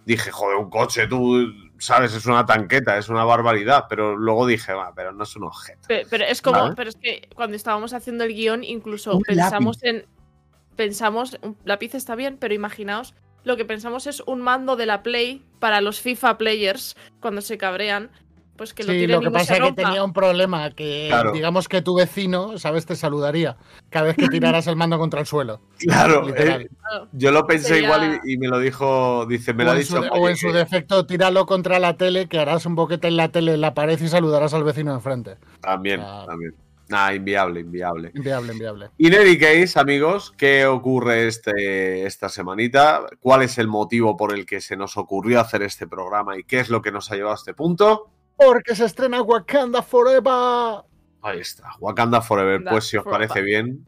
Dije, 0.06 0.30
joder, 0.30 0.56
un 0.56 0.70
coche, 0.70 1.06
tú, 1.06 1.52
sabes, 1.78 2.14
es 2.14 2.24
una 2.26 2.46
tanqueta, 2.46 2.96
es 2.96 3.08
una 3.10 3.24
barbaridad. 3.24 3.84
Pero 3.88 4.16
luego 4.16 4.46
dije, 4.46 4.72
va, 4.72 4.92
pero 4.94 5.12
no 5.12 5.24
es 5.24 5.36
un 5.36 5.44
objeto. 5.44 5.80
Pe- 5.88 6.06
Pero 6.08 6.24
es 6.24 6.40
como, 6.40 6.60
Vale. 6.60 6.74
pero 6.74 6.88
es 6.88 6.96
que 6.96 7.28
cuando 7.34 7.54
estábamos 7.56 7.92
haciendo 7.92 8.24
el 8.24 8.32
guion, 8.34 8.64
incluso 8.64 9.16
Un 9.16 9.22
pensamos 9.22 9.82
en. 9.82 10.06
Pensamos, 10.76 11.38
un 11.42 11.56
lápiz 11.64 11.94
está 11.94 12.14
bien, 12.14 12.38
pero 12.40 12.54
imaginaos, 12.54 13.14
lo 13.44 13.58
que 13.58 13.66
pensamos 13.66 14.06
es 14.06 14.20
un 14.24 14.40
mando 14.40 14.74
de 14.74 14.86
la 14.86 15.02
Play 15.02 15.44
para 15.58 15.82
los 15.82 16.00
FIFA 16.00 16.38
players 16.38 16.96
cuando 17.20 17.42
se 17.42 17.58
cabrean, 17.58 18.10
pues 18.56 18.74
que 18.74 18.84
lo 18.84 18.92
Sí, 18.92 18.98
tiren 19.00 19.16
lo 19.16 19.20
que 19.20 19.24
y 19.24 19.26
no 19.28 19.32
pasa 19.32 19.54
se 19.56 19.60
es 19.62 19.66
que 19.68 19.72
tenía 19.72 20.04
un 20.04 20.12
problema, 20.12 20.70
que 20.70 21.06
Claro. 21.08 21.32
digamos 21.32 21.68
que 21.68 21.82
tu 21.82 21.94
vecino, 21.96 22.58
¿sabes? 22.58 22.86
Te 22.86 22.94
saludaría 22.96 23.56
cada 23.90 24.06
vez 24.06 24.16
que 24.16 24.28
tiraras 24.28 24.66
el 24.66 24.76
mando 24.76 24.98
contra 24.98 25.20
el 25.20 25.26
suelo. 25.26 25.60
Claro, 25.78 26.22
Literal. 26.26 26.62
eh, 26.62 26.68
yo 27.12 27.30
lo 27.32 27.46
pensé 27.46 27.68
Sería- 27.68 27.84
igual 27.84 28.20
y, 28.24 28.34
y 28.34 28.36
me 28.38 28.48
lo 28.48 28.58
dijo, 28.58 29.26
dice, 29.26 29.54
me 29.54 29.64
o, 29.64 29.66
lo 29.66 29.72
ha 29.72 29.76
en 29.76 29.84
su, 29.84 29.96
dicho. 30.00 30.12
o 30.12 30.28
en 30.28 30.36
su 30.36 30.52
defecto, 30.52 31.06
tíralo 31.06 31.46
contra 31.46 31.78
la 31.78 31.96
tele, 31.96 32.28
que 32.28 32.38
harás 32.38 32.66
un 32.66 32.74
boquete 32.74 33.08
en 33.08 33.16
la 33.16 33.30
tele, 33.30 33.54
en 33.54 33.60
la 33.60 33.74
pared 33.74 34.00
y 34.00 34.08
saludarás 34.08 34.52
al 34.54 34.64
vecino 34.64 34.90
de 34.92 34.96
enfrente. 34.98 35.36
También, 35.60 36.00
Ah. 36.02 36.24
también. 36.26 36.54
Nah, 36.88 37.14
inviable, 37.14 37.60
inviable. 37.60 38.10
Inviable, 38.14 38.52
inviable. 38.52 38.90
Y 38.98 39.06
any 39.16 39.38
case, 39.38 39.78
amigos, 39.80 40.34
¿qué 40.36 40.66
ocurre 40.66 41.26
este, 41.26 42.04
esta 42.04 42.28
semanita? 42.28 43.06
¿Cuál 43.20 43.40
es 43.42 43.56
el 43.56 43.66
motivo 43.66 44.14
por 44.16 44.34
el 44.34 44.44
que 44.44 44.60
se 44.60 44.76
nos 44.76 44.98
ocurrió 44.98 45.40
hacer 45.40 45.62
este 45.62 45.86
programa 45.86 46.36
y 46.38 46.44
qué 46.44 46.60
es 46.60 46.68
lo 46.68 46.82
que 46.82 46.92
nos 46.92 47.10
ha 47.10 47.14
llevado 47.14 47.32
a 47.32 47.36
este 47.38 47.54
punto? 47.54 48.10
Porque 48.46 48.74
se 48.74 48.84
estrena 48.84 49.22
Wakanda 49.22 49.82
Forever. 49.82 50.84
Ahí 51.22 51.40
está, 51.40 51.70
Wakanda 51.80 52.20
Forever. 52.20 52.54
Wakanda 52.54 52.70
Pues 52.70 52.86
si 52.86 52.96
os 52.96 53.04
Forever. 53.04 53.28
parece 53.28 53.44
bien. 53.44 53.86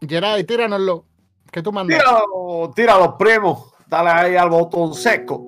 Geray, 0.00 0.44
tíranoslo. 0.44 1.06
Que 1.50 1.62
tú 1.62 1.72
mandas. 1.72 1.98
Tíralo, 1.98 2.70
tíralo, 2.74 3.16
primo. 3.18 3.72
Dale 3.86 4.10
ahí 4.10 4.36
al 4.36 4.50
botón 4.50 4.94
seco. 4.94 5.45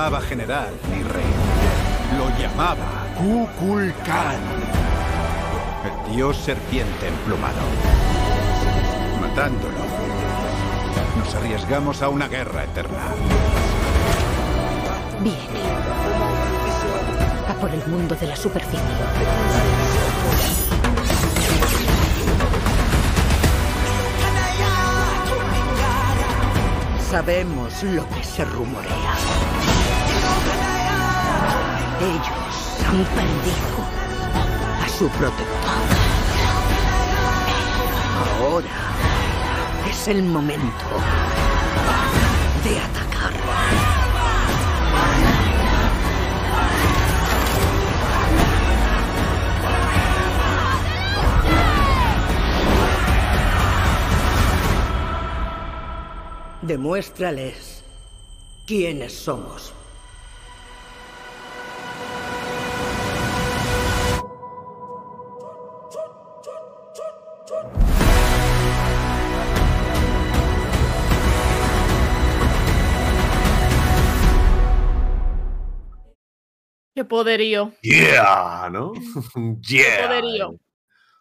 Llamaba 0.00 0.22
general 0.22 0.70
ni 0.90 1.02
rey. 1.02 1.30
Lo 2.16 2.30
llamaba 2.38 3.04
Kukulkan. 3.18 4.40
El 5.84 6.14
dios 6.14 6.38
serpiente 6.38 7.08
emplumado. 7.08 7.60
Matándolo. 9.20 9.76
Nos 11.18 11.34
arriesgamos 11.34 12.00
a 12.00 12.08
una 12.08 12.28
guerra 12.28 12.64
eterna. 12.64 12.98
Viene. 15.20 15.60
A 17.46 17.52
por 17.60 17.70
el 17.70 17.86
mundo 17.86 18.14
de 18.14 18.26
la 18.26 18.36
superficie. 18.36 18.80
Sabemos 27.10 27.82
lo 27.82 28.08
que 28.08 28.24
se 28.24 28.46
rumorea. 28.46 29.69
Ellos 32.02 32.86
han 32.88 33.04
perdido 33.04 33.84
a 34.82 34.88
su 34.88 35.06
protector. 35.10 35.46
Ahora 38.38 38.68
es 39.86 40.08
el 40.08 40.22
momento 40.22 40.86
de 42.64 42.80
atacar. 42.80 43.34
Demuéstrales 56.62 57.84
quiénes 58.66 59.12
somos. 59.12 59.74
Poderío. 77.10 77.72
Yeah, 77.82 78.70
¿no? 78.72 78.92
yeah. 79.68 80.06
poderío. 80.06 80.54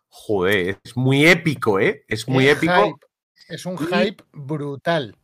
Joder, 0.07 0.79
es 0.83 0.95
muy 0.95 1.25
épico, 1.27 1.79
¿eh? 1.79 2.05
Es 2.07 2.27
muy 2.27 2.47
Es 2.47 2.57
épico. 2.57 2.73
hype, 2.85 3.05
Es 3.49 3.65
un 3.65 3.73
Y- 3.75 3.85
hype 3.93 4.23
brutal. 4.31 5.15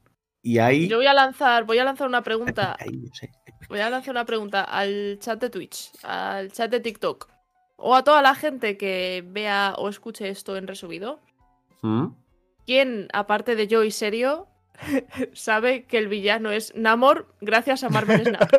Y 0.41 0.59
ahí. 0.59 0.87
Yo 0.87 0.97
voy 0.97 1.07
a 1.07 1.13
lanzar, 1.13 1.63
voy 1.63 1.79
a 1.79 1.83
lanzar 1.85 2.07
una 2.07 2.21
pregunta. 2.21 2.75
ahí, 2.79 2.97
no 2.97 3.13
sé. 3.15 3.31
Voy 3.69 3.79
a 3.79 3.89
lanzar 3.89 4.11
una 4.11 4.25
pregunta 4.25 4.63
al 4.63 5.17
chat 5.19 5.39
de 5.41 5.49
Twitch, 5.49 5.91
al 6.03 6.51
chat 6.51 6.69
de 6.69 6.79
TikTok. 6.81 7.29
O 7.77 7.95
a 7.95 8.03
toda 8.03 8.21
la 8.21 8.35
gente 8.35 8.77
que 8.77 9.23
vea 9.25 9.73
o 9.77 9.89
escuche 9.89 10.29
esto 10.29 10.55
en 10.57 10.67
resubido. 10.67 11.19
¿Mm? 11.81 12.07
¿Quién, 12.65 13.07
aparte 13.13 13.55
de 13.55 13.67
yo 13.67 13.83
y 13.83 13.91
Serio, 13.91 14.47
sabe 15.33 15.85
que 15.85 15.97
el 15.97 16.07
villano 16.07 16.51
es 16.51 16.73
Namor 16.75 17.33
gracias 17.41 17.83
a 17.83 17.89
Marvel 17.89 18.23
Snap? 18.25 18.51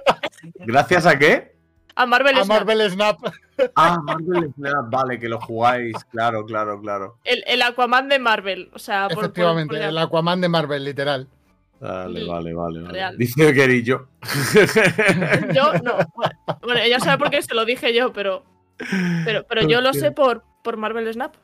¿Gracias 0.67 1.07
a 1.07 1.19
qué? 1.19 1.56
A 1.97 2.07
Marvel 2.07 2.37
A 2.37 2.45
Snap. 2.45 2.59
Marvel 2.59 2.91
Snap. 2.91 3.19
Ah, 3.75 3.99
Marvel 4.03 4.53
Snap, 4.55 4.91
vale, 4.91 5.19
que 5.19 5.29
lo 5.29 5.41
jugáis. 5.41 5.95
Claro, 6.11 6.45
claro, 6.45 6.81
claro. 6.81 7.19
El, 7.25 7.43
el 7.47 7.63
Aquaman 7.63 8.09
de 8.09 8.19
Marvel. 8.19 8.71
O 8.75 8.79
sea, 8.79 9.09
por- 9.09 9.15
por- 9.17 9.25
Efectivamente, 9.25 9.75
por- 9.77 9.83
el 9.85 9.97
Aquaman 9.99 10.41
de 10.41 10.49
Marvel, 10.49 10.85
literal. 10.85 11.27
Vale, 11.81 12.21
Sí, 12.21 12.27
vale, 12.29 12.55
vale. 12.55 12.81
vale. 12.83 12.93
real. 12.93 13.17
Dice 13.19 13.53
Querillo. 13.55 14.09
Yo 15.55 15.73
no. 15.83 15.95
Bueno, 16.15 16.35
bueno, 16.63 16.81
ella 16.81 17.01
sabe 17.01 17.19
por 17.19 17.31
qué 17.31 17.43
se 17.43 17.55
lo 17.55 17.65
dije 17.65 17.95
yo, 17.95 18.13
pero. 18.13 18.45
Pero, 19.25 19.47
pero 19.49 19.63
yo 19.67 19.81
lo 19.81 19.93
sé 19.95 20.11
por, 20.13 20.45
por 20.63 20.77
Marvel 20.77 21.11
Snap. 21.13 21.35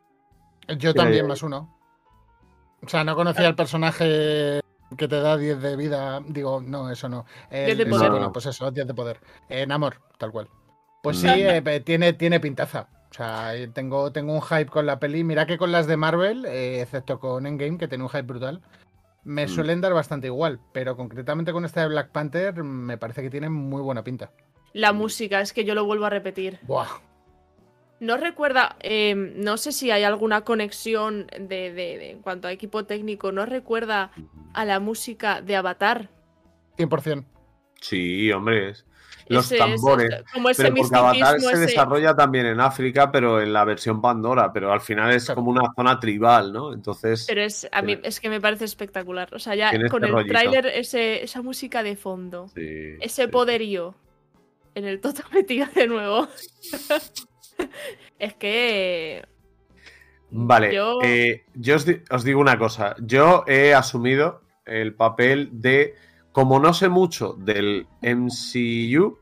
Yo 0.78 0.92
también, 0.94 1.24
Eh. 1.24 1.28
más 1.28 1.42
uno. 1.42 1.78
O 2.84 2.88
sea, 2.88 3.04
no 3.04 3.14
conocía 3.14 3.46
el 3.48 3.54
personaje 3.54 4.60
que 4.96 5.08
te 5.08 5.20
da 5.20 5.36
10 5.36 5.60
de 5.60 5.76
vida. 5.76 6.20
Digo, 6.26 6.60
no, 6.60 6.90
eso 6.90 7.08
no. 7.08 7.26
El- 7.50 7.66
10 7.66 7.78
de 7.78 7.84
sí, 7.84 7.90
poder. 7.90 8.10
bueno, 8.10 8.32
pues 8.32 8.46
eso, 8.46 8.70
10 8.70 8.86
de 8.86 8.94
poder. 8.94 9.20
En 9.48 9.72
amor, 9.72 9.96
tal 10.18 10.30
cual. 10.32 10.48
Pues 11.02 11.18
sí, 11.18 11.26
eh, 11.28 11.82
tiene, 11.84 12.12
tiene 12.12 12.38
pintaza. 12.40 12.88
O 13.10 13.14
sea, 13.14 13.54
eh, 13.54 13.68
tengo, 13.68 14.12
tengo 14.12 14.32
un 14.32 14.40
hype 14.42 14.66
con 14.66 14.86
la 14.86 14.98
peli. 14.98 15.24
Mira 15.24 15.46
que 15.46 15.58
con 15.58 15.72
las 15.72 15.86
de 15.86 15.96
Marvel, 15.96 16.44
eh, 16.46 16.80
excepto 16.80 17.18
con 17.20 17.46
Endgame, 17.46 17.76
que 17.78 17.88
tiene 17.88 18.04
un 18.04 18.10
hype 18.10 18.22
brutal, 18.22 18.62
me 19.24 19.46
Mm. 19.46 19.48
suelen 19.48 19.80
dar 19.80 19.92
bastante 19.92 20.28
igual. 20.28 20.60
Pero 20.72 20.96
concretamente 20.96 21.52
con 21.52 21.64
esta 21.64 21.82
de 21.82 21.88
Black 21.88 22.10
Panther, 22.10 22.62
me 22.62 22.96
parece 22.98 23.20
que 23.22 23.30
tiene 23.30 23.48
muy 23.50 23.82
buena 23.82 24.02
pinta. 24.04 24.30
La 24.72 24.92
música, 24.94 25.40
es 25.42 25.52
que 25.52 25.64
yo 25.64 25.74
lo 25.74 25.84
vuelvo 25.84 26.06
a 26.06 26.10
repetir. 26.10 26.58
Buah. 26.62 26.86
No 28.02 28.16
recuerda, 28.16 28.74
eh, 28.80 29.14
no 29.14 29.56
sé 29.56 29.70
si 29.70 29.92
hay 29.92 30.02
alguna 30.02 30.40
conexión 30.40 31.28
de, 31.38 31.72
de- 31.72 31.72
de- 31.72 32.10
en 32.10 32.20
cuanto 32.20 32.48
a 32.48 32.52
equipo 32.52 32.84
técnico, 32.84 33.30
no 33.30 33.46
recuerda 33.46 34.10
a 34.54 34.64
la 34.64 34.80
música 34.80 35.40
de 35.40 35.54
Avatar. 35.54 36.10
100%. 36.76 37.24
Sí, 37.80 38.32
hombre. 38.32 38.70
es- 38.70 38.84
Los 39.28 39.44
Ese- 39.46 39.54
ese- 39.54 39.64
tambores. 39.64 40.08
como 40.32 40.48
ese 40.50 40.64
Pero 40.64 40.74
porque 40.74 40.96
Avatar 40.96 41.40
se 41.40 41.56
desarrolla 41.58 42.16
también 42.16 42.46
en 42.46 42.60
África, 42.60 43.12
pero 43.12 43.40
en 43.40 43.52
la 43.52 43.64
versión 43.64 44.00
Pandora, 44.02 44.52
pero 44.52 44.72
al 44.72 44.80
final 44.80 45.12
es 45.12 45.30
como 45.30 45.52
una 45.52 45.72
zona 45.76 46.00
tribal, 46.00 46.52
¿no? 46.52 46.72
Entonces, 46.72 47.24
Pero 47.28 47.42
es, 47.42 47.68
a 47.70 47.82
mí, 47.82 47.96
es 48.02 48.18
que 48.18 48.28
me 48.28 48.40
parece 48.40 48.64
espectacular. 48.64 49.32
O 49.32 49.38
sea, 49.38 49.54
ya 49.54 49.70
con 49.88 50.04
este 50.04 50.18
el 50.20 50.26
tráiler, 50.26 50.66
esa 50.66 51.40
música 51.40 51.84
de 51.84 51.94
fondo, 51.94 52.48
sí, 52.48 52.96
ese 53.00 53.22
sí. 53.26 53.28
poderío 53.28 53.94
en 54.74 54.86
el 54.86 55.00
Toto 55.00 55.22
metido 55.32 55.68
de 55.72 55.86
nuevo. 55.86 56.26
es 58.18 58.34
que. 58.34 59.24
Vale, 60.30 60.74
Yo- 60.74 60.98
eh, 61.02 61.44
yo 61.54 61.76
os, 61.76 61.84
di- 61.84 62.00
os 62.10 62.24
digo 62.24 62.40
una 62.40 62.58
cosa. 62.58 62.94
Yo 63.00 63.44
he 63.46 63.74
asumido 63.74 64.40
el 64.64 64.94
papel 64.94 65.50
de, 65.52 65.94
como 66.32 66.58
no 66.58 66.72
sé 66.72 66.88
mucho 66.88 67.34
del 67.38 67.86
MCU, 68.00 69.18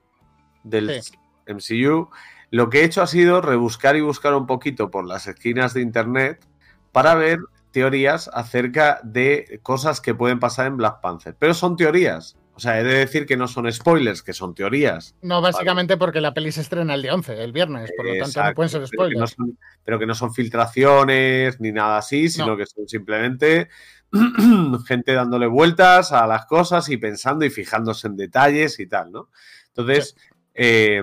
del 0.62 1.02
Sí. 1.02 1.14
MCU, 1.46 2.08
lo 2.50 2.70
que 2.70 2.80
he 2.80 2.84
hecho 2.84 3.02
ha 3.02 3.06
sido 3.06 3.40
rebuscar 3.40 3.96
y 3.96 4.00
buscar 4.02 4.34
un 4.34 4.46
poquito 4.46 4.90
por 4.90 5.04
las 5.06 5.26
esquinas 5.26 5.74
de 5.74 5.80
internet 5.82 6.46
para 6.92 7.14
ver 7.14 7.38
teorías 7.72 8.28
acerca 8.32 9.00
de 9.02 9.60
cosas 9.62 10.00
que 10.00 10.14
pueden 10.14 10.38
pasar 10.40 10.66
en 10.66 10.76
Black 10.76 11.00
Panther. 11.00 11.34
Pero 11.38 11.54
son 11.54 11.76
teorías. 11.76 12.36
O 12.54 12.60
sea, 12.60 12.78
he 12.78 12.84
de 12.84 12.94
decir 12.94 13.24
que 13.24 13.36
no 13.38 13.48
son 13.48 13.72
spoilers, 13.72 14.22
que 14.22 14.34
son 14.34 14.54
teorías. 14.54 15.14
No, 15.22 15.40
básicamente 15.40 15.96
porque 15.96 16.20
la 16.20 16.34
peli 16.34 16.52
se 16.52 16.60
estrena 16.60 16.94
el 16.94 17.00
día 17.02 17.14
11, 17.14 17.42
el 17.42 17.52
viernes, 17.52 17.90
por 17.96 18.04
lo 18.06 18.12
tanto 18.22 18.44
no 18.44 18.54
pueden 18.54 18.68
ser 18.68 18.80
pero 18.90 19.08
que 19.08 19.14
no 19.14 19.26
spoilers. 19.26 19.30
son- 19.32 19.58
pero 19.84 19.98
que 19.98 20.06
no 20.06 20.14
son 20.14 20.34
filtraciones 20.34 21.58
ni 21.60 21.72
nada 21.72 21.98
así, 21.98 22.28
sino 22.28 22.48
No. 22.48 22.56
que 22.58 22.66
son 22.66 22.86
simplemente 22.86 23.68
gente 24.86 25.12
dándole 25.14 25.46
vueltas 25.46 26.12
a 26.12 26.26
las 26.26 26.44
cosas 26.46 26.88
y 26.90 26.96
pensando 26.96 27.44
y 27.44 27.50
fijándose 27.50 28.08
en 28.08 28.16
detalles 28.16 28.78
y 28.80 28.86
tal, 28.86 29.12
¿no? 29.12 29.28
Entonces, 29.68 30.16
eh, 30.54 31.02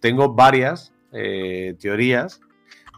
tengo 0.00 0.34
varias 0.34 0.92
eh, 1.12 1.76
teorías. 1.78 2.40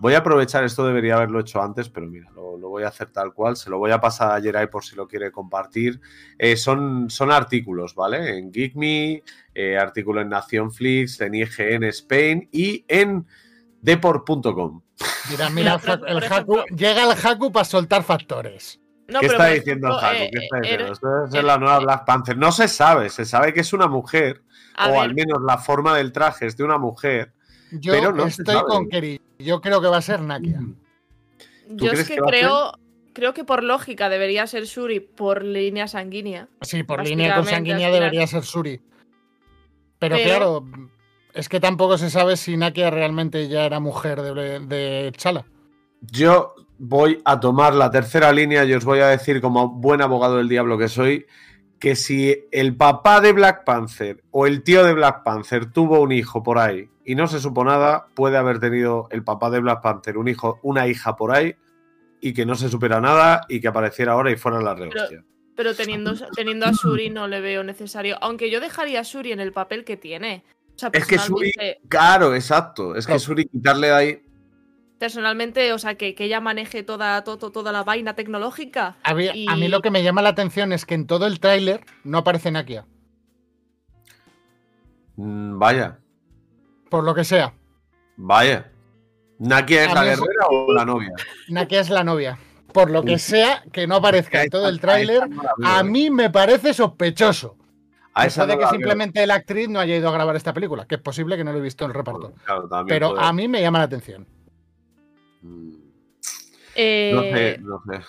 Voy 0.03 0.15
a 0.15 0.19
aprovechar, 0.19 0.65
esto 0.65 0.85
debería 0.85 1.15
haberlo 1.15 1.39
hecho 1.39 1.63
antes, 1.63 1.89
pero 1.89 2.09
mira, 2.09 2.29
lo, 2.35 2.59
lo 2.59 2.71
voy 2.71 2.83
a 2.83 2.89
hacer 2.89 3.13
tal 3.13 3.33
cual. 3.33 3.57
Se 3.57 3.71
lo 3.71 3.79
voy 3.79 3.93
a 3.93 4.01
pasar 4.01 4.33
a 4.33 4.43
Jerai 4.43 4.69
por 4.69 4.85
si 4.85 4.97
lo 4.97 5.07
quiere 5.07 5.31
compartir. 5.31 6.01
Eh, 6.41 6.57
son, 6.57 7.09
son 7.09 7.31
artículos, 7.31 7.95
¿vale? 7.95 8.37
En 8.37 8.51
Geek 8.51 8.75
Me, 8.75 9.23
eh, 9.55 9.79
artículo 9.79 10.21
en 10.21 10.31
Nacionflix, 10.31 11.21
en 11.21 11.37
IGN 11.37 11.85
Spain 11.85 12.49
y 12.51 12.85
en 12.89 13.29
deport.com. 13.81 14.83
Mira, 15.31 15.51
mira, 15.51 15.81
el 16.09 16.25
Haku, 16.25 16.65
llega 16.77 17.05
el 17.05 17.17
Haku 17.25 17.53
para 17.53 17.65
soltar 17.65 18.03
factores. 18.03 18.81
No, 19.07 19.21
¿Qué 19.21 19.27
está 19.27 19.47
diciendo 19.47 20.01
el 20.01 20.17
eh, 20.17 20.31
¿Qué 20.33 20.39
está 20.39 20.57
eh, 20.57 20.61
diciendo? 20.63 20.93
Esto 20.95 21.39
es 21.39 21.45
la 21.45 21.59
nueva 21.59 21.79
Black 21.79 22.05
Panther. 22.05 22.37
No 22.37 22.51
se 22.51 22.67
sabe, 22.67 23.09
se 23.09 23.25
sabe 23.25 23.55
que 23.55 23.61
es 23.61 23.73
una 23.73 23.87
mujer, 23.87 24.43
o 24.85 24.91
ver, 24.91 24.99
al 24.99 25.15
menos 25.15 25.41
la 25.47 25.59
forma 25.59 25.97
del 25.97 26.11
traje 26.11 26.47
es 26.47 26.57
de 26.57 26.65
una 26.65 26.79
mujer. 26.79 27.35
Yo 27.73 27.93
Pero 27.93 28.13
no 28.13 28.25
se 28.29 28.43
estoy 28.43 28.63
con 28.67 28.89
Keri. 28.89 29.21
Yo 29.39 29.61
creo 29.61 29.81
que 29.81 29.89
va 29.89 29.97
a 29.99 30.03
ser 30.03 30.21
Nakia. 30.21 30.61
yo 31.69 31.93
es 31.93 32.07
que 32.07 32.17
creo, 32.17 32.73
creo 33.13 33.35
que 33.35 33.45
por 33.45 33.63
lógica 33.63 34.09
debería 34.09 34.47
ser 34.47 34.65
Shuri 34.65 35.01
por 35.01 35.43
línea 35.43 35.89
sanguínea. 35.89 36.49
Sí, 36.61 36.83
por 36.83 37.05
línea 37.05 37.37
consanguínea 37.37 37.91
debería 37.91 38.27
ser 38.27 38.45
Suri. 38.45 38.81
Pero, 39.99 40.17
Pero- 40.17 40.25
claro, 40.25 40.65
es 41.35 41.49
que 41.49 41.61
tampoco 41.61 41.97
se 41.97 42.11
sabe 42.11 42.37
si 42.37 42.57
Nakia 42.57 42.91
realmente 42.91 43.49
ya 43.49 43.65
era 43.65 43.81
mujer 43.81 44.21
de, 44.21 44.61
de 44.61 45.13
Chala. 45.17 45.47
Yo 46.01 46.55
voy 46.79 47.23
a 47.25 47.39
tomar 47.39 47.75
la 47.75 47.91
tercera 47.91 48.33
línea 48.33 48.65
y 48.65 48.75
os 48.75 48.85
voy 48.85 48.99
a 48.99 49.07
decir, 49.07 49.41
como 49.41 49.69
buen 49.69 50.03
abogado 50.03 50.39
del 50.39 50.49
diablo 50.49 50.77
que 50.77 50.89
soy, 50.89 51.27
que 51.83 51.97
si 51.97 52.47
el 52.53 52.77
papá 52.77 53.21
de 53.21 53.33
Black 53.33 53.65
Panther 53.65 54.23
o 54.31 54.47
el 54.47 54.63
tío 54.63 54.85
de 54.85 54.93
Black 54.93 55.25
Panther 55.25 55.73
tuvo 55.73 56.01
un 56.01 56.13
hijo 56.13 56.45
por 56.45 56.61
ahí 56.61 56.89
y 57.05 57.17
no 57.17 57.27
se 57.27 57.41
supo 57.41 57.65
nada, 57.65 58.07
puede 58.15 58.37
haber 58.37 58.61
tenido 58.61 59.09
el 59.11 59.25
papá 59.25 59.51
de 59.51 59.59
Black 59.59 59.83
Panther 59.83 60.17
un 60.17 60.29
hijo, 60.29 60.61
una 60.63 60.87
hija 60.87 61.17
por 61.17 61.35
ahí 61.35 61.57
y 62.21 62.35
que 62.35 62.47
no 62.47 62.55
se 62.55 62.69
supiera 62.69 63.01
nada 63.01 63.41
y 63.49 63.61
que 63.61 63.67
apareciera 63.67 64.13
ahora 64.13 64.31
y 64.31 64.37
fuera 64.37 64.61
la 64.61 64.77
rehostia. 64.77 65.25
Pero 65.57 65.75
teniendo, 65.75 66.15
teniendo 66.37 66.67
a 66.67 66.71
Shuri 66.71 67.11
no 67.11 67.27
le 67.27 67.41
veo 67.41 67.65
necesario. 67.65 68.17
Aunque 68.21 68.49
yo 68.49 68.61
dejaría 68.61 69.01
a 69.01 69.03
Shuri 69.03 69.33
en 69.33 69.41
el 69.41 69.53
papel 69.53 69.85
que 69.85 69.97
tiene. 69.97 70.45
O 70.77 70.79
sea, 70.79 70.91
Es 70.93 71.05
que 71.05 71.17
Shuri, 71.17 71.51
personalmente, 71.51 71.81
claro, 71.89 72.37
exacto. 72.37 72.95
Es 72.95 73.09
que. 73.09 73.19
Shuri 73.19 73.47
quitarle 73.47 73.89
de 73.89 73.93
ahí. 73.93 74.23
Personalmente, 75.07 75.73
o 75.73 75.79
sea, 75.81 75.97
que, 75.97 76.15
que 76.15 76.27
ella 76.27 76.41
maneje 76.41 76.85
toda, 76.85 77.25
to- 77.25 77.37
to- 77.37 77.51
toda 77.51 77.73
la 77.73 77.83
vaina 77.83 78.15
tecnológica. 78.15 78.95
A 79.03 79.15
mí, 79.15 79.27
Y- 79.35 79.51
a 79.51 79.57
mí 79.57 79.67
lo 79.67 79.81
que 79.83 79.91
me 79.91 80.05
llama 80.05 80.23
la 80.23 80.29
atención 80.29 80.73
es 80.73 80.87
que 80.87 80.95
en 80.95 81.09
todo 81.09 81.27
el 81.27 81.41
tráiler 81.41 81.81
no 82.05 82.19
aparece 82.19 82.53
Nakia. 82.53 82.87
mm, 85.17 85.59
Vaya, 85.59 85.99
Por 86.89 87.03
lo 87.03 87.15
que 87.17 87.25
sea. 87.25 87.53
vaya. 88.17 88.71
¿Nakia 89.41 89.87
es 89.87 89.91
A 89.91 89.95
la 90.05 90.13
eso- 90.13 90.23
guerrera 90.23 90.47
o 90.51 90.73
la 90.73 90.85
novia? 90.85 91.11
Nakia 91.49 91.81
es 91.81 91.91
la 91.91 92.05
novia. 92.05 92.39
Por 92.73 92.89
lo 92.89 93.03
que 93.03 93.19
sea, 93.19 93.65
que 93.73 93.89
no 93.89 93.97
aparezca 93.97 94.45
en 94.45 94.51
todo 94.51 94.69
el 94.69 94.79
tráiler, 94.79 95.29
a 95.65 95.83
mí 95.83 96.11
me 96.11 96.31
parece 96.31 96.73
sospechoso. 96.75 97.57
A 98.15 98.27
puede 98.27 98.55
no 98.55 98.59
que 98.61 98.67
simplemente 98.69 99.27
la 99.27 99.35
actriz 99.35 99.69
no 99.69 99.81
haya 99.81 99.97
ido 99.97 100.09
a 100.09 100.13
grabar 100.13 100.37
esta 100.37 100.53
película, 100.55 100.87
que 100.87 100.95
es 100.95 101.01
posible 101.01 101.37
que 101.37 101.43
no 101.43 101.51
lo 101.53 101.59
he 101.59 101.63
visto 101.63 101.85
en 101.85 101.91
el 101.91 101.95
reparto. 101.97 102.35
Claro, 102.45 102.69
Pero 102.87 103.11
puede- 103.15 103.25
a 103.27 103.33
mí 103.33 103.49
me 103.49 103.61
llama 103.61 103.79
la 103.79 103.85
atención. 103.87 104.29
Eh, 106.75 107.13
No 107.15 107.23
sé, 107.23 107.59
no 107.61 107.83
sé. 107.87 108.05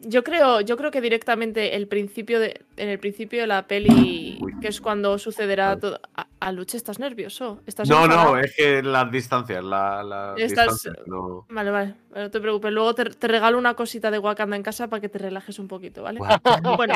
Yo 0.00 0.22
creo, 0.22 0.60
yo 0.60 0.76
creo 0.76 0.90
que 0.90 1.00
directamente 1.00 1.74
el 1.74 1.88
principio 1.88 2.38
de, 2.38 2.60
en 2.76 2.90
el 2.90 2.98
principio 2.98 3.40
de 3.40 3.46
la 3.46 3.66
peli, 3.66 4.36
Uy. 4.42 4.52
que 4.60 4.68
es 4.68 4.82
cuando 4.82 5.16
sucederá 5.18 5.78
todo. 5.80 5.98
A, 6.14 6.26
a 6.38 6.52
Luche, 6.52 6.76
¿estás 6.76 6.98
nervioso? 6.98 7.62
¿Estás 7.66 7.88
No, 7.88 8.04
enfadado? 8.04 8.34
no, 8.34 8.38
es 8.38 8.54
que 8.54 8.82
las 8.82 9.10
distancias, 9.10 9.64
la, 9.64 10.02
la 10.04 10.34
Estás- 10.36 10.66
distancias, 10.82 10.96
no. 11.06 11.46
Vale, 11.48 11.70
vale, 11.70 11.94
no 12.14 12.30
te 12.30 12.40
preocupes. 12.40 12.72
Luego 12.72 12.94
te, 12.94 13.04
te 13.06 13.26
regalo 13.26 13.56
una 13.56 13.72
cosita 13.72 14.10
de 14.10 14.18
Wakanda 14.18 14.54
en 14.56 14.62
casa 14.62 14.86
para 14.88 15.00
que 15.00 15.08
te 15.08 15.16
relajes 15.18 15.58
un 15.58 15.66
poquito, 15.66 16.02
¿vale? 16.02 16.20
Bueno, 16.76 16.94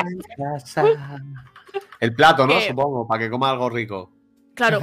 El 1.99 2.13
plato, 2.13 2.45
¿no? 2.45 2.53
Que- 2.59 2.67
Supongo, 2.67 3.07
para 3.07 3.23
que 3.23 3.29
coma 3.31 3.49
algo 3.49 3.67
rico. 3.69 4.11
claro. 4.53 4.79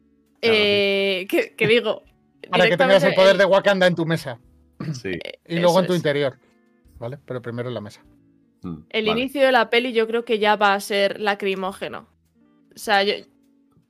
eh, 0.42 1.26
que, 1.28 1.54
que 1.54 1.66
digo. 1.66 2.02
Para 2.50 2.68
que 2.68 2.76
tengas 2.76 3.02
el 3.04 3.14
poder 3.14 3.36
de 3.36 3.44
Wakanda 3.44 3.86
en 3.86 3.94
tu 3.94 4.06
mesa 4.06 4.38
Sí. 4.92 5.18
y 5.46 5.54
luego 5.56 5.70
Eso 5.72 5.80
en 5.80 5.86
tu 5.86 5.92
es. 5.92 5.98
interior. 5.98 6.38
¿Vale? 6.98 7.18
Pero 7.24 7.40
primero 7.42 7.68
en 7.68 7.74
la 7.74 7.80
mesa. 7.80 8.02
Mm, 8.62 8.78
El 8.90 9.06
vale. 9.06 9.20
inicio 9.20 9.42
de 9.42 9.52
la 9.52 9.70
peli 9.70 9.92
yo 9.92 10.06
creo 10.08 10.24
que 10.24 10.38
ya 10.40 10.56
va 10.56 10.74
a 10.74 10.80
ser 10.80 11.20
lacrimógeno. 11.20 12.08
O 12.74 12.78
sea, 12.78 13.02
yo- 13.04 13.14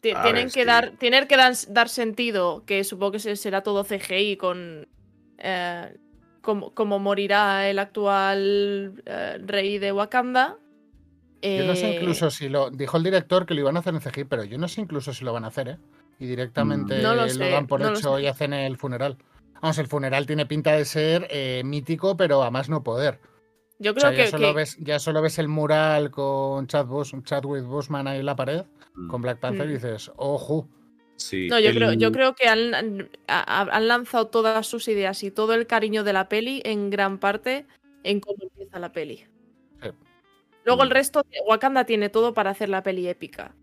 tienen 0.01 0.35
ver, 0.35 0.51
que 0.53 0.65
dar, 0.65 0.91
tienen 0.99 1.27
que 1.27 1.37
dar, 1.37 1.55
dar 1.69 1.89
sentido, 1.89 2.65
que 2.67 2.85
supongo 2.85 3.13
que 3.13 3.19
se- 3.19 3.37
será 3.37 3.63
todo 3.63 3.83
CGI 3.85 4.37
con 4.37 4.87
eh, 5.39 5.97
cómo, 6.43 6.73
cómo 6.75 6.99
morirá 6.99 7.69
el 7.69 7.79
actual 7.79 9.03
eh, 9.07 9.39
rey 9.45 9.79
de 9.79 9.93
Wakanda. 9.93 10.57
Yo 11.43 11.65
no 11.67 11.75
sé 11.77 11.91
Eh, 11.91 11.95
incluso 11.97 12.31
si 12.31 12.49
lo. 12.49 12.71
Dijo 12.71 12.97
el 12.97 13.05
director 13.05 13.47
que 13.47 13.55
lo 13.55 13.61
iban 13.61 13.77
a 13.77 13.81
hacer 13.81 13.95
en 13.95 14.01
CGI, 14.01 14.25
pero 14.25 14.45
yo 14.45 14.59
no 14.59 14.69
sé 14.69 14.81
incluso 14.81 15.13
si 15.15 15.25
lo 15.25 15.33
van 15.33 15.45
a 15.45 15.49
hacer, 15.49 15.69
¿eh? 15.69 15.77
Y 16.19 16.27
directamente 16.27 16.99
Mm. 16.99 17.03
No 17.03 17.15
lo 17.15 17.23
lo, 17.23 17.29
sé, 17.29 17.51
dan 17.51 17.67
por 17.67 17.81
no 17.81 17.91
hecho 17.91 18.19
y 18.19 18.27
hacen 18.27 18.53
el 18.53 18.77
funeral. 18.77 19.17
Vamos, 19.61 19.79
el 19.79 19.87
funeral 19.87 20.27
tiene 20.27 20.47
pinta 20.47 20.73
de 20.73 20.85
ser 20.85 21.27
eh, 21.31 21.63
mítico, 21.65 22.17
pero 22.17 22.43
a 22.43 22.51
más 22.51 22.69
no 22.69 22.83
poder. 22.83 23.21
Yo 23.81 23.93
O 23.93 23.95
creo 23.95 24.09
sea, 24.11 24.17
ya, 24.17 24.25
que, 24.25 24.31
solo 24.31 24.49
que- 24.49 24.55
ves, 24.55 24.77
ya 24.81 24.99
solo 24.99 25.23
ves 25.23 25.39
el 25.39 25.49
mural 25.49 26.11
con 26.11 26.67
Chad 26.67 26.87
Bos, 26.87 27.13
Chadwick 27.25 27.65
Boseman 27.65 28.09
ahí 28.09 28.19
en 28.21 28.27
la 28.27 28.35
pared, 28.37 28.65
Mm. 28.95 29.09
con 29.09 29.23
Black 29.23 29.39
Panther, 29.39 29.67
Mm. 29.67 29.71
y 29.71 29.75
dices, 29.75 30.11
ojo. 30.17 30.69
Sí, 31.17 31.49
No, 31.49 31.59
yo, 31.59 31.71
el- 31.71 31.77
creo, 31.77 31.93
yo 31.95 32.13
creo 32.13 32.35
que 32.35 32.49
han, 32.49 32.75
han- 32.75 33.11
ha- 33.27 33.63
han 33.77 33.89
lanzado 33.89 34.29
todas 34.29 34.67
sus 34.67 34.87
ideas 34.89 35.23
y 35.25 35.31
todo 35.33 35.55
el 35.55 35.67
cariño 35.67 36.05
de 36.05 36.13
la 36.13 36.29
peli 36.29 36.63
en 36.65 36.91
gran 36.91 37.19
parte 37.19 37.67
en 38.05 38.21
cómo 38.21 38.37
empieza 38.43 38.79
la 38.79 38.93
peli. 38.93 39.25
Sí. 39.83 39.91
Luego 40.65 40.83
el 40.85 40.89
Mm. 40.91 40.93
resto, 40.93 41.23
Wakanda 41.49 41.85
tiene 41.85 42.09
todo 42.09 42.35
para 42.35 42.51
hacer 42.51 42.69
la 42.69 42.83
peli 42.85 43.09
épica. 43.09 43.55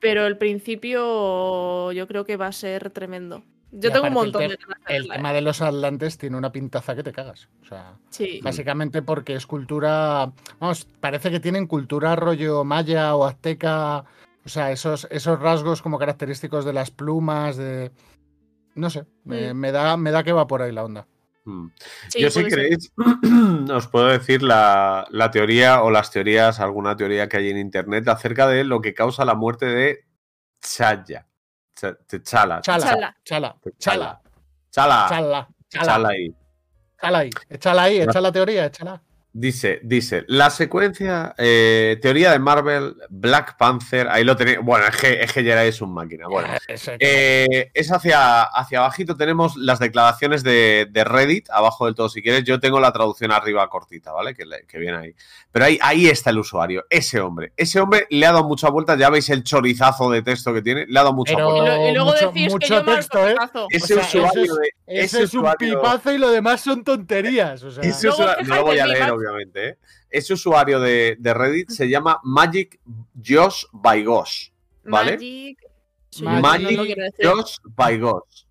Pero 0.00 0.26
el 0.26 0.38
principio 0.38 1.92
yo 1.92 2.06
creo 2.06 2.24
que 2.24 2.36
va 2.36 2.46
a 2.48 2.52
ser 2.52 2.90
tremendo. 2.90 3.42
Yo 3.72 3.90
Y 3.90 3.92
tengo 3.92 4.00
un 4.06 4.08
el 4.08 4.12
montón 4.14 4.42
te- 4.42 4.48
de 4.48 4.58
El 4.96 5.08
tema 5.08 5.30
¿eh? 5.30 5.34
de 5.34 5.40
los 5.42 5.60
atlantes 5.62 6.18
tiene 6.18 6.36
una 6.36 6.50
pintaza 6.50 6.96
que 6.96 7.04
te 7.04 7.12
cagas. 7.12 7.48
O 7.62 7.64
sea, 7.66 7.94
Sí. 8.08 8.40
básicamente 8.42 9.00
porque 9.02 9.34
es 9.34 9.46
cultura. 9.46 10.32
Vamos, 10.58 10.86
parece 11.00 11.30
que 11.30 11.38
tienen 11.38 11.66
cultura 11.68 12.16
rollo 12.16 12.64
maya 12.64 13.14
o 13.14 13.24
azteca. 13.24 14.04
O 14.44 14.48
sea, 14.48 14.72
esos, 14.72 15.06
esos 15.10 15.38
rasgos 15.38 15.82
como 15.82 15.98
característicos 15.98 16.64
de 16.64 16.72
las 16.72 16.90
plumas, 16.90 17.56
de. 17.56 17.92
No 18.74 18.90
sé, 18.90 19.04
me, 19.24 19.52
Mm. 19.52 19.56
me 19.56 19.70
da, 19.72 19.96
me 19.96 20.10
da 20.10 20.24
que 20.24 20.32
va 20.32 20.46
por 20.48 20.62
ahí 20.62 20.72
la 20.72 20.84
onda. 20.84 21.06
Mm. 21.44 21.68
Sí, 22.08 22.20
Yo 22.20 22.30
si 22.30 22.40
puede 22.40 22.50
ser. 22.50 22.58
queréis, 22.60 22.92
os 23.72 23.88
puedo 23.88 24.06
decir 24.08 24.42
la, 24.42 25.06
la 25.10 25.30
teoría 25.30 25.82
o 25.82 25.90
las 25.90 26.10
teorías, 26.10 26.60
alguna 26.60 26.96
teoría 26.96 27.28
que 27.28 27.38
hay 27.38 27.50
en 27.50 27.58
internet 27.58 28.06
acerca 28.08 28.46
de 28.46 28.64
lo 28.64 28.80
que 28.80 28.92
causa 28.94 29.24
la 29.24 29.34
muerte 29.34 29.66
de 29.66 30.04
Chaya. 30.60 31.26
Ch-. 31.74 32.22
Chala, 32.22 32.60
Chala. 32.60 32.84
chala, 32.84 33.16
chala, 33.24 33.58
Chala. 33.78 34.20
chala, 34.70 35.08
Chala 35.08 35.48
chala, 35.84 36.08
ahí. 36.10 36.34
chala 37.00 37.18
ahí. 37.20 37.30
Échala 37.48 37.82
ahí, 37.84 38.00
echa 38.00 38.20
la 38.20 38.32
teoría, 38.32 38.66
échala. 38.66 39.02
Dice, 39.32 39.78
dice, 39.84 40.24
la 40.26 40.50
secuencia, 40.50 41.36
eh, 41.38 41.98
teoría 42.02 42.32
de 42.32 42.40
Marvel, 42.40 42.96
Black 43.10 43.56
Panther, 43.56 44.08
ahí 44.08 44.24
lo 44.24 44.36
tenéis. 44.36 44.58
Bueno, 44.60 44.86
es 44.88 44.96
que, 44.96 45.20
es 45.22 45.32
que 45.32 45.44
Gerard 45.44 45.66
es 45.66 45.80
un 45.80 45.94
máquina. 45.94 46.26
Bueno, 46.26 46.48
Ese- 46.66 46.96
Eh, 46.98 47.70
es 47.72 47.92
hacia, 47.92 48.42
hacia 48.42 48.80
abajito, 48.80 49.16
tenemos 49.16 49.56
las 49.56 49.78
declaraciones 49.78 50.42
de, 50.42 50.88
de 50.90 51.04
Reddit, 51.04 51.48
abajo 51.50 51.86
del 51.86 51.94
todo 51.94 52.08
si 52.08 52.22
quieres. 52.22 52.42
Yo 52.42 52.58
tengo 52.58 52.80
la 52.80 52.90
traducción 52.92 53.30
arriba 53.30 53.68
cortita, 53.68 54.10
¿vale? 54.10 54.34
Que, 54.34 54.42
que 54.66 54.78
viene 54.78 54.96
ahí. 54.96 55.14
Pero 55.52 55.64
ahí, 55.66 55.78
ahí 55.80 56.08
está 56.08 56.30
el 56.30 56.38
usuario, 56.38 56.84
ese 56.90 57.20
hombre. 57.20 57.52
Ese 57.56 57.78
hombre 57.78 58.08
le 58.10 58.26
ha 58.26 58.32
dado 58.32 58.48
muchas 58.48 58.72
vueltas, 58.72 58.98
ya 58.98 59.10
veis 59.10 59.28
el 59.30 59.44
chorizazo 59.44 60.10
de 60.10 60.22
texto 60.22 60.52
que 60.52 60.62
tiene, 60.62 60.86
le 60.88 60.98
ha 60.98 61.02
dado 61.04 61.14
muchas 61.14 61.36
Pero- 61.36 61.50
vueltas. 61.52 61.76
Y, 61.76 61.78
lo- 61.82 61.88
y 61.88 61.92
luego 61.94 62.10
mucho- 62.10 62.26
decís 62.26 62.46
que 62.46 62.50
mucho 62.52 62.66
yo 62.74 62.82
mal 62.84 62.96
texto, 62.96 63.28
¿eh? 63.28 63.36
Ese 63.70 63.94
o 63.94 64.02
sea, 64.02 64.06
usuario 64.22 64.42
eso 64.42 64.52
es- 64.54 64.58
de. 64.58 64.70
Ese 64.92 65.22
es 65.22 65.34
un 65.34 65.48
pipazo 65.56 66.12
y 66.12 66.18
lo 66.18 66.32
demás 66.32 66.62
son 66.62 66.82
tonterías. 66.82 67.62
O 67.62 67.70
sea, 67.70 67.84
ese 67.84 68.08
Luego 68.08 68.22
usuario- 68.24 68.46
no 68.48 68.54
lo 68.56 68.62
voy 68.64 68.78
a 68.80 68.86
leer, 68.86 69.12
Obviamente. 69.20 69.68
¿eh? 69.68 69.78
Ese 70.10 70.32
usuario 70.34 70.80
de, 70.80 71.16
de 71.18 71.34
Reddit 71.34 71.70
se 71.70 71.88
llama 71.88 72.20
Magic 72.24 72.80
Josh 73.24 73.64
by 73.72 74.04
Gosh. 74.04 74.48
¿vale? 74.84 75.12
Magic. 75.12 75.58
Sí, 76.10 76.24
no. 76.24 76.40
Josh 77.22 77.58
by 77.76 77.98
Gosh, 78.00 78.44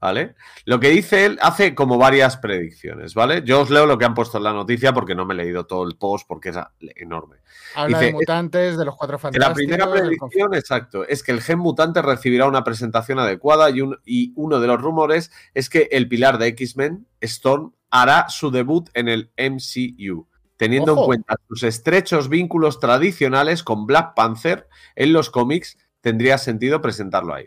¿vale? 0.00 0.34
Lo 0.64 0.80
que 0.80 0.88
dice 0.88 1.26
él 1.26 1.38
hace 1.40 1.72
como 1.74 1.96
varias 1.96 2.36
predicciones, 2.38 3.14
¿vale? 3.14 3.42
Yo 3.44 3.60
os 3.60 3.70
leo 3.70 3.86
lo 3.86 3.96
que 3.98 4.04
han 4.04 4.14
puesto 4.14 4.38
en 4.38 4.44
la 4.44 4.52
noticia 4.52 4.92
porque 4.92 5.14
no 5.14 5.24
me 5.24 5.34
he 5.34 5.36
leído 5.36 5.64
todo 5.64 5.86
el 5.86 5.96
post 5.96 6.26
porque 6.26 6.48
es 6.48 6.56
enorme. 6.96 7.36
habla 7.76 7.98
dice, 7.98 8.06
de 8.06 8.12
mutantes, 8.14 8.76
de 8.76 8.84
los 8.84 8.96
cuatro 8.96 9.16
Que 9.18 9.22
fantásticos. 9.22 9.78
la 9.78 9.86
primera 9.86 9.90
predicción, 9.92 10.54
exacto, 10.54 11.06
es 11.06 11.22
que 11.22 11.30
el 11.30 11.40
gen 11.40 11.60
mutante 11.60 12.02
recibirá 12.02 12.48
una 12.48 12.64
presentación 12.64 13.20
adecuada 13.20 13.70
y, 13.70 13.80
un- 13.82 13.98
y 14.04 14.32
uno 14.34 14.58
de 14.58 14.66
los 14.66 14.80
rumores 14.82 15.30
es 15.54 15.68
que 15.70 15.88
el 15.92 16.08
pilar 16.08 16.38
de 16.38 16.48
X-Men, 16.48 17.06
Storm, 17.20 17.72
hará 17.94 18.28
su 18.28 18.50
debut 18.50 18.90
en 18.94 19.08
el 19.08 19.30
MCU, 19.38 20.26
teniendo 20.56 20.98
en 20.98 21.04
cuenta 21.04 21.36
sus 21.46 21.62
estrechos 21.62 22.28
vínculos 22.28 22.80
tradicionales 22.80 23.62
con 23.62 23.86
Black 23.86 24.14
Panther 24.16 24.68
en 24.96 25.12
los 25.12 25.30
cómics, 25.30 25.78
tendría 26.00 26.36
sentido 26.38 26.82
presentarlo 26.82 27.32
ahí. 27.32 27.46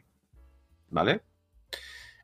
¿Vale? 0.90 1.22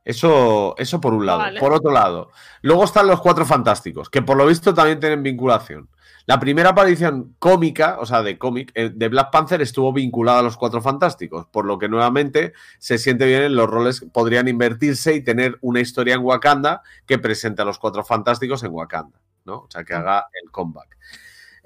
Eso, 0.06 0.74
eso 0.78 1.02
por 1.02 1.14
un 1.14 1.26
lado. 1.26 1.40
Vale. 1.40 1.60
Por 1.60 1.74
otro 1.74 1.92
lado, 1.92 2.32
luego 2.62 2.86
están 2.86 3.08
los 3.08 3.20
cuatro 3.20 3.46
fantásticos, 3.46 4.10
que 4.10 4.22
por 4.22 4.38
lo 4.38 4.46
visto 4.46 4.74
también 4.74 5.02
tienen 5.02 5.22
vinculación. 5.22 5.90
La 6.26 6.40
primera 6.40 6.70
aparición 6.70 7.36
cómica, 7.38 7.98
o 8.00 8.06
sea, 8.06 8.24
de 8.24 8.38
cómic, 8.38 8.72
eh, 8.76 8.92
de 8.94 9.10
Black 9.10 9.30
Panther 9.30 9.62
estuvo 9.62 9.92
vinculada 9.92 10.40
a 10.40 10.44
los 10.44 10.56
Cuatro 10.56 10.82
Fantásticos, 10.82 11.48
por 11.48 11.66
lo 11.66 11.78
que 11.78 11.90
nuevamente 11.90 12.54
se 12.80 12.98
siente 12.98 13.26
bien 13.26 13.44
en 13.44 13.56
los 13.56 13.70
roles 13.70 14.00
que 14.00 14.08
podrían 14.08 14.48
invertirse 14.48 15.14
y 15.16 15.22
tener 15.22 15.58
una 15.62 15.82
historia 15.82 16.16
en 16.16 16.22
Wakanda 16.22 16.82
que 17.06 17.20
presente 17.20 17.62
a 17.62 17.66
los 17.66 17.78
Cuatro 17.78 18.06
Fantásticos 18.06 18.64
en 18.64 18.72
Wakanda, 18.72 19.20
¿no? 19.44 19.56
O 19.56 19.68
sea, 19.70 19.84
que 19.84 19.94
haga 19.94 20.28
el 20.42 20.50
comeback. 20.50 20.98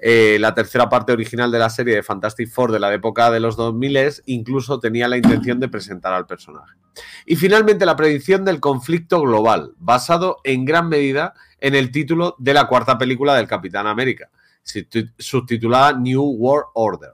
Eh, 0.00 0.38
la 0.40 0.54
tercera 0.54 0.88
parte 0.88 1.12
original 1.12 1.50
de 1.50 1.58
la 1.58 1.70
serie 1.70 1.94
de 1.94 2.02
Fantastic 2.02 2.48
Four 2.48 2.70
de 2.70 2.78
la 2.78 2.92
época 2.94 3.32
de 3.32 3.40
los 3.40 3.56
2000 3.56 4.22
incluso 4.26 4.78
tenía 4.78 5.08
la 5.08 5.16
intención 5.16 5.58
de 5.58 5.68
presentar 5.68 6.12
al 6.12 6.26
personaje. 6.26 6.76
Y 7.26 7.36
finalmente 7.36 7.86
la 7.86 7.96
predicción 7.96 8.44
del 8.44 8.60
conflicto 8.60 9.20
global, 9.20 9.74
basado 9.78 10.38
en 10.42 10.64
gran 10.64 10.88
medida 10.88 11.34
en 11.60 11.74
el 11.74 11.90
título 11.90 12.36
de 12.38 12.54
la 12.54 12.66
cuarta 12.66 12.98
película 12.98 13.34
del 13.34 13.48
Capitán 13.48 13.86
América, 13.86 14.30
subtitulada 15.18 15.92
New 15.98 16.22
World 16.22 16.66
Order. 16.74 17.12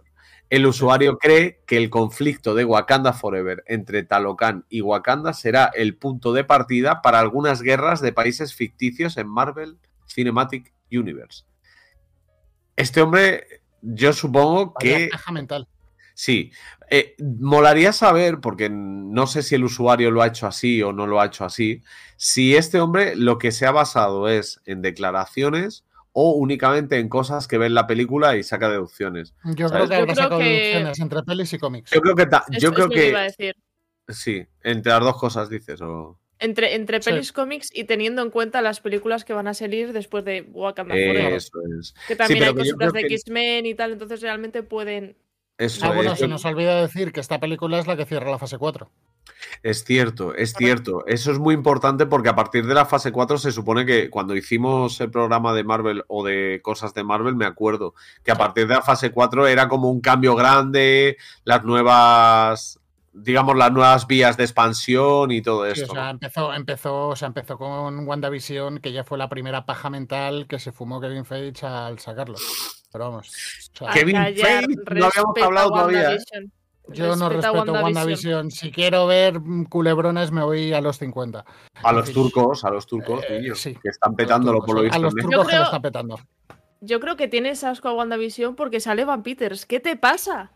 El 0.51 0.67
usuario 0.67 1.19
cree 1.19 1.63
que 1.67 1.77
el 1.77 1.91
conflicto 1.91 2.55
de 2.55 2.65
Wakanda 2.65 3.13
Forever 3.13 3.65
entre 3.67 4.03
Talocan 4.03 4.65
y 4.69 4.83
Wakanda 4.83 5.33
será 5.33 5.71
el 5.75 5.97
punto 5.97 6.33
de 6.33 6.45
partida 6.45 7.03
para 7.03 7.19
algunas 7.19 7.63
guerras 7.63 8.01
de 8.01 8.13
países 8.13 8.55
ficticios 8.55 9.17
en 9.17 9.29
Marvel 9.29 9.79
Cinematic 10.07 10.73
Universe. 10.93 11.45
Este 12.77 13.01
hombre, 13.01 13.63
yo 13.83 14.13
supongo 14.13 14.75
que 14.75 15.09
caja 15.09 15.33
mental. 15.33 15.67
Sí, 16.15 16.53
Eh, 16.91 17.17
molaría 17.19 17.93
saber, 17.93 18.41
porque 18.41 18.69
no 18.71 19.27
sé 19.27 19.43
si 19.43 19.55
el 19.55 19.65
usuario 19.65 20.11
lo 20.11 20.23
ha 20.23 20.27
hecho 20.27 20.47
así 20.47 20.83
o 20.83 20.93
no 20.93 21.07
lo 21.07 21.21
ha 21.21 21.27
hecho 21.27 21.45
así, 21.45 21.83
si 22.17 22.55
este 22.55 22.79
hombre 22.79 23.17
lo 23.17 23.39
que 23.39 23.51
se 23.51 23.67
ha 23.67 23.73
basado 23.73 24.29
es 24.29 24.61
en 24.67 24.83
declaraciones 24.83 25.85
o 26.17 26.31
únicamente 26.37 26.99
en 27.01 27.09
cosas 27.09 27.49
que 27.49 27.59
ve 27.59 27.67
en 27.67 27.75
la 27.75 27.87
película 27.89 28.37
y 28.37 28.45
saca 28.45 28.69
deducciones. 28.71 29.35
Yo 29.57 29.69
¿Sabes? 29.69 29.89
creo 29.89 30.07
que 30.07 30.15
Yo 30.15 30.27
creo 30.29 30.39
que- 30.39 30.45
deducciones 30.45 31.01
entre 31.01 31.23
pelis 31.25 31.53
y 31.53 31.59
cómics. 31.59 31.91
Yo 31.91 32.01
creo 32.01 32.15
que, 32.15 32.27
ta- 32.27 32.45
yo 32.59 32.73
creo 32.73 32.89
que 32.89 33.09
iba 33.09 33.21
a 33.21 33.23
que 33.25 33.29
decir. 33.31 33.57
sí, 34.09 34.47
entre 34.63 34.93
las 34.93 35.01
dos 35.01 35.17
cosas 35.19 35.51
dices. 35.51 35.81
O... 35.83 36.19
Entre, 36.39 36.75
entre 36.77 37.03
Sí. 37.03 37.11
pelis 37.11 37.33
cómics 37.33 37.69
y 37.75 37.85
teniendo 37.85 38.23
en 38.23 38.31
cuenta 38.31 38.63
las 38.63 38.81
películas 38.81 39.25
que 39.25 39.33
van 39.33 39.49
a 39.49 39.55
salir 39.55 39.93
después 39.93 40.25
de 40.25 40.43
Wakanda 40.53 40.95
Forever. 40.95 41.33
Eso 41.33 41.51
es. 41.81 41.95
Que 42.07 42.15
también 42.17 42.39
pero 42.41 42.51
hay 42.53 42.57
cositas 42.59 42.93
de 42.93 43.01
que- 43.03 43.15
X-Men 43.15 43.67
y 43.67 43.75
tal, 43.75 43.93
entonces 43.93 44.21
realmente 44.21 44.63
pueden. 44.63 45.17
Eso 45.59 45.85
Ah, 45.87 45.93
bueno, 45.95 46.13
es. 46.13 46.19
se 46.21 46.29
nos 46.29 46.45
olvida 46.45 46.81
decir 46.81 47.13
que 47.13 47.21
esta 47.21 47.39
película 47.41 47.79
es 47.81 47.87
la 47.87 47.97
que 47.97 48.05
cierra 48.07 48.31
la 48.31 48.39
fase 48.39 48.57
4. 48.59 48.89
Es 49.63 49.85
cierto, 49.85 50.35
es 50.35 50.53
cierto. 50.53 51.05
Eso 51.07 51.31
es 51.33 51.39
muy 51.39 51.55
importante 51.55 52.07
porque 52.07 52.29
a 52.29 52.35
partir 52.35 52.67
de 52.67 52.75
la 52.75 52.87
fase 52.87 53.13
4 53.13 53.39
se 53.39 53.53
supone 53.53 53.87
que 53.87 54.11
cuando 54.11 54.37
hicimos 54.37 55.01
el 55.01 55.11
programa 55.11 55.53
de 55.55 55.65
Marvel 55.65 56.05
o 56.09 56.25
de 56.25 56.61
cosas 56.63 56.93
de 56.95 57.05
Marvel, 57.05 57.37
me 57.37 57.47
acuerdo 57.47 57.95
que 58.23 58.33
a 58.33 58.37
partir 58.37 58.67
de 58.67 58.75
la 58.75 58.83
fase 58.83 59.11
4 59.11 59.47
era 59.47 59.69
como 59.69 59.91
un 59.91 60.01
cambio 60.01 60.35
grande, 60.35 61.17
las 61.45 61.65
nuevas, 61.65 62.81
digamos, 63.13 63.57
las 63.57 63.73
nuevas 63.73 64.07
vías 64.07 64.37
de 64.37 64.45
expansión 64.45 65.31
y 65.31 65.41
todo 65.41 65.65
Sí, 65.73 65.81
esto. 65.83 65.93
o 65.93 65.95
sea, 65.95 66.11
empezó, 66.11 66.53
empezó, 66.53 67.09
o 67.09 67.17
sea, 67.17 67.29
empezó 67.29 67.57
con 67.57 68.07
WandaVision, 68.07 68.79
que 68.79 68.93
ya 68.93 69.05
fue 69.05 69.19
la 69.19 69.29
primera 69.29 69.65
paja 69.67 69.89
mental 69.89 70.47
que 70.49 70.59
se 70.59 70.73
fumó 70.73 71.01
Kevin 71.01 71.25
Feige 71.25 71.67
al 71.67 71.99
sacarlo. 71.99 72.37
Pero 72.93 73.05
vamos. 73.07 73.29
o 73.75 73.79
sea, 73.79 73.91
a 73.91 73.95
Kevin 73.95 74.17
Feige, 74.17 74.67
no 74.95 75.07
habíamos 75.07 75.43
hablado 75.43 75.69
todavía, 75.71 76.15
¿eh? 76.15 76.19
WandaVision. 76.87 77.09
yo 77.11 77.17
no 77.17 77.29
respeto 77.29 77.73
WandaVision. 77.73 78.51
Si 78.51 78.71
quiero 78.71 79.07
ver 79.07 79.41
mm, 79.41 79.65
culebrones, 79.67 80.31
me 80.33 80.43
voy 80.43 80.73
a 80.73 80.81
los 80.81 80.99
50. 80.99 81.45
A 81.83 81.93
los 81.93 82.13
turcos, 82.13 82.65
a 82.65 82.71
los 82.71 82.87
turcos, 82.87 83.25
Eh, 83.29 83.51
sí. 83.55 83.75
que 83.83 83.89
están 83.89 84.15
petándolo 84.15 84.61
por 84.65 84.75
lo 84.77 84.81
a 84.81 84.85
visto. 84.85 84.99
los 85.01 85.13
en 85.13 85.17
Netflix. 85.17 85.31
turcos 85.37 85.49
que 85.51 85.57
lo 85.59 85.65
están 85.65 85.83
petando. 85.83 86.21
Yo 86.81 87.01
creo 87.01 87.17
que 87.17 87.29
tienes 87.29 87.65
asco 87.65 87.89
a 87.89 87.95
WandaVision 87.95 88.55
porque 88.57 88.81
sale 88.81 89.05
Van 89.05 89.23
Peters. 89.23 89.65
¿Qué 89.65 89.81
te 89.81 89.97
pasa? 89.97 90.53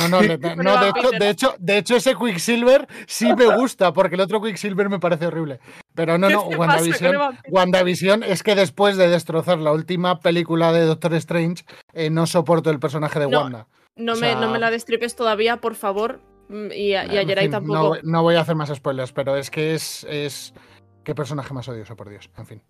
No, 0.00 0.08
no, 0.08 0.20
de, 0.20 0.38
no, 0.56 0.80
de, 0.80 0.88
hecho, 0.88 1.10
de, 1.18 1.28
hecho, 1.30 1.54
de 1.58 1.78
hecho, 1.78 1.96
ese 1.96 2.14
Quicksilver 2.14 2.86
sí 3.06 3.32
me 3.34 3.56
gusta, 3.56 3.92
porque 3.92 4.14
el 4.16 4.20
otro 4.20 4.40
Quicksilver 4.42 4.88
me 4.88 4.98
parece 5.00 5.26
horrible. 5.26 5.58
Pero 5.94 6.18
no, 6.18 6.28
¿Qué 6.28 6.34
no, 6.34 6.42
WandaVision? 6.42 7.16
WandaVision 7.50 8.22
es 8.22 8.42
que 8.42 8.54
después 8.54 8.96
de 8.96 9.08
destrozar 9.08 9.58
la 9.58 9.72
última 9.72 10.20
película 10.20 10.72
de 10.72 10.82
Doctor 10.86 11.14
Strange, 11.14 11.64
eh, 11.92 12.10
no 12.10 12.26
soporto 12.26 12.70
el 12.70 12.78
personaje 12.78 13.18
de 13.18 13.28
No, 13.28 13.40
Wanda. 13.42 13.66
No, 13.96 14.12
O 14.12 14.16
me, 14.16 14.34
no 14.34 14.40
sea- 14.42 14.48
me 14.50 14.58
la 14.58 14.70
destripes 14.70 15.16
todavía, 15.16 15.56
por 15.58 15.74
favor. 15.74 16.20
Mm, 16.48 16.70
Y, 16.72 16.94
a- 16.94 17.06
y 17.06 17.18
a 17.18 17.24
Jerai 17.26 17.44
fin, 17.46 17.50
tampoco. 17.52 17.74
No, 17.78 17.88
voy- 17.88 18.00
no 18.04 18.22
voy 18.22 18.34
a 18.36 18.40
hacer 18.42 18.54
más 18.54 18.68
spoilers, 18.74 19.12
pero 19.12 19.36
es 19.36 19.50
que 19.50 19.74
es. 19.74 20.04
es... 20.08 20.54
Qué 21.02 21.14
personaje 21.14 21.52
más 21.54 21.68
odioso, 21.68 21.96
por 21.96 22.08
Dios. 22.08 22.30
En 22.36 22.46
fin. 22.46 22.62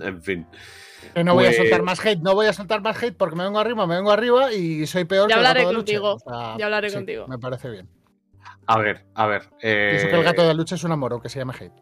En 0.00 0.22
fin. 0.22 0.46
No 1.24 1.34
voy 1.34 1.44
a 1.44 1.48
Pues- 1.48 1.56
soltar 1.58 1.82
más 1.82 2.04
hate, 2.04 2.20
no 2.20 2.34
voy 2.34 2.46
a 2.46 2.52
soltar 2.52 2.80
más 2.82 3.00
hate 3.02 3.16
porque 3.16 3.36
me 3.36 3.44
vengo 3.44 3.58
arriba, 3.60 3.86
me 3.86 3.96
vengo 3.96 4.10
arriba 4.10 4.52
y 4.52 4.86
soy 4.86 5.04
peor 5.04 5.28
Ya 5.28 5.36
que 5.36 5.40
el 5.40 5.46
hablaré 5.46 5.60
gato 5.60 5.70
de 5.70 5.76
contigo, 5.76 6.14
O 6.14 6.18
sea, 6.18 6.58
ya 6.58 6.64
hablaré 6.66 6.90
sí, 6.90 6.96
contigo. 6.96 7.26
Me 7.28 7.38
parece 7.38 7.70
bien. 7.70 7.88
A 8.66 8.78
ver, 8.78 9.06
a 9.14 9.26
ver. 9.26 9.42
eh, 9.62 9.88
Pienso 9.92 10.08
que 10.08 10.16
el 10.16 10.24
gato 10.24 10.42
de 10.46 10.54
Luche 10.54 10.74
es 10.74 10.84
un 10.84 10.92
amor, 10.92 11.22
que 11.22 11.28
se 11.28 11.38
llama 11.38 11.54
hate. 11.58 11.72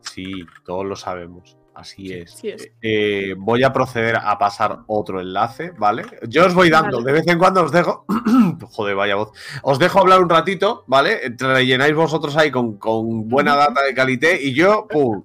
Sí, 0.00 0.32
todos 0.64 0.84
lo 0.84 0.96
sabemos. 0.96 1.56
Así 1.74 2.06
Sí, 2.06 2.12
es. 2.12 2.30
sí 2.30 2.48
es. 2.50 2.70
Eh, 2.82 3.34
voy 3.36 3.64
a 3.64 3.72
proceder 3.72 4.16
a 4.16 4.38
pasar 4.38 4.80
otro 4.86 5.20
enlace, 5.20 5.72
¿vale? 5.76 6.04
Yo 6.28 6.46
os 6.46 6.54
voy 6.54 6.70
dando, 6.70 6.98
Vale. 6.98 7.06
de 7.06 7.12
vez 7.12 7.26
en 7.26 7.38
cuando 7.38 7.64
os 7.64 7.72
dejo. 7.72 8.04
Joder, 8.70 8.94
vaya 8.94 9.16
voz. 9.16 9.32
Os 9.62 9.78
dejo 9.80 9.98
hablar 10.00 10.20
un 10.22 10.28
ratito, 10.30 10.84
¿vale? 10.86 11.26
Entre- 11.26 11.52
Rellenáis 11.52 11.94
vosotros 11.94 12.36
ahí 12.36 12.50
con, 12.52 12.78
con 12.78 13.28
buena 13.28 13.56
data 13.56 13.82
de 13.82 13.92
calité 13.92 14.40
y 14.40 14.54
yo, 14.54 14.86
pum. 14.88 15.24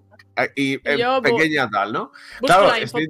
Y, 0.55 0.75
eh, 0.87 0.97
yo, 0.97 1.21
pequeña 1.21 1.69
tal, 1.69 1.91
¿no? 1.93 2.11
Busco 2.41 2.45
claro, 2.57 2.73
estoy- 2.75 3.07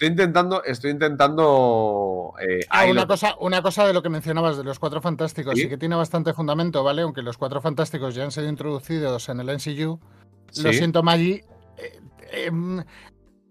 intentando, 0.00 0.64
estoy 0.64 0.90
intentando. 0.90 2.32
eh, 2.40 2.60
Ah, 2.70 2.84
una, 2.90 3.02
lo- 3.02 3.06
cosa, 3.06 3.34
una 3.40 3.62
cosa 3.62 3.86
de 3.86 3.92
lo 3.92 4.02
que 4.02 4.08
mencionabas 4.08 4.56
de 4.56 4.64
los 4.64 4.78
cuatro 4.78 5.00
fantásticos, 5.00 5.54
Sí. 5.54 5.62
sí. 5.62 5.68
que 5.68 5.76
tiene 5.78 5.94
bastante 5.94 6.32
fundamento, 6.34 6.82
¿vale? 6.82 7.02
Aunque 7.02 7.22
los 7.22 7.38
cuatro 7.38 7.60
fantásticos 7.60 8.14
ya 8.14 8.24
han 8.24 8.30
sido 8.32 8.48
introducidos 8.48 9.28
en 9.28 9.40
el 9.40 9.48
MCU. 9.50 10.00
Lo 10.62 10.72
Sí. 10.72 10.78
siento, 10.78 11.02
Maggie. 11.02 11.44
Eh, 12.36 12.46
em, 12.46 12.82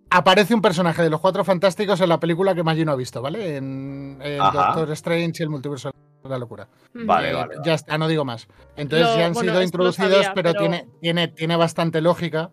aparece 0.09 0.53
un 0.53 0.61
personaje 0.61 1.01
de 1.01 1.09
los 1.09 1.19
cuatro 1.19 1.43
fantásticos 1.43 1.99
en 2.01 2.09
la 2.09 2.19
película 2.19 2.53
que 2.53 2.63
Maggie 2.63 2.85
no 2.85 2.91
ha 2.91 2.95
visto, 2.95 3.21
¿vale? 3.21 3.57
En. 3.57 4.19
Doctor 4.19 4.91
Strange 4.91 5.41
y 5.41 5.43
el 5.43 5.49
multiverso 5.49 5.91
de 6.23 6.29
la 6.29 6.37
locura. 6.37 6.67
Vale, 6.93 7.31
Eh, 7.31 7.33
vale, 7.33 7.55
Ya 7.65 7.73
está, 7.73 7.97
no 7.97 8.07
digo 8.07 8.23
más. 8.23 8.47
Entonces 8.77 9.07
Lo- 9.07 9.17
ya 9.17 9.25
han 9.25 9.33
bueno, 9.33 9.51
sido 9.51 9.63
introducidos, 9.63 10.11
sabía, 10.11 10.33
pero, 10.33 10.51
pero- 10.51 10.59
Tiene, 10.61 10.87
tiene, 11.01 11.27
tiene 11.29 11.55
bastante 11.55 11.99
lógica 12.01 12.51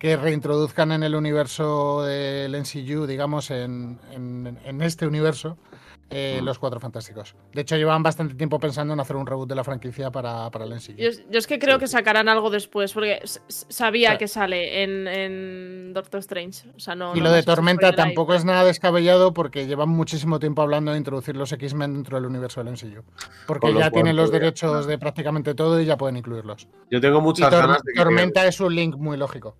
que 0.00 0.16
reintroduzcan 0.16 0.90
en 0.90 1.04
el 1.04 1.14
universo 1.14 2.02
del 2.02 2.54
NCU, 2.56 3.06
digamos, 3.06 3.50
en, 3.52 4.00
en- 4.10 4.58
en 4.64 4.82
este 4.82 5.06
universo, 5.06 5.56
eh, 6.12 6.38
Mm. 6.40 6.44
los 6.44 6.58
cuatro 6.58 6.78
fantásticos. 6.80 7.34
De 7.52 7.62
hecho, 7.62 7.76
llevan 7.76 8.02
bastante 8.02 8.34
tiempo 8.34 8.58
pensando 8.58 8.94
en 8.94 9.00
hacer 9.00 9.16
un 9.16 9.26
reboot 9.26 9.48
de 9.48 9.54
la 9.54 9.64
franquicia 9.64 10.10
para, 10.10 10.50
para 10.50 10.64
el. 10.64 10.72
Yo, 10.78 11.10
yo 11.30 11.38
es 11.38 11.46
que 11.46 11.58
creo 11.58 11.78
que 11.78 11.86
sacarán 11.86 12.28
algo 12.28 12.50
después, 12.50 12.92
porque 12.92 13.20
sabía 13.48 14.12
Sí. 14.12 14.18
que 14.18 14.28
sale 14.28 14.82
en, 14.82 15.06
en 15.06 15.92
Doctor 15.92 16.20
Strange. 16.20 16.68
O 16.76 16.80
sea, 16.80 16.94
no, 16.94 17.14
y 17.14 17.18
no 17.18 17.24
lo 17.24 17.32
de 17.32 17.42
Tormenta 17.42 17.88
ahí. 17.88 17.94
tampoco 17.94 18.34
es 18.34 18.44
nada 18.44 18.64
descabellado 18.64 19.32
porque 19.32 19.66
llevan 19.66 19.88
muchísimo 19.90 20.38
tiempo 20.38 20.62
hablando 20.62 20.92
de 20.92 20.98
introducir 20.98 21.36
los 21.36 21.52
X-Men 21.52 21.94
dentro 21.94 22.16
del 22.16 22.26
universo 22.26 22.62
del 22.62 22.72
MCU. 22.72 23.02
Porque 23.46 23.68
ya 23.72 23.78
cual 23.80 23.92
tienen 23.92 24.16
los 24.16 24.30
podría- 24.30 24.40
derechos 24.46 24.86
de 24.86 24.98
prácticamente 24.98 25.54
todo 25.54 25.80
y 25.80 25.84
ya 25.84 25.96
pueden 25.96 26.16
incluirlos. 26.16 26.68
Yo 26.90 27.00
tengo 27.00 27.18
Y 27.18 27.22
muchas 27.22 27.50
Tor- 27.50 27.60
ganas 27.60 27.82
de 27.82 27.92
que. 27.92 27.98
Tormenta 28.00 28.46
es 28.46 28.60
un 28.60 28.74
link 28.74 28.96
muy 28.96 29.16
lógico. 29.16 29.56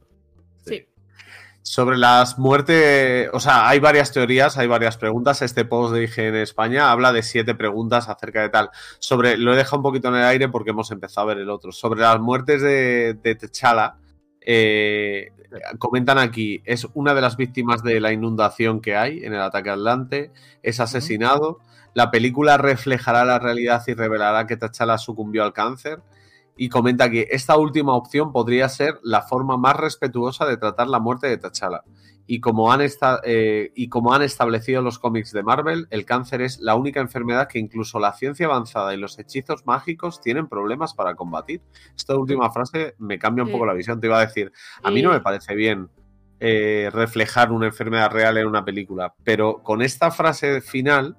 Sobre 1.64 1.96
las 1.96 2.40
muertes, 2.40 3.30
o 3.32 3.38
sea, 3.38 3.68
hay 3.68 3.78
varias 3.78 4.10
teorías, 4.10 4.58
hay 4.58 4.66
varias 4.66 4.96
preguntas. 4.96 5.42
Este 5.42 5.64
post 5.64 5.94
de 5.94 6.02
IGN 6.02 6.34
España 6.36 6.90
habla 6.90 7.12
de 7.12 7.22
siete 7.22 7.54
preguntas 7.54 8.08
acerca 8.08 8.42
de 8.42 8.48
tal. 8.48 8.70
Sobre, 8.98 9.36
lo 9.36 9.52
he 9.52 9.56
dejado 9.56 9.76
un 9.76 9.84
poquito 9.84 10.08
en 10.08 10.16
el 10.16 10.24
aire 10.24 10.48
porque 10.48 10.70
hemos 10.70 10.90
empezado 10.90 11.30
a 11.30 11.34
ver 11.34 11.42
el 11.42 11.50
otro. 11.50 11.70
Sobre 11.70 12.00
las 12.00 12.18
muertes 12.20 12.62
de, 12.62 13.14
de 13.14 13.36
T'Challa, 13.36 13.94
eh, 14.40 15.30
comentan 15.78 16.18
aquí, 16.18 16.62
es 16.64 16.88
una 16.94 17.14
de 17.14 17.20
las 17.20 17.36
víctimas 17.36 17.84
de 17.84 18.00
la 18.00 18.12
inundación 18.12 18.80
que 18.80 18.96
hay 18.96 19.24
en 19.24 19.32
el 19.32 19.40
ataque 19.40 19.70
Atlante, 19.70 20.32
es 20.64 20.80
asesinado. 20.80 21.60
La 21.94 22.10
película 22.10 22.56
reflejará 22.56 23.24
la 23.24 23.38
realidad 23.38 23.84
y 23.86 23.94
revelará 23.94 24.48
que 24.48 24.56
T'Challa 24.56 24.98
sucumbió 24.98 25.44
al 25.44 25.52
cáncer 25.52 26.00
y 26.64 26.68
comenta 26.68 27.10
que 27.10 27.26
esta 27.32 27.56
última 27.56 27.94
opción 27.96 28.30
podría 28.30 28.68
ser 28.68 29.00
la 29.02 29.22
forma 29.22 29.56
más 29.56 29.74
respetuosa 29.76 30.46
de 30.46 30.56
tratar 30.56 30.86
la 30.86 31.00
muerte 31.00 31.26
de 31.26 31.36
T'Challa. 31.36 31.82
Y 32.24 32.38
como, 32.38 32.70
han 32.72 32.80
esta- 32.82 33.20
eh, 33.24 33.72
y 33.74 33.88
como 33.88 34.14
han 34.14 34.22
establecido 34.22 34.80
los 34.80 35.00
cómics 35.00 35.32
de 35.32 35.42
Marvel, 35.42 35.88
el 35.90 36.04
cáncer 36.04 36.40
es 36.40 36.60
la 36.60 36.76
única 36.76 37.00
enfermedad 37.00 37.48
que 37.48 37.58
incluso 37.58 37.98
la 37.98 38.12
ciencia 38.12 38.46
avanzada 38.46 38.94
y 38.94 38.96
los 38.96 39.18
hechizos 39.18 39.66
mágicos 39.66 40.20
tienen 40.20 40.46
problemas 40.46 40.94
para 40.94 41.16
combatir. 41.16 41.62
Esta 41.96 42.16
última 42.16 42.48
frase 42.52 42.94
me 42.98 43.18
cambia 43.18 43.42
un 43.42 43.48
Sí. 43.48 43.54
poco 43.54 43.66
la 43.66 43.72
visión. 43.74 44.00
Te 44.00 44.06
iba 44.06 44.18
a 44.20 44.24
decir, 44.26 44.52
a 44.84 44.90
mí 44.92 45.02
no 45.02 45.10
me 45.10 45.18
parece 45.20 45.56
bien 45.56 45.88
eh, 46.38 46.90
reflejar 46.92 47.50
una 47.50 47.66
enfermedad 47.66 48.12
real 48.12 48.36
en 48.36 48.46
una 48.46 48.64
película, 48.64 49.14
pero 49.24 49.62
con 49.64 49.82
esta 49.82 50.12
frase 50.12 50.60
final, 50.60 51.16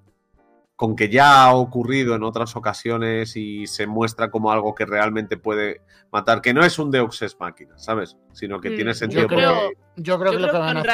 con 0.83 0.97
que 0.97 1.07
ya 1.07 1.45
ha 1.45 1.55
ocurrido 1.55 2.13
en 2.13 2.23
otras 2.23 2.57
ocasiones 2.57 3.37
y 3.37 3.67
se 3.67 3.87
muestra 3.87 4.29
como 4.29 4.51
algo 4.51 4.75
que 4.75 4.85
realmente 4.85 5.37
puede 5.37 5.79
matar, 6.11 6.41
que 6.41 6.53
no 6.53 6.61
es 6.65 6.77
un 6.77 6.91
Deus 6.91 7.21
Ex 7.21 7.37
Máquina, 7.39 7.77
¿sabes? 7.77 8.17
Sino 8.33 8.59
que 8.59 8.69
Mm, 8.71 8.75
tiene 8.75 8.91
yo 8.91 8.95
sentido 8.95 9.21
Yo 9.21 9.27
creo, 9.29 9.53
porque- 9.53 9.77
yo 9.95 10.19
creo 10.19 10.31
Yo 10.33 10.37
que 10.37 10.41
lo 10.41 10.47
que 10.47 10.51
creo 10.51 10.61
que 10.61 10.67
van 10.67 10.75
a 10.75 10.79
hacer. 10.81 10.93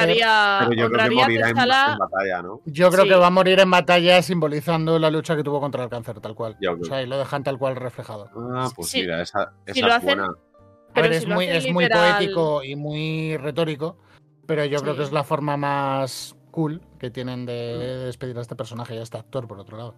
pero 0.60 0.74
yo 0.80 0.90
creo 0.92 1.10
que 1.10 1.16
morirá 1.16 1.50
en, 1.50 1.56
batalla, 1.56 2.42
¿no? 2.44 2.62
Yo 2.66 2.92
creo 2.92 3.04
Sí. 3.06 3.10
que 3.10 3.16
va 3.16 3.26
a 3.26 3.32
morir 3.32 3.60
en 3.60 3.72
batalla 3.72 4.22
simbolizando 4.22 5.00
la 5.00 5.10
lucha 5.10 5.36
que 5.36 5.42
tuvo 5.44 5.60
contra 5.60 5.84
el 5.86 5.90
cáncer, 5.90 6.20
tal 6.22 6.36
cual. 6.36 6.56
Yo 6.62 6.74
O 6.80 6.84
sea, 6.86 7.02
y 7.02 7.08
lo 7.08 7.18
dejan 7.18 7.44
tal 7.44 7.58
cual 7.58 7.76
reflejado. 7.76 8.30
Ah, 8.54 8.70
pues 8.76 8.90
Sí. 8.90 9.02
mira, 9.02 9.24
esa, 9.24 9.54
esa 9.66 9.74
Si 9.74 9.82
lo 9.82 9.88
es 9.88 9.94
hacen- 9.96 10.20
buena. 10.20 10.26
A 10.28 10.94
Pero 10.94 11.04
ver, 11.10 11.14
si 11.14 11.18
es 11.24 11.28
lo 11.28 11.34
muy, 11.74 11.88
poético 11.90 12.64
y 12.64 12.76
muy 12.76 13.38
retórico, 13.38 13.98
pero 14.46 14.66
yo 14.66 14.82
creo 14.84 14.96
que 14.96 15.02
es 15.04 15.12
la 15.12 15.24
forma 15.24 15.58
más 15.58 16.36
cool 16.52 16.82
que 17.00 17.10
tienen 17.10 17.46
de 17.46 17.78
despedir 18.06 18.38
a 18.38 18.42
este 18.42 18.56
personaje 18.56 18.96
y 18.96 18.98
a 18.98 19.04
este 19.04 19.18
actor, 19.18 19.48
por 19.48 19.60
otro 19.60 19.78
lado. 19.78 19.96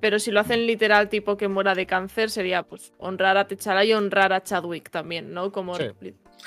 Pero 0.00 0.18
si 0.18 0.30
lo 0.30 0.40
hacen 0.40 0.66
literal, 0.66 1.08
tipo 1.08 1.36
que 1.36 1.48
muera 1.48 1.74
de 1.74 1.86
cáncer, 1.86 2.30
sería 2.30 2.62
pues 2.62 2.92
honrar 2.98 3.36
a 3.38 3.46
T'Challa 3.46 3.82
y 3.84 3.92
honrar 3.94 4.32
a 4.32 4.42
Chadwick 4.42 4.90
también, 4.90 5.32
¿no? 5.32 5.50
Como 5.52 5.74
Sí. 5.74 5.84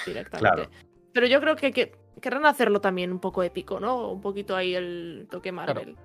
directamente. 0.06 0.40
Claro. 0.40 0.70
Pero 1.14 1.26
yo 1.28 1.42
creo 1.42 1.56
que, 1.56 1.72
que 1.72 1.92
querrán 2.22 2.46
hacerlo 2.46 2.80
también 2.80 3.12
un 3.12 3.20
poco 3.20 3.42
épico, 3.44 3.80
¿no? 3.80 4.12
Un 4.12 4.22
poquito 4.22 4.56
ahí 4.56 4.76
el 4.76 5.28
toque 5.32 5.52
Marvel. 5.52 5.98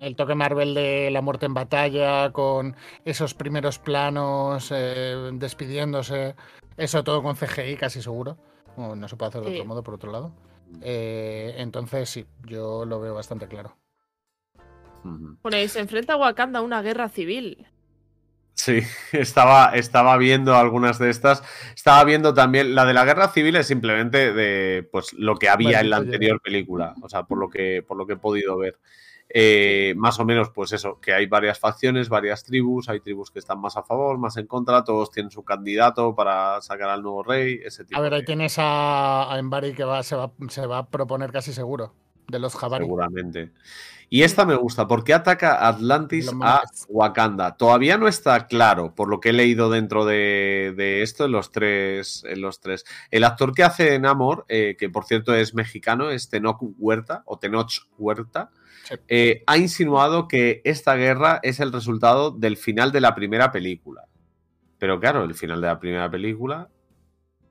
El 0.00 0.16
toque 0.16 0.34
Marvel 0.34 0.72
de 0.74 1.10
la 1.10 1.20
muerte 1.20 1.44
en 1.44 1.52
batalla, 1.52 2.32
con 2.32 2.74
esos 3.04 3.34
primeros 3.34 3.78
planos 3.78 4.72
eh, 4.74 5.30
despidiéndose, 5.34 6.34
eso 6.78 7.04
todo 7.04 7.22
con 7.22 7.36
CGI 7.36 7.76
casi 7.76 8.00
seguro. 8.00 8.38
No, 8.78 8.96
no 8.96 9.06
se 9.08 9.16
puede 9.16 9.28
hacer 9.28 9.42
de 9.42 9.48
Sí. 9.50 9.54
otro 9.56 9.66
modo, 9.66 9.82
por 9.82 9.94
otro 9.94 10.10
lado. 10.10 10.32
Eh, 10.82 11.54
entonces 11.58 12.08
sí, 12.08 12.26
yo 12.46 12.84
lo 12.84 13.00
veo 13.00 13.14
bastante 13.14 13.48
claro. 13.48 13.76
Bueno, 15.02 15.58
y 15.58 15.68
se 15.68 15.80
enfrenta 15.80 16.14
a 16.14 16.16
Wakanda 16.16 16.58
a 16.58 16.62
una 16.62 16.82
guerra 16.82 17.08
civil. 17.08 17.66
Sí, 18.54 18.80
estaba, 19.12 19.70
estaba 19.74 20.16
viendo 20.18 20.54
algunas 20.56 20.98
de 20.98 21.10
estas. 21.10 21.42
Estaba 21.74 22.04
viendo 22.04 22.34
también 22.34 22.74
la 22.74 22.84
de 22.84 22.92
la 22.92 23.04
guerra 23.04 23.28
civil 23.28 23.56
es 23.56 23.66
simplemente 23.66 24.32
de 24.32 24.86
pues 24.90 25.12
lo 25.14 25.36
que 25.36 25.48
había 25.48 25.80
en 25.80 25.90
la 25.90 25.96
anterior 25.96 26.40
película. 26.42 26.94
O 27.02 27.08
sea, 27.08 27.22
por 27.22 27.38
lo 27.38 27.48
que, 27.48 27.82
por 27.86 27.96
lo 27.96 28.06
que 28.06 28.14
he 28.14 28.18
podido 28.18 28.58
ver. 28.58 28.78
Eh, 29.32 29.94
más 29.96 30.18
o 30.18 30.24
menos, 30.24 30.50
pues 30.50 30.72
eso, 30.72 30.98
que 31.00 31.12
hay 31.14 31.26
varias 31.26 31.58
facciones, 31.58 32.08
varias 32.08 32.42
tribus, 32.42 32.88
hay 32.88 32.98
tribus 32.98 33.30
que 33.30 33.38
están 33.38 33.60
más 33.60 33.76
a 33.76 33.84
favor, 33.84 34.18
más 34.18 34.36
en 34.36 34.46
contra, 34.48 34.82
todos 34.82 35.10
tienen 35.12 35.30
su 35.30 35.44
candidato 35.44 36.14
para 36.16 36.60
sacar 36.62 36.88
al 36.88 37.02
nuevo 37.02 37.22
rey, 37.22 37.60
ese 37.64 37.84
tipo 37.84 37.96
A 37.98 38.02
ver, 38.02 38.12
ahí 38.14 38.20
de- 38.20 38.26
tienes 38.26 38.56
a, 38.58 39.32
a 39.32 39.38
Embari 39.38 39.72
que 39.72 39.84
va, 39.84 40.02
se, 40.02 40.16
va, 40.16 40.32
se 40.48 40.66
va 40.66 40.78
a 40.78 40.86
proponer 40.90 41.30
casi 41.30 41.52
seguro, 41.52 41.94
de 42.30 42.38
los 42.38 42.54
Jabari. 42.56 42.84
seguramente. 42.84 43.52
Y 44.12 44.22
esta 44.22 44.44
me 44.44 44.56
gusta, 44.56 44.88
¿por 44.88 45.04
qué 45.04 45.14
ataca 45.14 45.68
Atlantis 45.68 46.30
a. 46.42 46.62
Wakanda? 46.88 47.56
Todavía 47.56 47.96
no 47.96 48.08
está 48.08 48.48
claro, 48.48 48.92
por 48.94 49.08
lo 49.08 49.20
que 49.20 49.28
he 49.28 49.32
leído 49.32 49.70
dentro 49.70 50.04
de, 50.04 50.74
de 50.76 51.02
esto, 51.02 51.26
en 51.26 51.32
los 51.32 51.52
tres. 51.52 52.24
En 52.26 52.40
los 52.40 52.60
tres. 52.60 52.84
El 53.12 53.22
actor 53.22 53.54
que 53.54 53.62
hace 53.62 53.98
Namor, 54.00 54.46
eh, 54.48 54.74
que 54.78 54.88
por 54.90 55.04
cierto 55.04 55.32
es 55.32 55.54
mexicano, 55.54 56.10
es 56.10 56.28
Tenoch 56.28 56.58
Huerta, 56.78 57.22
o 57.26 57.38
Tenoch 57.38 57.70
Huerta, 57.98 58.50
Sí. 58.82 58.94
eh, 59.06 59.44
ha 59.46 59.56
insinuado 59.58 60.26
que 60.26 60.60
esta 60.64 60.96
guerra 60.96 61.38
es 61.44 61.60
el 61.60 61.70
resultado 61.72 62.32
del 62.32 62.56
final 62.56 62.90
de 62.90 63.00
la 63.02 63.14
primera 63.14 63.52
película. 63.52 64.06
Pero 64.78 64.98
claro, 64.98 65.22
el 65.22 65.34
final 65.34 65.60
de 65.60 65.66
la 65.68 65.78
primera 65.78 66.10
película 66.10 66.68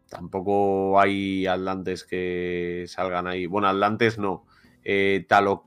tampoco 0.10 1.00
hay 1.00 1.46
atlantes 1.48 2.04
que 2.04 2.86
salgan 2.88 3.28
ahí. 3.28 3.46
Bueno, 3.46 3.68
atlantes 3.70 4.18
no. 4.18 4.46
Eh, 4.92 5.26
Talo- 5.30 5.66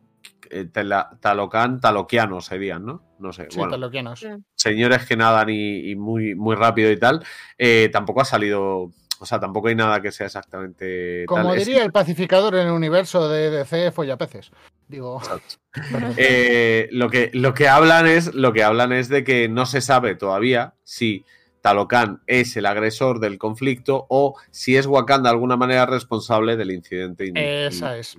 eh, 0.51 0.65
Tela- 0.65 1.11
Talocan, 1.21 1.81
taloquianos 1.81 2.47
serían, 2.47 2.85
¿no? 2.85 3.03
No 3.21 3.33
sé. 3.33 3.47
Sí, 3.51 3.57
bueno, 3.59 3.73
taloquianos. 3.75 4.27
Señores 4.57 5.07
que 5.07 5.17
nadan 5.17 5.49
y, 5.49 5.91
y 5.91 5.95
muy, 5.95 6.35
muy 6.35 6.57
rápido 6.57 6.91
y 6.91 6.99
tal. 6.99 7.25
eh, 7.57 7.89
tampoco 7.93 8.21
ha 8.21 8.25
salido. 8.25 8.91
O 9.21 9.25
sea, 9.27 9.39
tampoco 9.39 9.69
hay 9.69 9.77
nada 9.77 10.03
que 10.03 10.11
sea 10.11 10.27
exactamente. 10.27 11.25
Como 11.27 11.51
tal. 11.51 11.57
Es- 11.59 11.67
diría 11.67 11.85
el 11.85 11.93
pacificador 11.93 12.57
en 12.57 12.67
el 12.67 12.73
universo 12.73 13.29
de 13.29 13.51
DC 13.51 13.93
Follapeces. 13.93 14.51
Digo, 14.89 15.23
Eh, 16.17 16.89
lo, 16.91 17.09
que, 17.09 17.31
lo 17.33 17.55
que 17.55 17.69
hablan 17.69 18.07
es 18.09 18.35
lo 18.35 18.53
que 18.53 18.63
hablan 18.65 18.93
es 18.93 19.09
de 19.09 19.23
que 19.25 19.49
no 19.49 19.65
se 19.67 19.81
sabe 19.81 20.17
todavía 20.17 20.75
si 20.83 21.25
Talocan 21.61 22.21
es 22.27 22.57
el 22.57 22.67
agresor 22.67 23.21
del 23.21 23.39
conflicto 23.39 24.05
o 24.11 24.35
si 24.51 24.77
es 24.77 24.87
Wakanda 24.87 25.31
de 25.31 25.35
alguna 25.35 25.57
manera 25.57 25.87
responsable 25.87 26.57
del 26.57 26.73
incidente. 26.73 27.27
in- 27.27 27.37
Esa 27.37 27.97
es. 27.97 28.19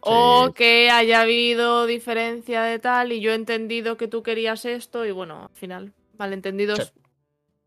O 0.00 0.52
que 0.54 0.90
haya 0.90 1.22
habido 1.22 1.86
diferencia 1.86 2.62
de 2.62 2.78
tal 2.78 3.12
y 3.12 3.20
yo 3.20 3.32
he 3.32 3.34
entendido 3.34 3.96
que 3.96 4.08
tú 4.08 4.22
querías 4.22 4.64
esto 4.64 5.04
y 5.04 5.10
bueno, 5.10 5.44
al 5.44 5.56
final, 5.56 5.92
malentendidos. 6.18 6.78
Sí. 6.78 7.00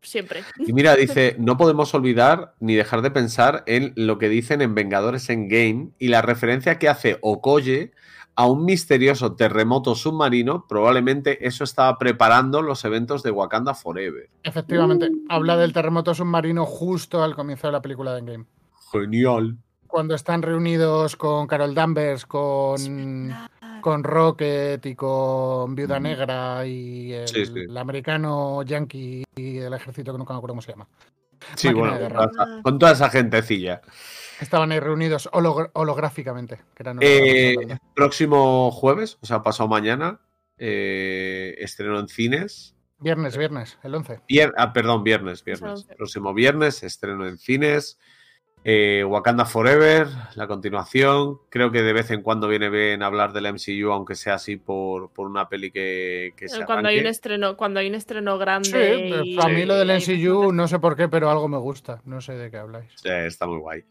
siempre. 0.02 0.42
Y 0.58 0.72
mira, 0.72 0.96
dice, 0.96 1.36
no 1.38 1.56
podemos 1.56 1.94
olvidar 1.94 2.54
ni 2.58 2.74
dejar 2.74 3.02
de 3.02 3.10
pensar 3.10 3.62
en 3.66 3.92
lo 3.96 4.18
que 4.18 4.28
dicen 4.28 4.60
en 4.60 4.74
Vengadores 4.74 5.30
Endgame 5.30 5.90
y 5.98 6.08
la 6.08 6.22
referencia 6.22 6.78
que 6.78 6.88
hace 6.88 7.18
Okoye 7.20 7.92
a 8.34 8.46
un 8.46 8.64
misterioso 8.64 9.34
terremoto 9.36 9.94
submarino. 9.94 10.66
Probablemente 10.66 11.46
eso 11.46 11.64
estaba 11.64 11.98
preparando 11.98 12.62
los 12.62 12.84
eventos 12.84 13.22
de 13.22 13.30
Wakanda 13.30 13.74
Forever. 13.74 14.28
Efectivamente, 14.42 15.10
habla 15.28 15.56
del 15.56 15.72
terremoto 15.72 16.14
submarino 16.14 16.66
justo 16.66 17.22
al 17.22 17.34
comienzo 17.34 17.68
de 17.68 17.72
la 17.72 17.82
película 17.82 18.12
de 18.12 18.18
Endgame. 18.20 18.46
Genial. 18.90 19.58
Cuando 19.92 20.14
están 20.14 20.40
reunidos 20.40 21.16
con 21.16 21.46
Carol 21.46 21.74
Danvers, 21.74 22.24
con, 22.24 23.30
con 23.82 24.02
Rocket 24.02 24.84
y 24.86 24.94
con 24.94 25.74
Viuda 25.74 26.00
Negra 26.00 26.64
y 26.66 27.12
el, 27.12 27.28
Sí, 27.28 27.44
sí. 27.44 27.52
el 27.68 27.76
americano 27.76 28.62
yankee 28.62 29.22
y 29.36 29.58
el 29.58 29.74
ejército 29.74 30.12
que 30.12 30.16
nunca 30.18 30.32
me 30.32 30.38
acuerdo 30.38 30.52
cómo 30.54 30.62
se 30.62 30.72
llama. 30.72 30.88
Sí, 31.56 31.66
Máquina 31.68 31.90
bueno, 31.98 32.08
con 32.08 32.08
toda 32.08 32.30
esa- 32.46 32.62
con 32.62 32.78
toda 32.78 32.92
esa 32.92 33.10
gentecilla. 33.10 33.82
Estaban 34.40 34.72
ahí 34.72 34.80
reunidos 34.80 35.28
holográficamente. 35.30 36.56
Que 36.74 36.82
eran 36.84 36.98
Eh, 37.02 37.54
próximo 37.94 38.70
jueves, 38.70 39.18
o 39.20 39.26
sea, 39.26 39.42
pasado 39.42 39.68
mañana, 39.68 40.20
eh, 40.56 41.54
estreno 41.58 42.00
en 42.00 42.08
cines. 42.08 42.74
Viernes, 42.98 43.36
viernes, 43.36 43.78
el 43.82 43.94
11. 43.94 44.20
Vier- 44.26 44.54
ah, 44.56 44.72
perdón, 44.72 45.04
viernes, 45.04 45.44
viernes. 45.44 45.84
Próximo 45.98 46.32
viernes, 46.32 46.82
estreno 46.82 47.26
en 47.28 47.36
cines. 47.36 47.98
Eh, 48.64 49.02
Wakanda 49.04 49.44
Forever, 49.44 50.06
la 50.36 50.46
continuación. 50.46 51.38
Creo 51.48 51.72
que 51.72 51.82
de 51.82 51.92
vez 51.92 52.10
en 52.12 52.22
cuando 52.22 52.46
viene 52.46 52.70
bien 52.70 53.02
hablar 53.02 53.32
del 53.32 53.46
MCU, 53.46 53.90
aunque 53.90 54.14
sea 54.14 54.34
así 54.34 54.56
por, 54.56 55.10
por 55.10 55.26
una 55.26 55.48
peli 55.48 55.72
que, 55.72 56.32
que 56.36 56.48
se 56.48 56.64
Cuando 56.64 56.88
hay 56.88 57.00
un 57.00 57.06
estreno, 57.06 57.56
cuando 57.56 57.80
hay 57.80 57.88
un 57.88 57.96
estreno 57.96 58.34
Sí, 58.34 58.40
grande. 58.40 59.22
y- 59.24 59.40
a 59.40 59.48
mí 59.48 59.64
lo 59.64 59.74
del 59.74 59.90
NCU 59.90 60.52
no 60.52 60.68
sé 60.68 60.78
por 60.78 60.96
qué, 60.96 61.08
pero 61.08 61.28
algo 61.30 61.48
me 61.48 61.58
gusta. 61.58 62.00
No 62.04 62.20
sé 62.20 62.34
de 62.34 62.50
qué 62.50 62.58
habláis. 62.58 62.90
Sí, 62.94 63.08
está 63.10 63.46
muy 63.46 63.58
guay. 63.58 63.84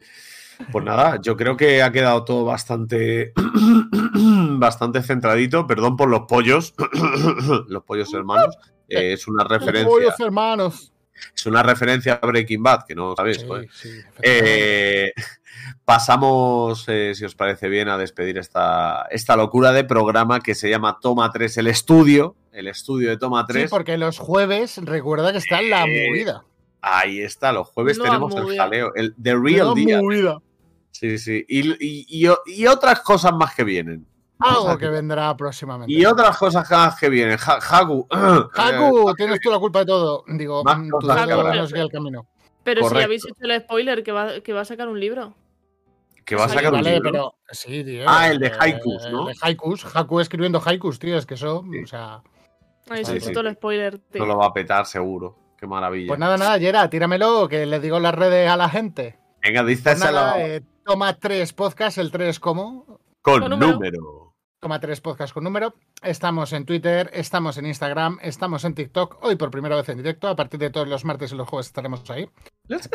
Pues 0.72 0.86
nada, 0.86 1.20
yo 1.22 1.36
creo 1.36 1.58
que 1.58 1.82
ha 1.82 1.92
quedado 1.92 2.24
todo 2.24 2.46
bastante, 2.46 3.34
bastante 4.58 5.02
centradito. 5.02 5.68
Perdón 5.68 5.98
por 5.98 6.08
los 6.10 6.22
pollos, 6.28 6.74
los 7.68 7.84
pollos 7.84 8.14
hermanos. 8.14 8.56
Eh, 8.94 9.14
es 9.14 9.26
una 9.30 9.46
referencia, 9.46 9.88
Pollos 9.88 10.20
hermanos. 10.20 10.91
Es 11.36 11.46
una 11.46 11.64
referencia 11.64 12.20
a 12.22 12.26
Breaking 12.26 12.62
Bad, 12.64 12.86
que 12.88 12.96
no 12.96 13.16
sabéis. 13.16 13.38
Sí, 13.40 13.90
sí. 13.90 13.90
Eh, 14.22 15.12
pasamos, 15.86 16.86
eh, 16.88 17.14
si 17.16 17.26
os 17.26 17.36
parece 17.36 17.70
bien, 17.70 17.90
a 17.90 17.98
despedir 17.98 18.38
esta, 18.38 19.08
esta 19.12 19.36
locura 19.36 19.72
de 19.72 19.84
programa 19.84 20.40
que 20.40 20.56
se 20.56 20.70
llama 20.70 20.98
Toma 21.02 21.32
3, 21.32 21.58
el 21.58 21.68
estudio, 21.68 22.36
el 22.52 22.68
estudio 22.68 23.10
de 23.10 23.18
Toma 23.18 23.42
Sí, 23.48 23.54
3. 23.54 23.70
porque 23.70 23.98
los 23.98 24.18
jueves 24.20 24.78
recuerda 24.84 25.32
que 25.32 25.38
está 25.40 25.62
la 25.62 25.84
Eh, 25.86 26.08
movida. 26.10 26.44
Ahí 26.82 27.22
está, 27.22 27.52
los 27.52 27.68
jueves 27.68 28.00
tenemos 28.00 28.36
el 28.36 28.58
jaleo, 28.58 28.94
el 28.96 29.14
The 29.22 29.36
Real 29.36 29.68
movida. 29.76 30.40
Sí, 30.92 31.18
sí. 31.18 31.46
Y, 31.48 31.70
y- 31.84 32.06
y- 32.10 32.28
y 32.48 32.68
otras 32.68 33.00
cosas 33.02 33.34
más 33.34 33.54
que 33.56 33.64
vienen. 33.64 34.06
Algo 34.42 34.78
que 34.78 34.88
vendrá 34.90 35.36
próximamente. 35.38 35.94
Y 35.94 36.06
otras 36.06 36.38
cosas 36.38 36.68
que 37.00 37.10
vienen. 37.10 37.38
Ja- 37.38 37.60
Haku. 37.62 38.08
Haku, 38.56 39.14
tienes 39.16 39.40
tú 39.42 39.52
la 39.52 39.60
culpa 39.60 39.80
de 39.80 39.86
todo. 39.86 40.24
Digo, 40.28 40.64
Más 40.64 40.78
mm, 40.80 40.90
cosas 40.90 41.16
dedo 41.16 41.28
que 41.28 41.34
habrá. 41.34 41.56
nos 41.56 41.74
guía 41.74 41.84
el 41.84 41.90
camino. 41.92 42.28
Pero 42.64 42.88
si 42.90 42.98
habéis 42.98 43.26
hecho 43.26 43.36
el 43.40 43.62
spoiler, 43.62 44.04
que 44.04 44.12
va, 44.12 44.40
que 44.42 44.54
va 44.54 44.62
a 44.62 44.66
sacar 44.66 44.88
un 44.88 45.00
libro. 45.00 45.34
que 46.26 46.36
va 46.36 46.46
a 46.46 46.50
Sí, 46.50 46.56
sacar 46.56 46.72
un 46.74 46.80
Vale, 46.80 46.94
libro. 46.94 47.12
pero 47.12 47.36
sí, 47.52 47.84
tío. 47.84 48.04
Ah, 48.08 48.30
el 48.30 48.40
de 48.40 48.48
eh, 48.48 48.52
haikus, 48.60 49.08
¿no? 49.12 49.28
El 49.28 49.34
de 49.34 49.40
haikus. 49.42 49.96
Haku 49.96 50.20
escribiendo 50.20 50.62
haikus, 50.64 51.00
tío. 51.00 51.18
Es 51.18 51.26
que 51.26 51.34
eso, 51.34 51.64
Sí. 51.72 51.84
o 51.84 51.88
sea. 51.88 52.22
Sí. 53.04 53.32
todo 53.34 53.48
el 53.48 53.56
spoiler. 53.56 53.98
tío. 54.00 54.22
No 54.22 54.28
lo 54.28 54.38
va 54.38 54.48
a 54.48 54.54
petar 54.54 54.86
seguro. 54.86 55.38
Qué 55.58 55.66
maravilla. 55.68 56.08
Pues 56.10 56.20
nada, 56.20 56.38
nada, 56.38 56.58
Yera, 56.58 56.90
tíramelo, 56.90 57.48
que 57.48 57.66
le 57.66 57.80
digo 57.80 57.98
en 57.98 58.04
las 58.04 58.16
redes 58.16 58.50
a 58.50 58.58
la 58.58 58.70
gente. 58.70 59.18
Venga, 59.44 59.62
Pues 59.64 59.84
díselo 59.84 60.00
nada, 60.14 60.40
eh, 60.46 60.62
toma 60.86 61.14
tres 61.18 61.54
podcasts, 61.54 61.98
el 61.98 62.12
3 62.12 62.40
como. 62.40 63.00
con 63.22 63.40
con 63.42 63.50
número. 63.52 63.72
número. 63.74 64.21
Toma 64.62 64.80
tres 64.80 65.02
podcasts 65.02 65.34
con 65.34 65.44
número. 65.44 65.74
Estamos 66.04 66.54
en 66.54 66.66
Twitter, 66.66 67.10
estamos 67.14 67.58
en 67.58 67.66
Instagram, 67.66 68.20
estamos 68.22 68.64
en 68.64 68.76
TikTok. 68.76 69.18
Hoy 69.24 69.36
por 69.36 69.50
primera 69.50 69.76
vez 69.76 69.90
en 69.90 69.98
directo. 69.98 70.28
A 70.28 70.36
partir 70.36 70.60
de 70.60 70.70
todos 70.70 70.88
los 70.88 71.04
martes 71.04 71.32
y 71.32 71.36
los 71.36 71.50
jueves 71.50 71.66
estaremos 71.66 72.08
ahí. 72.12 72.30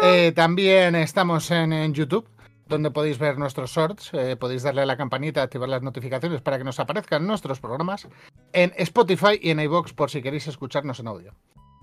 Eh, 0.01 0.31
también 0.31 0.95
estamos 0.95 1.51
en, 1.51 1.73
en 1.73 1.93
YouTube, 1.93 2.29
donde 2.69 2.93
podéis 2.93 3.19
ver 3.19 3.37
nuestros 3.37 3.73
shorts. 3.73 4.11
eh, 4.15 4.37
podéis 4.37 4.63
darle 4.63 4.83
a 4.83 4.87
la 4.87 4.97
campanita, 4.97 5.43
activar 5.43 5.69
las 5.69 5.83
notificaciones 5.83 6.41
para 6.41 6.57
que 6.57 6.63
nos 6.63 6.79
aparezcan 6.79 7.27
nuestros 7.27 7.59
programas. 7.59 8.07
En 8.53 8.73
Spotify 8.77 9.37
y 9.43 9.51
en 9.51 9.59
iVoox 9.59 9.93
por 9.93 10.09
si 10.09 10.23
queréis 10.23 10.47
escucharnos 10.47 11.01
en 11.01 11.09
audio. 11.09 11.35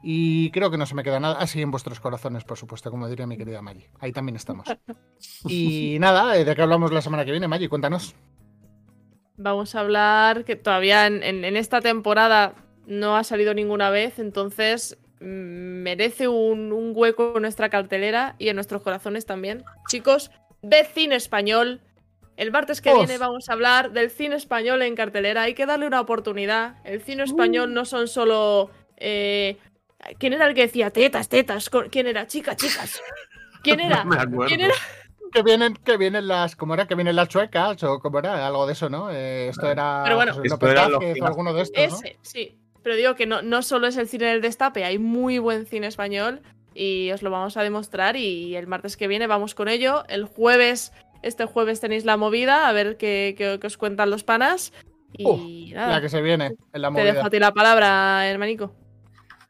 Y 0.02 0.50
creo 0.52 0.72
que 0.72 0.78
no 0.78 0.86
se 0.86 0.96
me 0.96 1.04
queda 1.04 1.20
nada. 1.20 1.36
Así 1.40 1.62
en 1.62 1.72
vuestros 1.72 2.00
corazones, 2.00 2.46
por 2.46 2.58
supuesto, 2.58 2.90
como 2.90 3.10
diría 3.10 3.28
mi 3.28 3.36
querida 3.36 3.62
Maggie. 3.62 3.90
Ahí 4.00 4.14
también 4.14 4.38
estamos. 4.38 4.66
Y 5.46 5.98
nada, 6.00 6.38
eh, 6.38 6.46
¿de 6.46 6.56
qué 6.56 6.62
hablamos 6.62 6.94
la 6.94 7.02
semana 7.02 7.26
que 7.26 7.32
viene, 7.32 7.50
Maggie? 7.50 7.68
Cuéntanos. 7.68 8.16
Vamos 9.38 9.76
a 9.76 9.80
hablar 9.80 10.44
que 10.46 10.56
todavía 10.56 11.08
en, 11.08 11.24
en- 11.24 11.44
en 11.46 11.58
esta 11.58 11.82
temporada 11.82 12.54
no 12.86 13.18
ha 13.18 13.24
salido 13.24 13.54
ninguna 13.54 13.90
vez, 13.90 14.20
entonces 14.20 14.98
mm, 15.20 15.26
merece 15.84 16.28
un, 16.28 16.72
un 16.72 16.92
hueco 16.96 17.34
en 17.36 17.42
nuestra 17.42 17.70
cartelera 17.70 18.36
y 18.38 18.50
en 18.50 18.56
nuestros 18.56 18.82
corazones 18.82 19.26
también. 19.26 19.64
Chicos, 19.90 20.32
de 20.62 20.84
cine 20.86 21.16
español. 21.16 21.82
El 22.36 22.52
martes 22.52 22.82
que 22.82 22.90
viene 23.06 23.18
vamos 23.20 23.48
a 23.50 23.54
hablar 23.54 23.92
del 23.92 24.10
cine 24.10 24.36
español 24.36 24.82
en 24.82 24.96
cartelera. 24.96 25.44
Hay 25.44 25.54
que 25.54 25.66
darle 25.68 25.86
una 25.88 26.02
oportunidad. 26.02 26.76
El 26.84 27.02
cine 27.02 27.24
español 27.24 27.74
no 27.74 27.86
son 27.86 28.08
solo... 28.08 28.72
eh, 28.98 29.58
¿Quién 30.20 30.34
era 30.34 30.48
el 30.48 30.54
que 30.56 30.62
decía 30.62 30.90
tetas, 30.90 31.30
tetas? 31.30 31.70
¿Quién 31.92 32.08
era? 32.08 32.26
Chicas, 32.28 32.58
chicas. 32.58 33.02
¿Quién 33.64 33.80
era? 33.82 34.04
No 34.04 34.10
me 34.12 34.16
acuerdo. 34.22 34.48
¿Quién 34.48 34.62
era? 34.62 34.74
Que 35.34 35.42
vienen, 35.44 35.74
que 35.76 35.98
vienen 35.98 36.28
las, 36.28 36.56
¿cómo 36.56 36.74
era? 36.76 36.88
Que 36.88 36.96
vienen 36.96 37.16
las 37.16 37.28
chuecas 37.28 37.82
o 37.84 38.00
cómo 38.00 38.20
era, 38.20 38.46
algo 38.46 38.66
de 38.68 38.74
eso, 38.74 38.90
¿no? 38.90 39.10
Eh, 39.12 39.48
esto 39.50 39.70
era 39.70 40.02
Pero 40.04 40.16
bueno. 40.16 40.34
José 40.34 40.48
Esto 40.48 40.56
o 40.56 40.70
clásicos. 40.70 41.22
alguno 41.28 41.54
de 41.54 41.62
estos, 41.64 42.02
sí. 42.22 42.58
Pero 42.84 42.96
digo 42.96 43.16
que 43.16 43.26
no, 43.26 43.42
no 43.42 43.62
solo 43.64 43.88
es 43.88 43.96
el 43.98 44.08
cine 44.08 44.26
del 44.26 44.42
destape, 44.42 44.84
hay 44.86 45.00
muy 45.00 45.40
buen 45.40 45.66
cine 45.66 45.88
español 45.88 46.42
y 46.76 47.12
os 47.12 47.22
lo 47.22 47.32
vamos 47.32 47.56
a 47.58 47.64
demostrar 47.64 48.16
y 48.18 48.56
el 48.56 48.68
martes 48.68 48.98
que 48.98 49.08
viene 49.08 49.26
vamos 49.26 49.56
con 49.56 49.70
ello. 49.70 50.04
El 50.10 50.26
jueves, 50.26 50.92
este 51.22 51.46
jueves 51.46 51.80
tenéis 51.80 52.04
la 52.04 52.18
movida, 52.18 52.68
a 52.68 52.74
ver 52.74 52.98
qué, 52.98 53.36
qué- 53.38 53.58
qué 53.60 53.68
os 53.68 53.78
cuentan 53.78 54.10
los 54.10 54.24
panas. 54.24 54.74
Y 55.16 55.26
Uh, 55.72 55.76
nada, 55.76 55.94
La 55.96 56.02
que 56.02 56.10
se 56.10 56.22
viene 56.22 56.56
en 56.74 56.82
la 56.82 56.90
te 56.90 56.92
movida. 56.92 57.14
dejo 57.14 57.28
a 57.28 57.30
ti 57.30 57.40
la 57.40 57.54
palabra, 57.54 58.28
hermanico. 58.28 58.74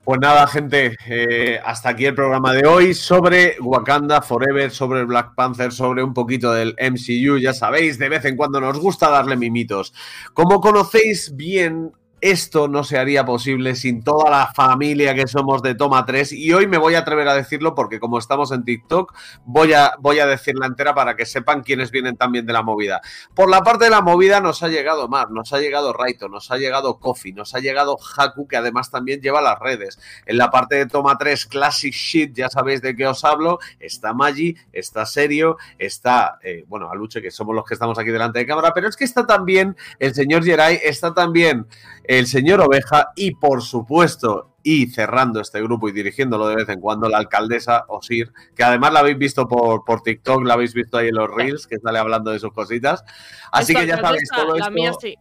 Pues 0.04 0.20
nada, 0.20 0.46
gente, 0.48 0.98
eh, 1.08 1.62
hasta 1.64 1.88
aquí 1.88 2.06
el 2.06 2.14
programa 2.14 2.52
de 2.52 2.68
hoy 2.68 2.94
sobre 2.94 3.56
Wakanda 3.62 4.22
Forever, 4.22 4.70
sobre 4.70 5.06
Black 5.06 5.34
Panther, 5.34 5.72
sobre 5.72 6.04
un 6.04 6.14
poquito 6.14 6.52
del 6.52 6.76
MCU. 6.78 7.38
Ya 7.38 7.54
sabéis, 7.54 7.98
de 7.98 8.10
vez 8.10 8.26
en 8.26 8.36
cuando 8.36 8.60
nos 8.60 8.78
gusta 8.80 9.10
darle 9.10 9.38
mimitos. 9.38 9.94
Como 10.34 10.60
conocéis 10.60 11.34
bien, 11.38 11.94
esto 12.24 12.70
no 12.70 12.86
se 12.86 12.98
haría 12.98 13.26
posible 13.26 13.76
sin 13.76 14.02
toda 14.02 14.32
la 14.32 14.48
familia 14.54 15.14
que 15.14 15.28
somos 15.28 15.62
de 15.62 15.76
Toma 15.76 16.06
3 16.06 16.32
y 16.32 16.54
hoy 16.54 16.68
me 16.68 16.78
voy 16.78 16.96
a 16.96 17.00
atrever 17.00 17.28
a 17.28 17.34
decirlo 17.34 17.76
porque 17.76 18.00
como 18.00 18.18
estamos 18.18 18.54
en 18.54 18.64
TikTok 18.64 19.14
voy 19.44 19.74
a, 19.74 19.96
voy 20.00 20.20
a 20.20 20.26
decirla 20.26 20.68
entera 20.68 20.96
para 20.96 21.18
que 21.18 21.26
sepan 21.26 21.64
quiénes 21.64 21.92
vienen 21.92 22.16
también 22.16 22.46
de 22.46 22.54
la 22.54 22.64
movida. 22.64 23.02
Por 23.34 23.50
la 23.50 23.60
parte 23.60 23.84
de 23.84 23.90
la 23.90 24.00
movida 24.00 24.40
nos 24.40 24.64
ha 24.64 24.70
llegado 24.70 25.10
Mar, 25.10 25.32
nos 25.32 25.52
ha 25.52 25.60
llegado 25.60 25.92
Raito, 25.92 26.30
nos 26.30 26.50
ha 26.50 26.58
llegado 26.58 26.98
Kofi, 26.98 27.34
nos 27.34 27.56
ha 27.56 27.60
llegado 27.60 27.98
Haku 27.98 28.48
que 28.48 28.56
además 28.56 28.90
también 28.90 29.20
lleva 29.20 29.42
las 29.42 29.60
redes. 29.60 30.00
En 30.26 30.38
la 30.38 30.50
parte 30.50 30.76
de 30.78 30.86
Toma 30.86 31.18
3 31.18 31.46
Classic 31.48 31.94
Shit, 31.94 32.38
ya 32.38 32.48
sabéis 32.48 32.82
de 32.82 32.96
qué 32.96 33.06
os 33.06 33.26
hablo, 33.26 33.60
está 33.82 34.14
Maggi, 34.14 34.56
está 34.72 35.06
Serio, 35.06 35.58
está, 35.78 36.40
eh, 36.42 36.64
bueno, 36.70 36.90
Aluche, 36.90 37.22
que 37.22 37.32
somos 37.32 37.54
los 37.54 37.66
que 37.66 37.74
estamos 37.74 38.00
aquí 38.00 38.12
delante 38.12 38.40
de 38.40 38.46
cámara, 38.46 38.72
pero 38.74 38.88
es 38.88 38.96
que 38.96 39.04
está 39.04 39.28
también 39.28 39.76
el 40.00 40.16
señor 40.16 40.46
Geray, 40.46 40.80
está 40.82 41.14
también 41.14 41.68
el 42.04 42.28
señor 42.28 42.62
Oveja 42.62 43.12
y, 43.16 43.36
por 43.36 43.62
supuesto, 43.62 44.56
y 44.64 44.88
cerrando 44.88 45.42
este 45.42 45.62
grupo 45.62 45.90
y 45.90 45.92
dirigiéndolo 45.92 46.48
de 46.48 46.56
vez 46.56 46.70
en 46.70 46.80
cuando, 46.80 47.10
la 47.10 47.18
alcaldesa 47.18 47.86
Osir, 47.88 48.32
que 48.56 48.64
además 48.64 48.94
la 48.94 49.00
habéis 49.00 49.18
visto 49.18 49.48
por, 49.48 49.84
por 49.84 50.02
TikTok, 50.02 50.44
la 50.46 50.54
habéis 50.54 50.74
visto 50.74 50.98
ahí 50.98 51.10
en 51.10 51.16
los 51.16 51.30
Reels, 51.30 51.68
que 51.68 51.80
sale 51.80 52.00
hablando 52.00 52.32
de 52.32 52.40
sus 52.40 52.54
cositas. 52.54 53.04
Así 53.52 53.74
Esta 53.74 53.82
que 53.82 53.88
ya 53.88 53.98
sabéis, 54.00 54.30
todo 54.34 54.56
La 54.56 54.70
mía 54.70 54.92
esto, 54.92 55.02
sí. 55.02 55.16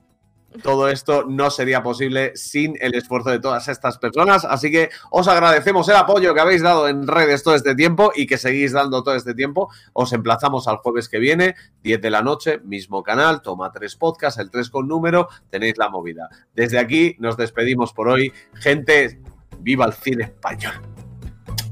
Todo 0.62 0.88
esto 0.88 1.24
no 1.24 1.50
sería 1.50 1.82
posible 1.82 2.32
sin 2.36 2.76
el 2.80 2.94
esfuerzo 2.94 3.30
de 3.30 3.38
todas 3.38 3.68
estas 3.68 3.98
personas. 3.98 4.44
Así 4.44 4.70
que 4.70 4.90
os 5.10 5.28
agradecemos 5.28 5.88
el 5.88 5.96
apoyo 5.96 6.34
que 6.34 6.40
habéis 6.40 6.62
dado 6.62 6.88
en 6.88 7.06
redes 7.06 7.42
todo 7.42 7.54
este 7.54 7.74
tiempo 7.74 8.12
y 8.14 8.26
que 8.26 8.38
seguís 8.38 8.72
dando 8.72 9.02
todo 9.02 9.14
este 9.14 9.34
tiempo. 9.34 9.70
Os 9.92 10.12
emplazamos 10.12 10.68
al 10.68 10.76
jueves 10.76 11.08
que 11.08 11.18
viene, 11.18 11.54
10 11.82 12.00
de 12.00 12.10
la 12.10 12.22
noche, 12.22 12.60
mismo 12.64 13.02
canal, 13.02 13.42
toma 13.42 13.72
tres 13.72 13.96
podcasts, 13.96 14.40
el 14.40 14.50
3 14.50 14.70
con 14.70 14.88
número, 14.88 15.28
tenéis 15.50 15.78
la 15.78 15.88
movida. 15.88 16.28
Desde 16.54 16.78
aquí 16.78 17.16
nos 17.18 17.36
despedimos 17.36 17.92
por 17.92 18.08
hoy. 18.08 18.32
Gente, 18.54 19.20
viva 19.58 19.86
el 19.86 19.92
cine 19.92 20.24
español. 20.24 20.74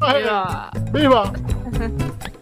Viva. 0.00 0.70
¡Viva! 0.92 1.32